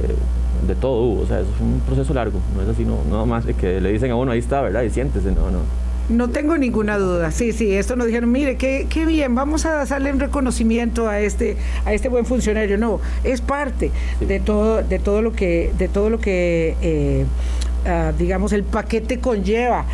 De, 0.68 0.76
todo 0.76 1.04
hubo, 1.04 1.22
o 1.22 1.28
sea, 1.28 1.42
es 1.42 1.48
un 1.62 1.80
proceso 1.86 2.14
largo, 2.14 2.40
no 2.56 2.62
es 2.62 2.70
así, 2.70 2.86
no, 2.86 3.00
no 3.10 3.26
más 3.26 3.46
que 3.46 3.80
le 3.80 3.92
dicen 3.92 4.12
a 4.12 4.16
uno, 4.16 4.32
ahí 4.32 4.40
está, 4.40 4.62
¿verdad? 4.62 4.84
Y 4.84 4.90
siéntese, 4.90 5.32
no, 5.32 5.52
no. 5.52 5.60
No 6.08 6.30
tengo 6.30 6.56
ninguna 6.56 7.00
duda. 7.00 7.32
Sí, 7.32 7.52
sí, 7.52 7.74
esto 7.74 7.96
nos 7.96 8.06
dijeron, 8.06 8.32
mire, 8.32 8.58
qué, 8.58 8.86
qué 8.90 9.08
bien, 9.08 9.34
vamos 9.34 9.66
a 9.66 9.86
darle 9.86 10.12
un 10.12 10.20
reconocimiento 10.20 11.10
a 11.10 11.20
este, 11.20 11.58
a 11.84 11.94
este 11.94 12.10
buen 12.10 12.26
funcionario. 12.26 12.78
No, 12.78 13.00
es 13.24 13.42
parte 13.42 13.92
de 14.20 14.40
todo, 14.40 14.84
de 14.84 15.00
todo 15.00 15.24
lo 15.24 15.34
que, 15.34 15.72
de 15.80 15.88
todo 15.88 16.12
lo 16.12 16.20
que 16.20 16.76
eh, 16.82 17.26
ah, 17.88 18.12
digamos, 18.18 18.54
el 18.54 18.64
paquete 18.64 19.20
conlleva. 19.20 19.86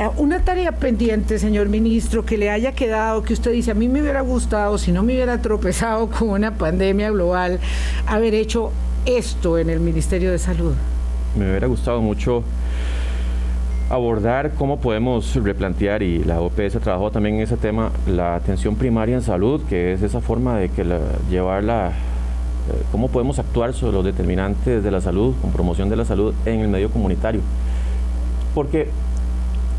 Ah, 0.00 0.12
una 0.16 0.38
tarea 0.38 0.70
pendiente, 0.70 1.40
señor 1.40 1.68
ministro, 1.68 2.24
que 2.24 2.38
le 2.38 2.50
haya 2.50 2.70
quedado, 2.70 3.24
que 3.24 3.32
usted 3.32 3.50
dice, 3.50 3.72
a 3.72 3.74
mí 3.74 3.88
me 3.88 4.00
hubiera 4.00 4.20
gustado, 4.20 4.78
si 4.78 4.92
no 4.92 5.02
me 5.02 5.14
hubiera 5.14 5.42
tropezado 5.42 6.08
con 6.18 6.28
una 6.28 6.54
pandemia 6.54 7.10
global, 7.10 7.58
haber 8.06 8.32
hecho 8.34 8.70
esto 9.06 9.58
en 9.58 9.70
el 9.70 9.80
Ministerio 9.80 10.30
de 10.30 10.38
Salud. 10.38 10.74
Me 11.36 11.50
hubiera 11.50 11.66
gustado 11.66 12.00
mucho 12.00 12.44
abordar 13.90 14.52
cómo 14.56 14.78
podemos 14.78 15.34
replantear, 15.34 16.04
y 16.04 16.22
la 16.22 16.40
OPS 16.42 16.78
trabajó 16.80 17.10
también 17.10 17.34
en 17.34 17.40
ese 17.40 17.56
tema, 17.56 17.90
la 18.06 18.36
atención 18.36 18.76
primaria 18.76 19.16
en 19.16 19.22
salud, 19.22 19.62
que 19.68 19.94
es 19.94 20.02
esa 20.02 20.20
forma 20.20 20.58
de 20.58 20.68
que 20.68 20.84
la, 20.84 21.00
llevarla, 21.28 21.88
eh, 21.88 22.82
cómo 22.92 23.08
podemos 23.08 23.40
actuar 23.40 23.74
sobre 23.74 23.94
los 23.94 24.04
determinantes 24.04 24.84
de 24.84 24.90
la 24.92 25.00
salud, 25.00 25.34
con 25.42 25.50
promoción 25.50 25.88
de 25.88 25.96
la 25.96 26.04
salud 26.04 26.32
en 26.46 26.60
el 26.60 26.68
medio 26.68 26.88
comunitario. 26.88 27.40
Porque 28.54 28.90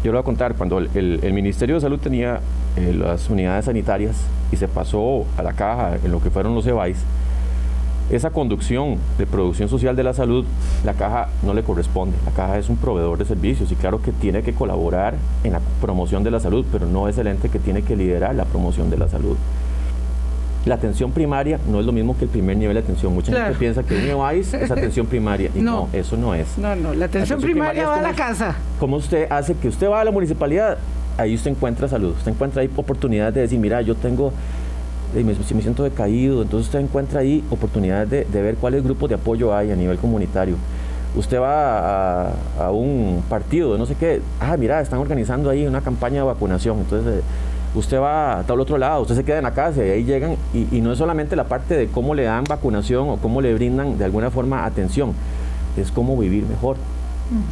yo 0.03 0.11
lo 0.11 0.17
voy 0.17 0.21
a 0.21 0.25
contar, 0.25 0.55
cuando 0.55 0.77
el, 0.77 1.33
Ministerio 1.33 1.75
de 1.75 1.81
Salud 1.81 1.99
tenía 1.99 2.39
eh, 2.77 2.93
las 2.93 3.29
unidades 3.29 3.65
sanitarias 3.65 4.15
y 4.51 4.55
se 4.55 4.67
pasó 4.67 5.25
a 5.37 5.43
la 5.43 5.53
caja 5.53 5.97
en 6.03 6.11
lo 6.11 6.21
que 6.21 6.29
fueron 6.29 6.55
los 6.55 6.65
EVAIS, 6.65 6.97
esa 8.09 8.31
conducción 8.31 8.97
de 9.17 9.27
producción 9.27 9.69
social 9.69 9.95
de 9.95 10.03
la 10.03 10.13
salud, 10.13 10.43
la 10.83 10.93
caja 10.93 11.29
no 11.43 11.53
le 11.53 11.61
corresponde. 11.61 12.17
La 12.25 12.31
caja 12.31 12.57
es 12.57 12.69
un 12.69 12.77
proveedor 12.77 13.19
de 13.19 13.25
servicios 13.25 13.71
y 13.71 13.75
claro 13.75 14.01
que 14.01 14.11
tiene 14.11 14.41
que 14.41 14.53
colaborar 14.53 15.15
en 15.43 15.51
la 15.51 15.61
promoción 15.79 16.23
de 16.23 16.31
la 16.31 16.39
salud, 16.39 16.65
pero 16.71 16.87
no 16.87 17.07
es 17.07 17.17
el 17.19 17.27
ente 17.27 17.49
que 17.49 17.59
tiene 17.59 17.83
que 17.83 17.95
liderar 17.95 18.33
la 18.33 18.45
promoción 18.45 18.89
de 18.89 18.97
la 18.97 19.07
salud. 19.09 19.37
La 20.65 20.75
atención 20.75 21.11
primaria 21.11 21.59
no 21.69 21.79
es 21.79 21.85
lo 21.85 21.91
mismo 21.91 22.17
que 22.17 22.25
el 22.25 22.29
primer 22.29 22.57
nivel 22.57 22.75
de 22.75 22.81
atención. 22.81 23.13
Mucha 23.13 23.31
gente 23.31 23.57
piensa 23.57 23.83
que 23.83 23.95
un 23.95 24.01
EVAIS 24.01 24.53
es 24.53 24.71
atención 24.71 25.07
primaria 25.07 25.49
y 25.55 25.59
no. 25.59 25.87
eso 25.93 26.17
no 26.17 26.35
es. 26.35 26.57
No, 26.57 26.75
no, 26.75 26.93
la 26.93 27.05
atención, 27.05 27.39
primaria, 27.39 27.87
va 27.87 27.99
a 27.99 28.01
la 28.01 28.13
casa. 28.13 28.55
¿Cómo 28.79 28.97
usted 28.97 29.27
hace 29.31 29.55
que 29.55 29.69
usted 29.69 29.89
va 29.89 30.01
a 30.01 30.03
la 30.03 30.11
municipalidad? 30.11 30.77
Ahí 31.17 31.35
usted 31.35 31.51
encuentra 31.51 31.87
salud, 31.87 32.13
usted 32.17 32.31
encuentra 32.31 32.61
ahí 32.61 32.69
oportunidades 32.75 33.33
de 33.33 33.41
decir, 33.41 33.59
mira, 33.59 33.81
yo 33.81 33.95
tengo 33.95 34.31
si 35.47 35.55
me 35.55 35.61
siento 35.61 35.83
decaído, 35.83 36.41
entonces 36.41 36.67
usted 36.67 36.79
encuentra 36.79 37.21
ahí 37.21 37.43
oportunidades 37.49 38.09
de, 38.31 38.41
ver 38.41 38.55
cuáles 38.55 38.83
grupos 38.83 39.09
de 39.09 39.15
apoyo 39.15 39.55
hay 39.55 39.71
a 39.71 39.75
nivel 39.75 39.97
comunitario. 39.97 40.55
Usted 41.15 41.39
va 41.39 42.29
a, 42.59 42.71
un 42.71 43.23
partido 43.27 43.73
de 43.73 43.79
no 43.79 43.85
sé 43.87 43.95
qué, 43.95 44.21
ah, 44.39 44.55
mira, 44.57 44.79
están 44.81 44.99
organizando 44.99 45.49
ahí 45.49 45.65
una 45.65 45.81
campaña 45.81 46.17
de 46.17 46.27
vacunación, 46.27 46.79
entonces 46.79 47.15
eh, 47.15 47.21
usted 47.75 47.99
va 47.99 48.39
a 48.39 48.43
tal 48.43 48.59
otro 48.59 48.77
lado, 48.77 49.01
usted 49.01 49.15
se 49.15 49.23
queda 49.23 49.37
en 49.37 49.43
la 49.43 49.53
casa 49.53 49.85
y 49.85 49.89
ahí 49.89 50.03
llegan, 50.03 50.37
y, 50.53 50.67
y 50.75 50.81
no 50.81 50.91
es 50.91 50.97
solamente 50.97 51.35
la 51.35 51.45
parte 51.45 51.75
de 51.75 51.87
cómo 51.87 52.15
le 52.15 52.23
dan 52.23 52.43
vacunación 52.43 53.09
o 53.09 53.17
cómo 53.17 53.41
le 53.41 53.53
brindan 53.53 53.97
de 53.97 54.05
alguna 54.05 54.31
forma 54.31 54.65
atención, 54.65 55.13
es 55.77 55.91
cómo 55.91 56.17
vivir 56.17 56.45
mejor 56.45 56.77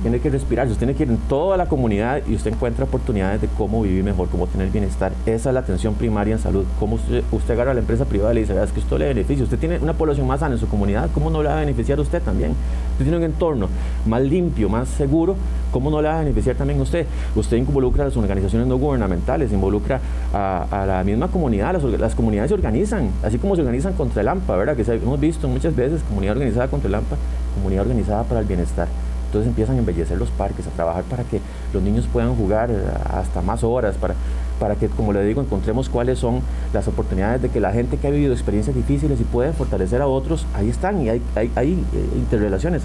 tiene 0.01 0.19
que 0.19 0.29
respirar, 0.29 0.67
usted 0.67 0.79
tiene 0.79 0.95
que 0.95 1.03
ir 1.03 1.09
en 1.09 1.17
toda 1.17 1.57
la 1.57 1.67
comunidad 1.67 2.21
y 2.27 2.35
usted 2.35 2.51
encuentra 2.53 2.85
oportunidades 2.85 3.41
de 3.41 3.47
cómo 3.47 3.81
vivir 3.83 4.03
mejor, 4.03 4.29
cómo 4.29 4.47
tener 4.47 4.69
bienestar. 4.69 5.11
Esa 5.25 5.49
es 5.49 5.53
la 5.53 5.59
atención 5.59 5.93
primaria 5.93 6.33
en 6.33 6.39
salud. 6.39 6.65
Cómo 6.79 6.95
usted, 6.95 7.23
usted 7.31 7.53
agarra 7.53 7.71
a 7.71 7.73
la 7.73 7.81
empresa 7.81 8.05
privada 8.05 8.31
y 8.31 8.35
le 8.35 8.41
dice, 8.41 8.53
que 8.73 8.79
esto 8.79 8.97
le 8.97 9.07
beneficia. 9.07 9.43
Usted 9.43 9.59
tiene 9.59 9.79
una 9.79 9.93
población 9.93 10.27
más 10.27 10.39
sana 10.39 10.55
en 10.55 10.59
su 10.59 10.67
comunidad, 10.67 11.09
¿cómo 11.13 11.29
no 11.29 11.43
le 11.43 11.49
va 11.49 11.57
a 11.57 11.59
beneficiar 11.59 11.99
usted 11.99 12.21
también? 12.21 12.51
Usted 12.93 13.05
tiene 13.05 13.17
un 13.17 13.23
entorno 13.23 13.67
más 14.05 14.21
limpio, 14.21 14.69
más 14.69 14.87
seguro, 14.89 15.35
¿cómo 15.71 15.91
no 15.91 16.01
le 16.01 16.07
va 16.07 16.15
a 16.15 16.19
beneficiar 16.19 16.55
también 16.55 16.81
usted? 16.81 17.05
Usted 17.35 17.57
involucra 17.57 18.03
a 18.03 18.07
las 18.07 18.17
organizaciones 18.17 18.67
no 18.67 18.77
gubernamentales, 18.77 19.51
involucra 19.51 19.99
a, 20.33 20.85
la 20.87 21.03
misma 21.03 21.27
comunidad, 21.27 21.79
las, 21.99 22.15
comunidades 22.15 22.49
se 22.49 22.55
organizan, 22.55 23.11
así 23.23 23.37
como 23.37 23.55
se 23.55 23.61
organizan 23.61 23.93
contra 23.93 24.21
el 24.21 24.27
AMPA, 24.27 24.55
¿verdad? 24.55 24.75
Que 24.75 24.81
hemos 24.91 25.19
visto 25.19 25.47
muchas 25.47 25.75
veces 25.75 26.01
comunidad 26.03 26.33
organizada 26.33 26.67
contra 26.67 26.87
el 26.87 26.95
AMPA, 26.95 27.15
comunidad 27.55 27.83
organizada 27.83 28.23
para 28.23 28.39
el 28.39 28.47
bienestar. 28.47 28.87
Entonces 29.27 29.49
empiezan 29.49 29.75
a 29.75 29.79
embellecer 29.79 30.17
los 30.17 30.29
parques, 30.29 30.65
a 30.67 30.69
trabajar 30.71 31.03
para 31.03 31.23
que 31.23 31.41
los 31.73 31.83
niños 31.83 32.07
puedan 32.11 32.35
jugar 32.35 32.71
eh, 32.71 32.75
hasta 33.09 33.41
más 33.41 33.63
horas, 33.63 33.95
para, 33.95 34.15
para 34.59 34.75
que, 34.75 34.87
como 34.87 35.13
le 35.13 35.23
digo, 35.23 35.41
encontremos 35.41 35.89
cuáles 35.89 36.17
son 36.17 36.41
las 36.73 36.87
oportunidades 36.87 37.41
de 37.41 37.49
que 37.49 37.59
la 37.59 37.71
gente 37.71 37.97
que 37.97 38.07
ha 38.07 38.09
vivido 38.09 38.33
experiencias 38.33 38.75
difíciles 38.75 39.19
y 39.19 39.25
puede 39.25 39.51
fortalecer 39.51 40.01
a 40.01 40.07
otros, 40.07 40.45
ahí 40.53 40.69
están 40.69 41.01
y 41.01 41.09
hay, 41.09 41.21
hay, 41.35 41.51
hay 41.55 41.73
eh, 41.73 42.09
interrelaciones. 42.15 42.83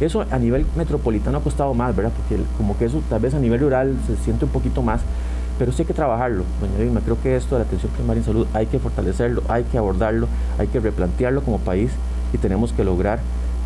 Eso 0.00 0.24
a 0.30 0.38
nivel 0.38 0.66
metropolitano 0.76 1.38
ha 1.38 1.42
costado 1.42 1.74
más, 1.74 1.94
¿verdad? 1.94 2.12
Porque 2.16 2.42
como 2.56 2.76
que 2.78 2.86
eso 2.86 3.02
tal 3.10 3.20
vez 3.20 3.34
a 3.34 3.38
nivel 3.38 3.60
rural 3.60 3.94
se 4.06 4.16
siente 4.16 4.46
un 4.46 4.50
poquito 4.50 4.82
más 4.82 5.00
pero 5.58 5.72
sí 5.72 5.82
hay 5.82 5.86
que 5.86 5.94
trabajarlo. 5.94 6.44
Doña 6.60 6.78
Vilma, 6.78 7.00
creo 7.00 7.18
que 7.22 7.36
esto 7.36 7.54
de 7.54 7.60
la 7.60 7.66
atención 7.66 7.90
primaria 7.92 8.20
en 8.20 8.26
salud 8.26 8.46
hay 8.52 8.66
que 8.66 8.78
fortalecerlo, 8.78 9.42
hay 9.48 9.64
que 9.64 9.78
abordarlo, 9.78 10.28
hay 10.58 10.66
que 10.66 10.80
replantearlo 10.80 11.42
como 11.42 11.58
país 11.58 11.90
y 12.32 12.38
tenemos 12.38 12.72
que 12.72 12.84
lograr 12.84 13.20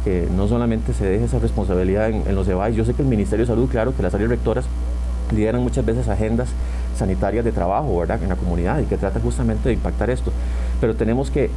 que 0.04 0.28
no 0.34 0.48
solamente 0.48 0.92
se 0.92 1.04
deje 1.04 1.24
esa 1.24 1.38
responsabilidad 1.38 2.08
en, 2.08 2.34
los 2.34 2.48
EBAIS, 2.48 2.76
yo 2.76 2.84
sé 2.84 2.94
que 2.94 3.02
el 3.02 3.08
Ministerio 3.08 3.44
de 3.44 3.52
Salud, 3.52 3.68
claro, 3.68 3.94
que 3.94 4.02
las 4.02 4.14
áreas 4.14 4.30
rectoras 4.30 4.64
lideran 5.32 5.62
muchas 5.62 5.84
veces 5.84 6.08
agendas 6.08 6.48
sanitarias 6.96 7.44
de 7.44 7.52
trabajo, 7.52 7.98
¿verdad?, 7.98 8.22
en 8.22 8.28
la 8.28 8.36
comunidad 8.36 8.80
y 8.80 8.84
que 8.84 8.96
tratan 8.96 9.22
justamente 9.22 9.68
de 9.68 9.74
impactar 9.74 10.10
esto, 10.10 10.32
pero 10.80 10.94
tenemos 10.94 11.30
que 11.30 11.50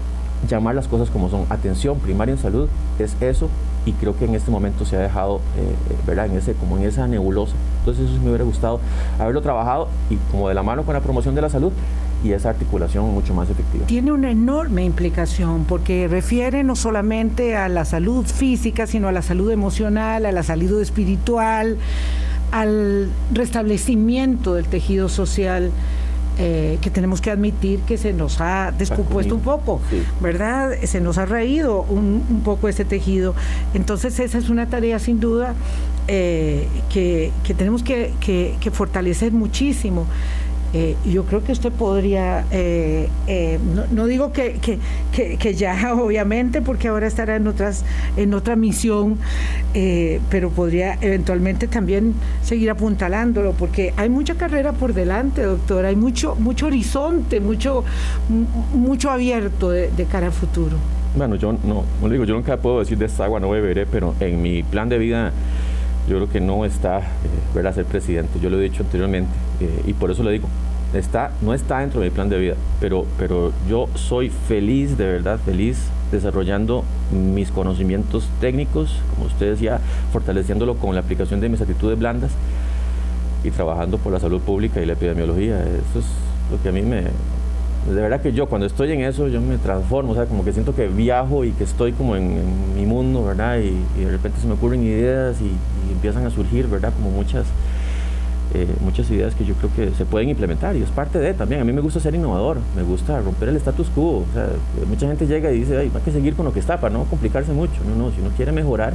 llamar 0.47 0.75
las 0.75 0.87
cosas 0.87 1.09
como 1.09 1.29
son. 1.29 1.45
Atención 1.49 1.99
primaria 1.99 2.33
en 2.33 2.37
salud 2.37 2.67
es 2.99 3.15
eso 3.21 3.49
y 3.85 3.93
creo 3.93 4.17
que 4.17 4.25
en 4.25 4.35
este 4.35 4.51
momento 4.51 4.85
se 4.85 4.97
ha 4.97 4.99
dejado, 4.99 5.37
eh, 5.57 5.95
¿verdad? 6.05 6.27
En 6.27 6.37
ese, 6.37 6.53
como 6.53 6.77
en 6.77 6.83
esa 6.83 7.07
nebulosa. 7.07 7.53
Entonces 7.79 8.09
eso 8.09 8.19
me 8.21 8.29
hubiera 8.29 8.43
gustado 8.43 8.79
haberlo 9.19 9.41
trabajado 9.41 9.87
y 10.09 10.17
como 10.31 10.49
de 10.49 10.53
la 10.53 10.63
mano 10.63 10.83
con 10.83 10.93
la 10.93 11.01
promoción 11.01 11.35
de 11.35 11.41
la 11.41 11.49
salud 11.49 11.71
y 12.23 12.31
esa 12.31 12.49
articulación 12.49 13.13
mucho 13.13 13.33
más 13.33 13.49
efectiva. 13.49 13.85
Tiene 13.85 14.11
una 14.11 14.31
enorme 14.31 14.85
implicación 14.85 15.65
porque 15.65 16.07
refiere 16.07 16.63
no 16.63 16.75
solamente 16.75 17.55
a 17.55 17.67
la 17.67 17.85
salud 17.85 18.25
física, 18.25 18.87
sino 18.87 19.09
a 19.09 19.11
la 19.11 19.21
salud 19.21 19.51
emocional, 19.51 20.25
a 20.25 20.31
la 20.31 20.43
salud 20.43 20.81
espiritual, 20.81 21.77
al 22.51 23.09
restablecimiento 23.33 24.53
del 24.53 24.65
tejido 24.65 25.09
social. 25.09 25.71
Eh, 26.39 26.79
que 26.81 26.89
tenemos 26.89 27.21
que 27.21 27.29
admitir 27.29 27.81
que 27.81 27.95
se 27.95 28.11
nos 28.11 28.41
ha 28.41 28.73
descompuesto 28.75 29.35
un 29.35 29.41
poco, 29.41 29.79
¿verdad? 30.19 30.71
Se 30.83 30.99
nos 30.99 31.19
ha 31.19 31.27
reído 31.27 31.83
un, 31.83 32.41
poco 32.43 32.67
ese 32.67 32.85
tejido. 32.85 33.35
Entonces 33.75 34.19
esa 34.19 34.39
es 34.39 34.49
una 34.49 34.65
tarea 34.65 34.97
sin 34.97 35.19
duda 35.19 35.53
eh, 36.07 36.67
que, 36.91 37.31
tenemos 37.55 37.83
que, 37.83 38.13
que 38.19 38.71
fortalecer 38.71 39.31
muchísimo. 39.31 40.07
Eh, 40.75 40.95
yo 41.05 41.23
creo 41.25 41.43
que 41.43 41.51
usted 41.51 41.71
podría, 41.71 42.45
eh, 42.49 43.07
eh, 43.27 43.59
no, 43.91 44.07
digo 44.07 44.31
que, 44.31 44.59
que, 44.59 45.53
ya 45.53 45.93
obviamente, 46.01 46.63
porque 46.63 46.87
ahora 46.87 47.05
estará 47.05 47.35
en, 47.35 47.45
otras, 47.45 47.85
en 48.17 48.33
otra 48.33 48.55
misión, 48.55 49.19
pero 50.31 50.49
podría 50.49 50.97
eventualmente 51.01 51.67
también 51.67 52.15
seguir 52.41 52.71
apuntalándolo, 52.71 53.51
porque 53.51 53.93
hay 53.97 54.09
mucha 54.09 54.33
carrera 54.33 54.71
por 54.73 54.95
delante, 54.95 55.43
doctor, 55.43 55.85
hay 55.85 55.95
mucho, 55.95 56.35
mucho 56.35 56.65
horizonte, 56.65 57.39
mucho, 57.39 57.83
mucho 58.73 59.11
abierto 59.11 59.69
de, 59.69 59.89
cara 60.11 60.27
al 60.27 60.33
futuro. 60.33 60.77
Bueno, 61.15 61.35
yo 61.35 61.53
no, 61.53 61.83
no 62.01 62.09
digo, 62.09 62.25
yo 62.25 62.33
nunca 62.33 62.57
puedo 62.57 62.79
decir 62.79 62.97
de 62.97 63.05
esta 63.05 63.25
agua 63.25 63.39
no 63.39 63.51
beberé, 63.51 63.85
pero 63.85 64.15
en 64.19 64.41
mi 64.41 64.63
plan 64.63 64.89
de 64.89 64.97
vida 64.97 65.31
yo 66.09 66.17
creo 66.17 66.29
que 66.29 66.41
no 66.41 66.65
está 66.65 66.99
eh, 66.99 67.73
ser 67.73 67.85
presidente, 67.85 68.39
yo 68.41 68.49
lo 68.49 68.59
he 68.59 68.63
dicho 68.63 68.83
anteriormente 68.83 69.31
y 69.87 69.93
por 69.93 70.11
eso 70.11 70.23
le 70.23 70.31
digo, 70.31 70.49
está, 70.93 71.31
no 71.41 71.53
está 71.53 71.79
dentro 71.79 72.01
de 72.01 72.09
mi 72.09 72.13
plan 72.13 72.29
de 72.29 72.39
vida, 72.39 72.55
pero, 72.79 73.05
pero 73.17 73.51
yo 73.69 73.87
soy 73.95 74.29
feliz, 74.29 74.97
de 74.97 75.05
verdad 75.05 75.39
feliz, 75.43 75.77
desarrollando 76.11 76.83
mis 77.11 77.51
conocimientos 77.51 78.27
técnicos, 78.39 78.99
como 79.13 79.27
usted 79.27 79.51
decía, 79.51 79.79
fortaleciéndolo 80.11 80.75
con 80.75 80.93
la 80.95 81.01
aplicación 81.01 81.39
de 81.39 81.49
mis 81.49 81.61
actitudes 81.61 81.97
blandas 81.97 82.31
y 83.43 83.51
trabajando 83.51 83.97
por 83.97 84.13
la 84.13 84.19
salud 84.19 84.41
pública 84.41 84.81
y 84.81 84.85
la 84.85 84.93
epidemiología. 84.93 85.59
Eso 85.59 85.99
es 85.99 86.05
lo 86.51 86.61
que 86.61 86.69
a 86.69 86.71
mí 86.71 86.81
me, 86.81 87.03
de 87.89 88.01
verdad 88.01 88.21
que 88.21 88.31
yo 88.31 88.47
cuando 88.47 88.65
estoy 88.65 88.91
en 88.93 89.01
eso, 89.01 89.27
yo 89.27 89.41
me 89.41 89.57
transformo, 89.57 90.13
o 90.13 90.15
sea, 90.15 90.25
como 90.25 90.45
que 90.45 90.53
siento 90.53 90.73
que 90.73 90.87
viajo 90.87 91.43
y 91.43 91.51
que 91.51 91.65
estoy 91.65 91.91
como 91.91 92.15
en, 92.15 92.75
mi 92.75 92.85
mundo, 92.85 93.25
¿verdad? 93.25 93.59
Y, 93.59 94.01
de 94.01 94.09
repente 94.09 94.39
se 94.39 94.47
me 94.47 94.53
ocurren 94.53 94.83
ideas 94.83 95.35
y, 95.41 95.51
empiezan 95.91 96.25
a 96.25 96.29
surgir, 96.29 96.67
¿verdad? 96.67 96.93
Como 96.93 97.11
muchas, 97.11 97.45
eh, 98.53 98.67
muchas 98.81 99.09
ideas 99.09 99.35
que 99.35 99.45
yo 99.45 99.55
creo 99.55 99.69
que 99.75 99.95
se 99.95 100.05
pueden 100.05 100.29
implementar 100.29 100.75
y 100.75 100.81
es 100.81 100.89
parte 100.89 101.19
de 101.19 101.33
también. 101.33 101.61
A 101.61 101.63
mí 101.63 101.73
me 101.73 101.81
gusta 101.81 101.99
ser 101.99 102.15
innovador, 102.15 102.57
me 102.75 102.83
gusta 102.83 103.19
romper 103.19 103.49
el 103.49 103.55
status 103.57 103.89
quo. 103.89 104.19
O 104.19 104.25
sea, 104.33 104.47
mucha 104.87 105.07
gente 105.07 105.25
llega 105.27 105.51
y 105.51 105.59
dice, 105.59 105.77
Ay, 105.77 105.91
hay 105.93 106.01
que 106.01 106.11
seguir 106.11 106.35
con 106.35 106.45
lo 106.45 106.53
que 106.53 106.59
está 106.59 106.79
para 106.79 106.93
no 106.93 107.05
complicarse 107.05 107.51
mucho. 107.53 107.73
No, 107.87 107.95
no, 107.95 108.11
si 108.11 108.21
uno 108.21 108.29
quiere 108.35 108.51
mejorar, 108.51 108.93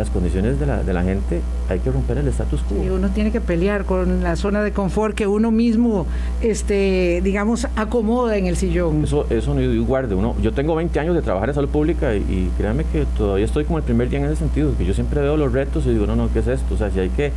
las 0.00 0.10
condiciones 0.10 0.58
de 0.58 0.66
la, 0.66 0.82
de 0.82 0.92
la 0.92 1.02
gente, 1.02 1.40
hay 1.68 1.78
que 1.78 1.90
romper 1.90 2.18
el 2.18 2.28
status 2.28 2.62
quo. 2.62 2.82
Y 2.82 2.88
uno 2.88 3.10
tiene 3.10 3.30
que 3.30 3.40
pelear 3.40 3.84
con 3.84 4.22
la 4.22 4.34
zona 4.36 4.62
de 4.62 4.72
confort 4.72 5.14
que 5.14 5.26
uno 5.26 5.50
mismo, 5.50 6.06
este, 6.40 7.20
digamos, 7.22 7.66
acomoda 7.76 8.36
en 8.36 8.46
el 8.46 8.56
sillón. 8.56 9.04
Eso, 9.04 9.26
eso 9.30 9.54
no 9.54 9.60
yo 9.60 9.84
guarde. 9.84 10.14
Uno, 10.14 10.34
yo 10.40 10.52
tengo 10.52 10.74
20 10.74 10.98
años 10.98 11.14
de 11.14 11.22
trabajar 11.22 11.50
en 11.50 11.54
salud 11.54 11.68
pública 11.68 12.14
y, 12.14 12.50
créanme 12.56 12.84
que 12.84 13.04
todavía 13.16 13.44
estoy 13.44 13.64
como 13.64 13.78
el 13.78 13.84
primer 13.84 14.08
día 14.08 14.20
en 14.20 14.26
ese 14.26 14.36
sentido, 14.36 14.72
que 14.76 14.84
yo 14.84 14.94
siempre 14.94 15.20
veo 15.20 15.36
los 15.36 15.52
retos 15.52 15.86
y 15.86 15.90
digo, 15.90 16.06
no, 16.06 16.16
no, 16.16 16.32
¿qué 16.32 16.40
es 16.40 16.48
esto? 16.48 16.74
O 16.74 16.78
sea, 16.78 16.90
si 16.90 17.00
hay 17.00 17.10
que 17.10 17.32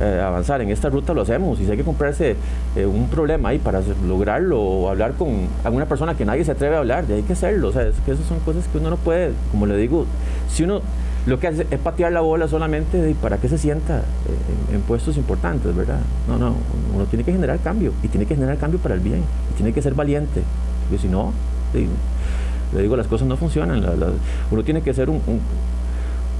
eh, 0.00 0.20
avanzar 0.20 0.60
en 0.60 0.70
esta 0.70 0.90
ruta 0.90 1.14
lo 1.14 1.22
hacemos 1.22 1.60
y 1.60 1.64
si 1.64 1.70
hay 1.70 1.76
que 1.76 1.84
comprarse 1.84 2.34
eh, 2.74 2.84
un 2.84 3.08
problema 3.08 3.50
ahí 3.50 3.58
para 3.58 3.80
lograrlo 4.06 4.60
o 4.60 4.90
hablar 4.90 5.12
con 5.12 5.46
alguna 5.62 5.86
persona 5.86 6.16
que 6.16 6.24
nadie 6.24 6.44
se 6.44 6.50
atreve 6.50 6.74
a 6.74 6.78
hablar, 6.80 7.06
de 7.06 7.14
hay 7.14 7.22
que 7.22 7.34
hacerlo. 7.34 7.68
O 7.68 7.72
sea, 7.72 7.82
es 7.82 7.94
que 8.04 8.12
esas 8.12 8.26
son 8.26 8.40
cosas 8.40 8.66
que 8.68 8.78
uno 8.78 8.90
no 8.90 8.96
puede, 8.96 9.32
como 9.52 9.66
le 9.66 9.76
digo, 9.76 10.06
si 10.48 10.64
uno 10.64 10.82
lo 11.26 11.38
que 11.40 11.46
hace 11.46 11.66
es 11.70 11.78
patear 11.78 12.12
la 12.12 12.20
bola 12.20 12.48
solamente 12.48 13.14
para 13.22 13.38
que 13.38 13.48
se 13.48 13.56
sienta 13.56 14.02
en, 14.72 14.80
puestos 14.82 15.16
importantes, 15.16 15.74
¿verdad? 15.74 16.00
No, 16.28 16.38
no, 16.38 16.54
uno 16.94 17.04
tiene 17.06 17.24
que 17.24 17.32
generar 17.32 17.60
cambio 17.60 17.92
y 18.02 18.08
tiene 18.08 18.26
que 18.26 18.34
generar 18.34 18.58
cambio 18.58 18.78
para 18.78 18.94
el 18.94 19.00
bien 19.00 19.22
y 19.50 19.56
tiene 19.56 19.72
que 19.72 19.80
ser 19.80 19.94
valiente, 19.94 20.42
porque 20.82 21.00
si 21.00 21.08
no, 21.08 21.32
le 21.72 22.82
digo, 22.82 22.96
las 22.96 23.06
cosas 23.06 23.26
no 23.26 23.36
funcionan. 23.36 23.82
uno 24.50 24.64
tiene 24.64 24.82
que 24.82 24.92
ser 24.92 25.08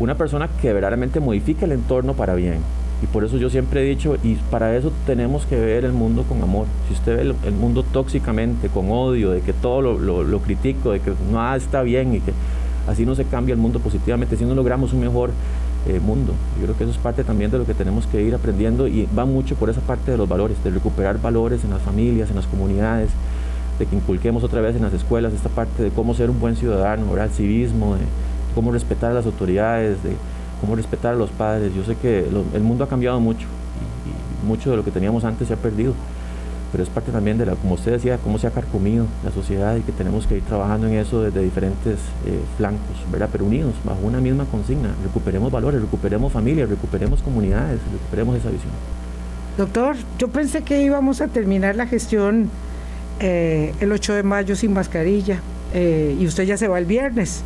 una 0.00 0.14
persona 0.16 0.48
que 0.60 0.72
verdaderamente 0.72 1.20
modifique 1.20 1.64
el 1.64 1.72
entorno 1.72 2.14
para 2.14 2.34
bien. 2.34 2.58
Y 3.02 3.06
por 3.06 3.24
eso 3.24 3.36
yo 3.36 3.50
siempre 3.50 3.82
he 3.82 3.84
dicho, 3.84 4.16
y 4.22 4.34
para 4.50 4.76
eso 4.76 4.92
tenemos 5.06 5.44
que 5.46 5.58
ver 5.58 5.84
el 5.84 5.92
mundo 5.92 6.24
con 6.28 6.42
amor. 6.42 6.66
Si 6.88 6.94
usted 6.94 7.16
ve 7.16 7.34
el, 7.46 7.54
mundo 7.54 7.82
tóxicamente, 7.82 8.68
con 8.68 8.90
odio, 8.90 9.30
de 9.30 9.40
que 9.40 9.52
todo 9.52 9.82
lo, 9.82 10.22
lo 10.22 10.38
critico, 10.40 10.92
de 10.92 11.00
que 11.00 11.12
nada 11.30 11.56
está 11.56 11.82
bien 11.82 12.14
y 12.14 12.20
que 12.20 12.32
Así 12.86 13.06
no 13.06 13.14
se 13.14 13.24
cambia 13.24 13.54
el 13.54 13.58
mundo 13.58 13.80
positivamente, 13.80 14.36
si 14.36 14.44
no 14.44 14.54
logramos 14.54 14.92
un 14.92 15.00
mejor 15.00 15.30
eh, 15.86 16.00
mundo. 16.00 16.34
Yo 16.58 16.64
creo 16.64 16.76
que 16.76 16.84
eso 16.84 16.92
es 16.92 16.98
parte 16.98 17.24
también 17.24 17.50
de 17.50 17.58
lo 17.58 17.64
que 17.64 17.74
tenemos 17.74 18.06
que 18.06 18.22
ir 18.22 18.34
aprendiendo 18.34 18.86
y 18.86 19.08
va 19.16 19.24
mucho 19.24 19.54
por 19.54 19.70
esa 19.70 19.80
parte 19.80 20.10
de 20.10 20.18
los 20.18 20.28
valores, 20.28 20.62
de 20.62 20.70
recuperar 20.70 21.20
valores 21.20 21.64
en 21.64 21.70
las 21.70 21.80
familias, 21.80 22.28
en 22.28 22.36
las 22.36 22.46
comunidades, 22.46 23.08
de 23.78 23.86
que 23.86 23.96
inculquemos 23.96 24.44
otra 24.44 24.60
vez 24.60 24.76
en 24.76 24.82
las 24.82 24.92
escuelas 24.92 25.32
esta 25.32 25.48
parte 25.48 25.82
de 25.82 25.90
cómo 25.90 26.14
ser 26.14 26.30
un 26.30 26.38
buen 26.40 26.56
ciudadano, 26.56 27.16
el 27.16 27.30
civismo, 27.30 27.94
de 27.94 28.02
cómo 28.54 28.70
respetar 28.70 29.12
a 29.12 29.14
las 29.14 29.26
autoridades, 29.26 30.02
de 30.02 30.10
cómo 30.64 30.76
respetar 30.76 31.14
a 31.14 31.16
los 31.16 31.30
padres. 31.30 31.74
Yo 31.74 31.84
sé 31.84 31.96
que 31.96 32.26
el 32.54 32.62
mundo 32.62 32.84
ha 32.84 32.88
cambiado 32.88 33.20
mucho 33.20 33.46
y 34.06 34.46
mucho 34.46 34.70
de 34.70 34.76
lo 34.76 34.84
que 34.84 34.90
teníamos 34.90 35.24
antes 35.24 35.48
se 35.48 35.54
ha 35.54 35.56
perdido 35.56 35.94
pero 36.74 36.82
es 36.82 36.90
parte 36.90 37.12
también 37.12 37.38
de 37.38 37.46
la, 37.46 37.54
como 37.54 37.74
usted 37.74 37.92
decía, 37.92 38.18
cómo 38.18 38.36
se 38.36 38.48
ha 38.48 38.50
carcomido 38.50 39.06
la 39.24 39.30
sociedad 39.30 39.76
y 39.76 39.82
que 39.82 39.92
tenemos 39.92 40.26
que 40.26 40.38
ir 40.38 40.42
trabajando 40.42 40.88
en 40.88 40.94
eso 40.94 41.22
desde 41.22 41.40
diferentes 41.40 42.00
eh, 42.26 42.40
flancos, 42.56 42.96
¿verdad? 43.12 43.28
Pero 43.30 43.44
unidos, 43.44 43.74
bajo 43.84 44.00
una 44.02 44.20
misma 44.20 44.44
consigna, 44.46 44.90
recuperemos 45.04 45.52
valores, 45.52 45.80
recuperemos 45.80 46.32
familias, 46.32 46.68
recuperemos 46.68 47.22
comunidades, 47.22 47.78
recuperemos 47.92 48.38
esa 48.38 48.50
visión. 48.50 48.72
Doctor, 49.56 49.94
yo 50.18 50.26
pensé 50.26 50.62
que 50.62 50.82
íbamos 50.82 51.20
a 51.20 51.28
terminar 51.28 51.76
la 51.76 51.86
gestión 51.86 52.50
eh, 53.20 53.72
el 53.78 53.92
8 53.92 54.14
de 54.14 54.22
mayo 54.24 54.56
sin 54.56 54.72
mascarilla 54.72 55.38
eh, 55.72 56.16
y 56.18 56.26
usted 56.26 56.42
ya 56.42 56.56
se 56.56 56.66
va 56.66 56.80
el 56.80 56.86
viernes. 56.86 57.44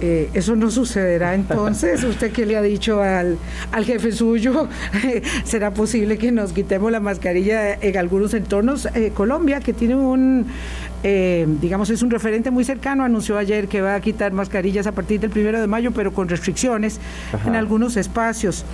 Eh, 0.00 0.30
eso 0.32 0.54
no 0.54 0.70
sucederá 0.70 1.34
entonces. 1.34 2.04
¿Usted 2.04 2.30
qué 2.30 2.46
le 2.46 2.56
ha 2.56 2.62
dicho 2.62 3.02
al, 3.02 3.38
jefe 3.84 4.12
suyo? 4.12 4.68
¿Será 5.44 5.72
posible 5.72 6.18
que 6.18 6.30
nos 6.30 6.52
quitemos 6.52 6.92
la 6.92 7.00
mascarilla 7.00 7.74
en 7.74 7.96
algunos 7.96 8.32
entornos? 8.34 8.86
Eh, 8.94 9.10
Colombia, 9.12 9.60
que 9.60 9.72
tiene 9.72 9.96
un, 9.96 10.46
eh, 11.02 11.46
digamos, 11.60 11.90
es 11.90 12.02
un 12.02 12.10
referente 12.10 12.50
muy 12.50 12.64
cercano, 12.64 13.02
anunció 13.02 13.38
ayer 13.38 13.66
que 13.66 13.80
va 13.80 13.96
a 13.96 14.00
quitar 14.00 14.32
mascarillas 14.32 14.86
a 14.86 14.92
partir 14.92 15.18
del 15.20 15.30
primero 15.30 15.60
de 15.60 15.66
mayo, 15.66 15.90
pero 15.90 16.12
con 16.12 16.28
restricciones 16.28 17.00
en 17.44 17.56
algunos 17.56 17.96
espacios. 17.96 18.64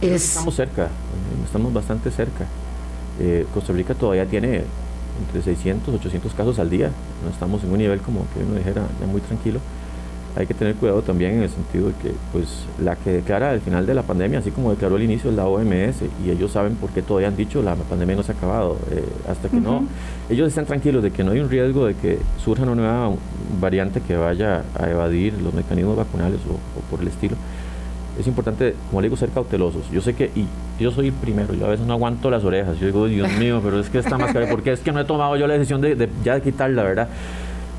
Estamos 0.00 0.54
cerca, 0.54 0.88
estamos 1.44 1.72
bastante 1.72 2.10
cerca. 2.10 2.46
Costa 3.52 3.72
Rica 3.72 3.94
todavía 3.94 4.26
tiene 4.26 4.64
entre 5.20 5.42
600, 5.42 5.94
800 5.94 6.34
casos 6.34 6.58
al 6.58 6.70
día. 6.70 6.90
No 7.24 7.30
estamos 7.30 7.62
en 7.64 7.70
un 7.70 7.78
nivel 7.78 8.00
como 8.00 8.20
que 8.32 8.44
uno 8.44 8.56
dijera 8.56 8.82
ya 9.00 9.06
muy 9.06 9.20
tranquilo. 9.20 9.60
Hay 10.36 10.48
que 10.48 10.54
tener 10.54 10.74
cuidado 10.74 11.00
también 11.02 11.34
en 11.34 11.42
el 11.44 11.48
sentido 11.48 11.88
de 11.88 11.94
que 11.94 12.12
pues 12.32 12.64
la 12.82 12.96
que 12.96 13.10
declara 13.10 13.54
el 13.54 13.60
final 13.60 13.86
de 13.86 13.94
la 13.94 14.02
pandemia, 14.02 14.40
así 14.40 14.50
como 14.50 14.72
declaró 14.72 14.96
el 14.96 15.04
inicio 15.04 15.30
es 15.30 15.36
la 15.36 15.46
OMS 15.46 16.02
y 16.24 16.30
ellos 16.30 16.50
saben 16.50 16.74
por 16.74 16.90
qué 16.90 17.02
todavía 17.02 17.28
han 17.28 17.36
dicho 17.36 17.62
la 17.62 17.76
pandemia 17.76 18.16
no 18.16 18.24
se 18.24 18.32
ha 18.32 18.34
acabado. 18.34 18.76
Eh, 18.90 19.04
hasta 19.28 19.48
que 19.48 19.60
no, 19.60 19.84
ellos 20.28 20.48
están 20.48 20.66
tranquilos 20.66 21.04
de 21.04 21.12
que 21.12 21.22
no 21.22 21.30
hay 21.30 21.38
un 21.38 21.48
riesgo 21.48 21.86
de 21.86 21.94
que 21.94 22.18
surja 22.42 22.64
una 22.64 22.74
nueva 22.74 23.12
variante 23.60 24.00
que 24.00 24.16
vaya 24.16 24.64
a 24.76 24.90
evadir 24.90 25.34
los 25.40 25.54
mecanismos 25.54 25.96
vacunales 25.96 26.40
o 26.50 26.80
por 26.90 27.00
el 27.00 27.08
estilo 27.08 27.36
es 28.18 28.26
importante, 28.26 28.74
como 28.88 29.00
le 29.00 29.08
digo, 29.08 29.16
ser 29.16 29.30
cautelosos. 29.30 29.90
Yo 29.90 30.00
sé 30.00 30.14
que, 30.14 30.30
y 30.34 30.46
yo 30.78 30.90
soy 30.90 31.08
el 31.08 31.12
primero, 31.12 31.54
yo 31.54 31.66
a 31.66 31.70
veces 31.70 31.86
no 31.86 31.94
aguanto 31.94 32.30
las 32.30 32.44
orejas. 32.44 32.78
Yo 32.78 32.86
digo, 32.86 33.06
Dios 33.06 33.32
mío, 33.38 33.60
pero 33.62 33.80
es 33.80 33.88
que 33.88 33.98
esta 33.98 34.18
máscara, 34.18 34.48
porque 34.50 34.72
es 34.72 34.80
que 34.80 34.92
no 34.92 35.00
he 35.00 35.04
tomado 35.04 35.36
yo 35.36 35.46
la 35.46 35.54
decisión 35.54 35.80
de, 35.80 36.08
ya 36.22 36.34
de 36.34 36.42
quitarla, 36.42 36.82
¿verdad? 36.82 37.08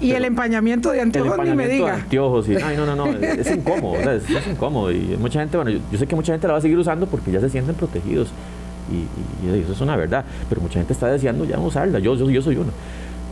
Y 0.02 0.12
el 0.12 0.26
empañamiento 0.26 0.92
de 0.92 1.02
anteojos, 1.02 1.46
ni 1.46 1.56
me 1.56 1.68
diga. 1.68 1.86
De 1.86 1.92
anteojos, 2.02 2.50
y, 2.50 2.56
ay, 2.56 2.76
no, 2.76 2.86
no, 2.86 2.96
no, 2.96 3.06
es, 3.22 3.50
incómodo, 3.50 3.94
o 4.00 4.04
sea, 4.04 4.14
es, 4.16 4.48
incómodo. 4.48 4.92
Y 4.92 5.18
mucha 5.20 5.40
gente, 5.40 5.56
bueno, 5.56 5.72
yo, 5.72 5.98
sé 5.98 6.06
que 6.06 6.16
mucha 6.16 6.34
gente 6.34 6.48
la 6.48 6.54
va 6.54 6.60
a 6.60 6.62
seguir 6.62 6.78
usando 6.78 7.08
porque 7.08 7.32
ya 7.32 7.40
se 7.40 7.50
sienten 7.50 7.76
protegidos. 7.76 8.30
Y, 8.92 9.48
y, 9.48 9.60
eso 9.62 9.72
es 9.72 9.82
una 9.82 9.96
verdad, 9.96 10.26
pero 10.50 10.62
mucha 10.62 10.80
gente 10.80 10.94
está 10.94 11.08
deseando 11.08 11.46
ya 11.46 11.56
no 11.56 11.64
usarla. 11.64 12.00
Yo, 12.00 12.16
yo, 12.16 12.30
yo 12.30 12.42
soy 12.42 12.58
uno 12.58 12.72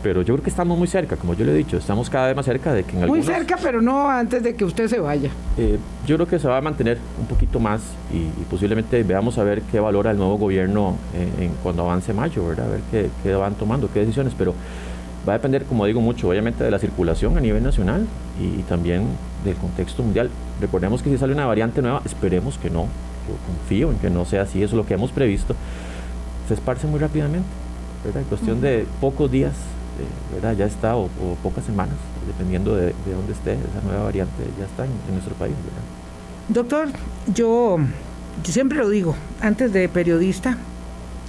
pero 0.04 0.20
yo 0.20 0.34
creo 0.34 0.44
que 0.44 0.50
estamos 0.50 0.76
muy 0.76 0.86
cerca, 0.86 1.16
como 1.16 1.32
yo 1.32 1.46
le 1.46 1.52
he 1.52 1.54
dicho, 1.54 1.78
estamos 1.78 2.10
cada 2.10 2.26
vez 2.26 2.36
más 2.36 2.44
cerca 2.44 2.74
de 2.74 2.84
que 2.84 2.94
en 2.94 3.06
Muy 3.06 3.22
cerca, 3.22 3.56
pero 3.60 3.80
no 3.80 4.10
antes 4.10 4.42
de 4.42 4.54
que 4.54 4.66
usted 4.66 4.86
se 4.86 5.00
vaya. 5.00 5.30
Eh, 5.56 5.78
yo 6.06 6.16
creo 6.16 6.28
que 6.28 6.38
se 6.38 6.46
va 6.46 6.58
a 6.58 6.60
mantener 6.60 6.98
un 7.18 7.26
poquito 7.26 7.58
más 7.58 7.80
y, 8.12 8.44
posiblemente 8.50 9.02
veamos 9.02 9.38
a 9.38 9.44
ver 9.44 9.62
qué 9.62 9.80
valora 9.80 10.10
el 10.10 10.18
nuevo 10.18 10.36
gobierno 10.36 10.98
en, 11.40 11.52
cuando 11.62 11.84
avance 11.84 12.12
mayo, 12.12 12.46
¿verdad? 12.46 12.66
A 12.66 12.70
ver 12.72 12.80
qué, 12.90 13.08
qué, 13.22 13.34
van 13.34 13.54
tomando, 13.54 13.90
qué 13.90 14.00
decisiones, 14.00 14.34
pero 14.36 14.54
va 15.26 15.32
a 15.32 15.36
depender, 15.38 15.64
como 15.64 15.86
digo 15.86 16.02
mucho, 16.02 16.28
obviamente 16.28 16.62
de 16.62 16.70
la 16.70 16.78
circulación 16.78 17.38
a 17.38 17.40
nivel 17.40 17.62
nacional 17.62 18.06
y, 18.38 18.60
también 18.64 19.06
del 19.42 19.56
contexto 19.56 20.02
mundial. 20.02 20.28
Recordemos 20.60 21.02
que 21.02 21.08
si 21.08 21.16
sale 21.16 21.32
una 21.32 21.46
variante 21.46 21.80
nueva, 21.80 22.02
esperemos 22.04 22.58
que 22.58 22.68
no, 22.68 22.82
yo 22.82 23.36
confío 23.46 23.90
en 23.90 23.96
que 23.96 24.10
no 24.10 24.26
sea 24.26 24.42
así, 24.42 24.62
eso 24.62 24.74
es 24.74 24.76
lo 24.76 24.84
que 24.84 24.92
hemos 24.92 25.12
previsto, 25.12 25.56
se 26.46 26.52
esparce 26.52 26.86
muy 26.86 27.00
rápidamente, 27.00 27.48
¿verdad? 28.04 28.20
En 28.20 28.28
cuestión 28.28 28.60
de 28.60 28.84
pocos 29.00 29.30
días 29.30 29.54
¿verdad? 30.32 30.56
ya 30.56 30.66
está, 30.66 30.96
o, 30.96 31.08
pocas 31.42 31.64
semanas, 31.64 31.94
dependiendo 32.26 32.74
de, 32.74 32.94
dónde 33.06 33.32
esté 33.32 33.52
esa 33.52 33.80
nueva 33.84 34.04
variante, 34.04 34.44
ya 34.58 34.64
está 34.66 34.84
en, 34.84 34.92
nuestro 35.12 35.34
país. 35.34 35.54
Doctor, 36.48 36.88
yo, 37.32 37.78
siempre 38.44 38.78
lo 38.78 38.88
digo, 38.88 39.14
antes 39.40 39.72
de 39.72 39.88
periodista, 39.88 40.58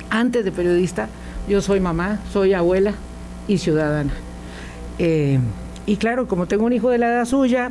antes 0.10 0.44
de 0.44 0.52
periodista, 0.52 1.08
yo 1.48 1.62
soy 1.62 1.80
mamá, 1.80 2.20
soy 2.32 2.54
abuela 2.54 2.94
y 3.48 3.58
ciudadana. 3.58 4.14
Eh, 4.98 5.40
y 5.86 5.98
claro, 5.98 6.28
como 6.28 6.48
tengo 6.48 6.66
un 6.66 6.74
hijo 6.74 6.90
de 6.90 6.98
la 6.98 7.08
edad 7.08 7.26
suya, 7.26 7.70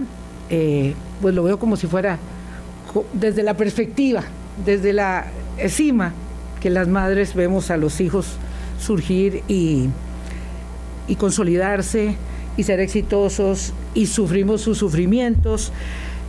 eh, 0.50 0.94
pues 1.20 1.34
lo 1.34 1.42
veo 1.42 1.58
como 1.58 1.76
si 1.76 1.86
fuera 1.86 2.18
desde 3.12 3.42
la 3.42 3.54
perspectiva, 3.54 4.22
desde 4.64 4.92
la 4.92 5.26
cima 5.68 6.12
que 6.60 6.70
las 6.70 6.88
madres 6.88 7.34
vemos 7.34 7.70
a 7.70 7.76
los 7.76 8.00
hijos 8.00 8.36
surgir 8.78 9.42
y, 9.48 9.88
y 11.08 11.16
consolidarse 11.16 12.16
y 12.56 12.62
ser 12.62 12.80
exitosos 12.80 13.72
y 13.94 14.06
sufrimos 14.06 14.60
sus 14.60 14.78
sufrimientos. 14.78 15.72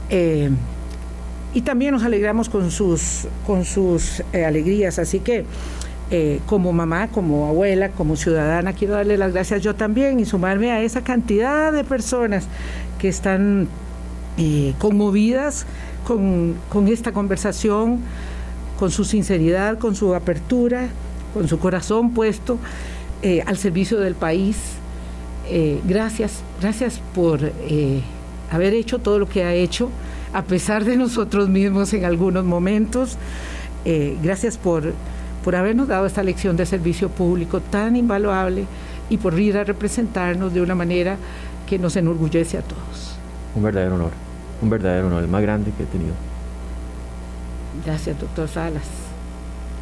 Eh, 0.10 0.50
y 1.54 1.62
también 1.62 1.94
nos 1.94 2.04
alegramos 2.04 2.50
con 2.50 2.70
sus, 2.72 3.28
con 3.46 3.64
sus 3.64 4.22
eh, 4.34 4.46
alegrías. 4.46 5.00
Así 5.00 5.20
que 5.20 5.46
eh, 6.12 6.40
como 6.46 6.74
mamá, 6.74 7.08
como 7.08 7.48
abuela, 7.48 7.90
como 7.90 8.16
ciudadana, 8.16 8.74
quiero 8.74 8.96
darle 8.96 9.18
las 9.18 9.34
gracias 9.34 9.62
yo 9.62 9.76
también 9.76 10.20
y 10.20 10.26
sumarme 10.26 10.72
a 10.72 10.82
esa 10.82 11.02
cantidad 11.02 11.72
de 11.72 11.84
personas 11.84 12.48
que 13.00 13.08
están 13.08 13.68
conmovidas 14.80 15.66
con, 16.06 16.56
con 16.68 16.90
esta 16.90 17.14
conversación, 17.14 18.00
con 18.78 18.92
su 18.92 19.06
sinceridad, 19.06 19.80
con 19.80 19.96
su 19.96 20.14
apertura, 20.14 20.90
con 21.34 21.48
su 21.48 21.58
corazón 21.58 22.14
puesto 22.14 22.58
eh, 23.22 23.44
al 23.46 23.58
servicio 23.58 24.00
del 24.00 24.16
país. 24.16 24.58
Eh, 25.50 25.80
gracias, 25.86 26.42
gracias 26.62 27.00
por 27.14 27.40
eh, 27.44 28.02
haber 28.52 28.74
hecho 28.74 29.00
todo 29.00 29.20
lo 29.20 29.28
que 29.28 29.44
ha 29.44 29.54
hecho, 29.54 29.90
a 30.34 30.44
pesar 30.44 30.86
de 30.86 30.98
nosotros 30.98 31.50
mismos 31.50 31.94
en 31.94 32.06
algunos 32.06 32.46
momentos. 32.46 33.18
gracias 34.24 34.58
por, 34.58 34.94
por 35.44 35.56
habernos 35.56 35.88
dado 35.88 36.08
esta 36.08 36.24
lección 36.24 36.58
de 36.58 36.66
servicio 36.66 37.10
público 37.10 37.60
tan 37.60 37.96
invaluable 37.96 38.66
y 39.10 39.18
por 39.18 39.40
ir 39.40 39.58
a 39.58 39.64
representarnos 39.64 40.54
de 40.54 40.62
una 40.62 40.74
manera 40.74 41.18
que 41.68 41.78
nos 41.78 41.96
enorgullece 41.96 42.58
a 42.58 42.62
todos. 42.62 43.16
Un 43.56 43.64
verdadero 43.64 43.96
honor, 43.96 44.12
un 44.62 44.70
verdadero 44.70 45.08
honor, 45.08 45.24
el 45.24 45.30
más 45.30 45.42
grande 45.42 45.72
que 45.78 45.84
he 45.84 45.86
tenido. 45.86 46.14
Gracias, 47.86 48.20
doctor 48.20 48.48
Salas. 48.48 48.88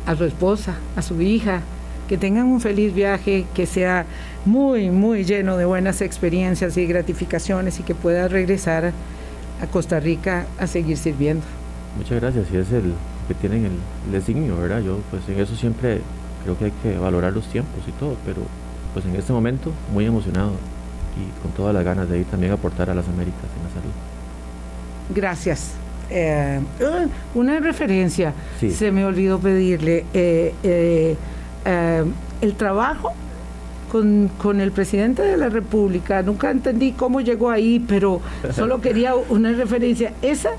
A 0.05 0.15
su 0.15 0.25
esposa, 0.25 0.75
a 0.95 1.01
su 1.01 1.21
hija, 1.21 1.61
que 2.07 2.17
tengan 2.17 2.47
un 2.47 2.61
feliz 2.61 2.93
viaje, 2.93 3.45
que 3.53 3.65
sea 3.65 4.05
muy, 4.45 4.89
muy 4.89 5.23
lleno 5.23 5.57
de 5.57 5.65
buenas 5.65 6.01
experiencias 6.01 6.77
y 6.77 6.85
gratificaciones 6.85 7.79
y 7.79 7.83
que 7.83 7.95
pueda 7.95 8.27
regresar 8.27 8.91
a 9.61 9.67
Costa 9.67 9.99
Rica 9.99 10.45
a 10.59 10.67
seguir 10.67 10.97
sirviendo. 10.97 11.43
Muchas 11.97 12.19
gracias, 12.19 12.47
y 12.51 12.57
es 12.57 12.71
el 12.71 12.93
que 13.27 13.33
tienen 13.35 13.65
el, 13.65 14.11
designio, 14.11 14.57
¿verdad? 14.57 14.81
Yo 14.81 14.99
pues 15.09 15.23
en 15.29 15.39
eso 15.39 15.55
siempre 15.55 16.01
creo 16.43 16.57
que 16.57 16.65
hay 16.65 16.73
que 16.83 16.97
valorar 16.97 17.33
los 17.33 17.45
tiempos 17.47 17.81
y 17.87 17.91
todo, 17.93 18.17
pero 18.25 18.41
pues 18.93 19.05
en 19.05 19.15
este 19.15 19.31
momento 19.31 19.71
muy 19.93 20.05
emocionado 20.05 20.51
y 21.15 21.41
con 21.41 21.51
todas 21.51 21.73
las 21.73 21.85
ganas 21.85 22.09
de 22.09 22.19
ir 22.19 22.25
también 22.25 22.51
a 22.51 22.55
aportar 22.55 22.89
a 22.89 22.95
las 22.95 23.07
Américas 23.07 23.45
en 23.57 23.63
la 23.63 23.69
salud. 23.69 23.93
Gracias. 25.15 25.73
Eh, 26.09 26.59
uh, 26.81 27.39
una 27.39 27.59
referencia, 27.59 28.33
se 28.59 28.91
me 28.91 29.05
olvidó 29.05 29.39
pedirle. 29.39 30.05
Eh, 30.13 30.53
eh, 30.63 31.15
el 31.65 32.53
trabajo 32.55 33.13
con, 33.91 34.29
con, 34.37 34.59
el 34.59 34.71
presidente 34.71 35.21
de 35.21 35.37
la 35.37 35.49
República, 35.49 36.21
nunca 36.23 36.49
entendí 36.49 36.93
cómo 36.93 37.21
llegó 37.21 37.49
ahí, 37.49 37.83
pero 37.87 38.21
solo 38.53 38.81
quería 38.81 39.15
una 39.15 39.51
referencia. 39.51 40.13
¿Esa, 40.21 40.49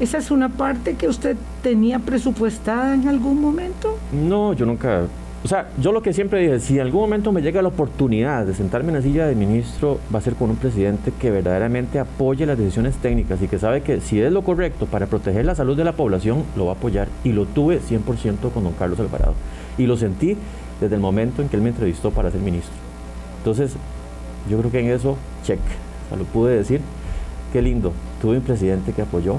¿Esa 0.00 0.18
es 0.18 0.30
una 0.30 0.48
parte 0.48 0.94
que 0.94 1.08
usted 1.08 1.36
tenía 1.62 1.98
presupuestada 1.98 2.94
en 2.94 3.08
algún 3.08 3.40
momento? 3.40 3.98
No, 4.12 4.52
yo 4.52 4.66
nunca 4.66 5.06
o 5.44 5.46
sea, 5.46 5.68
yo 5.78 5.92
lo 5.92 6.00
que 6.00 6.14
siempre 6.14 6.40
dije, 6.40 6.58
si 6.58 6.76
en 6.76 6.80
algún 6.80 7.02
momento 7.02 7.30
me 7.30 7.42
llega 7.42 7.60
la 7.60 7.68
oportunidad 7.68 8.46
de 8.46 8.54
sentarme 8.54 8.88
en 8.88 8.94
la 8.94 9.02
silla 9.02 9.26
de 9.26 9.34
ministro, 9.34 10.00
va 10.12 10.18
a 10.18 10.22
ser 10.22 10.36
con 10.36 10.48
un 10.48 10.56
presidente 10.56 11.12
que 11.20 11.30
verdaderamente 11.30 11.98
apoye 11.98 12.46
las 12.46 12.56
decisiones 12.56 12.96
técnicas 12.96 13.42
y 13.42 13.48
que 13.48 13.58
sabe 13.58 13.82
que 13.82 14.00
si 14.00 14.22
es 14.22 14.32
lo 14.32 14.40
correcto 14.40 14.86
para 14.86 15.06
proteger 15.06 15.44
la 15.44 15.54
salud 15.54 15.76
de 15.76 15.84
la 15.84 15.92
población, 15.92 16.44
lo 16.56 16.64
va 16.64 16.72
a 16.72 16.74
apoyar. 16.76 17.08
Y 17.24 17.32
lo 17.32 17.44
tuve 17.44 17.78
100% 17.78 18.52
con 18.54 18.64
don 18.64 18.72
Carlos 18.72 18.98
Alvarado. 19.00 19.34
Y 19.78 19.86
lo 19.86 19.96
sentí 19.96 20.36
desde 20.80 20.94
el 20.94 21.00
momento 21.00 21.42
en 21.42 21.48
que 21.48 21.56
él 21.56 21.62
me 21.62 21.70
entrevistó 21.70 22.10
para 22.10 22.30
ser 22.30 22.40
ministro. 22.40 22.72
Entonces, 23.38 23.72
yo 24.48 24.58
creo 24.58 24.70
que 24.70 24.80
en 24.80 24.90
eso, 24.90 25.16
check. 25.44 25.58
O 25.58 26.08
sea, 26.08 26.18
lo 26.18 26.24
pude 26.24 26.56
decir. 26.56 26.80
Qué 27.52 27.62
lindo. 27.62 27.92
Tuve 28.20 28.38
un 28.38 28.42
presidente 28.42 28.92
que 28.92 29.02
apoyó 29.02 29.38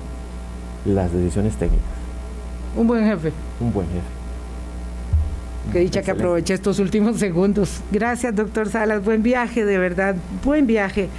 las 0.86 1.12
decisiones 1.12 1.56
técnicas. 1.56 1.86
Un 2.76 2.88
buen 2.88 3.06
jefe. 3.06 3.32
Un 3.60 3.74
buen 3.74 3.88
jefe. 3.88 4.16
Qué 5.74 5.80
dicha 5.80 6.02
que 6.02 6.12
aproveche 6.12 6.54
estos 6.54 6.80
últimos 6.80 7.18
segundos. 7.18 7.82
Gracias, 7.92 8.36
doctor 8.36 8.70
Salas. 8.70 9.04
Buen 9.04 9.24
viaje, 9.24 9.66
de 9.66 9.78
verdad. 9.78 10.16
Buen 10.44 10.68
viaje 10.68 11.10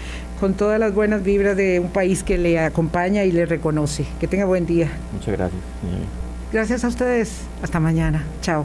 con 0.40 0.54
todas 0.54 0.78
las 0.78 0.94
buenas 0.94 1.22
vibras 1.22 1.56
de 1.56 1.80
un 1.80 1.88
país 1.88 2.22
que 2.22 2.38
le 2.38 2.58
acompaña 2.58 3.24
y 3.24 3.32
le 3.32 3.46
reconoce. 3.46 4.06
Que 4.20 4.28
tenga 4.28 4.44
buen 4.44 4.66
día. 4.66 4.90
Muchas 5.12 5.36
gracias. 5.36 5.60
Gracias 6.52 6.84
a 6.84 6.88
ustedes. 6.88 7.40
Hasta 7.62 7.80
mañana. 7.80 8.24
Chao. 8.40 8.64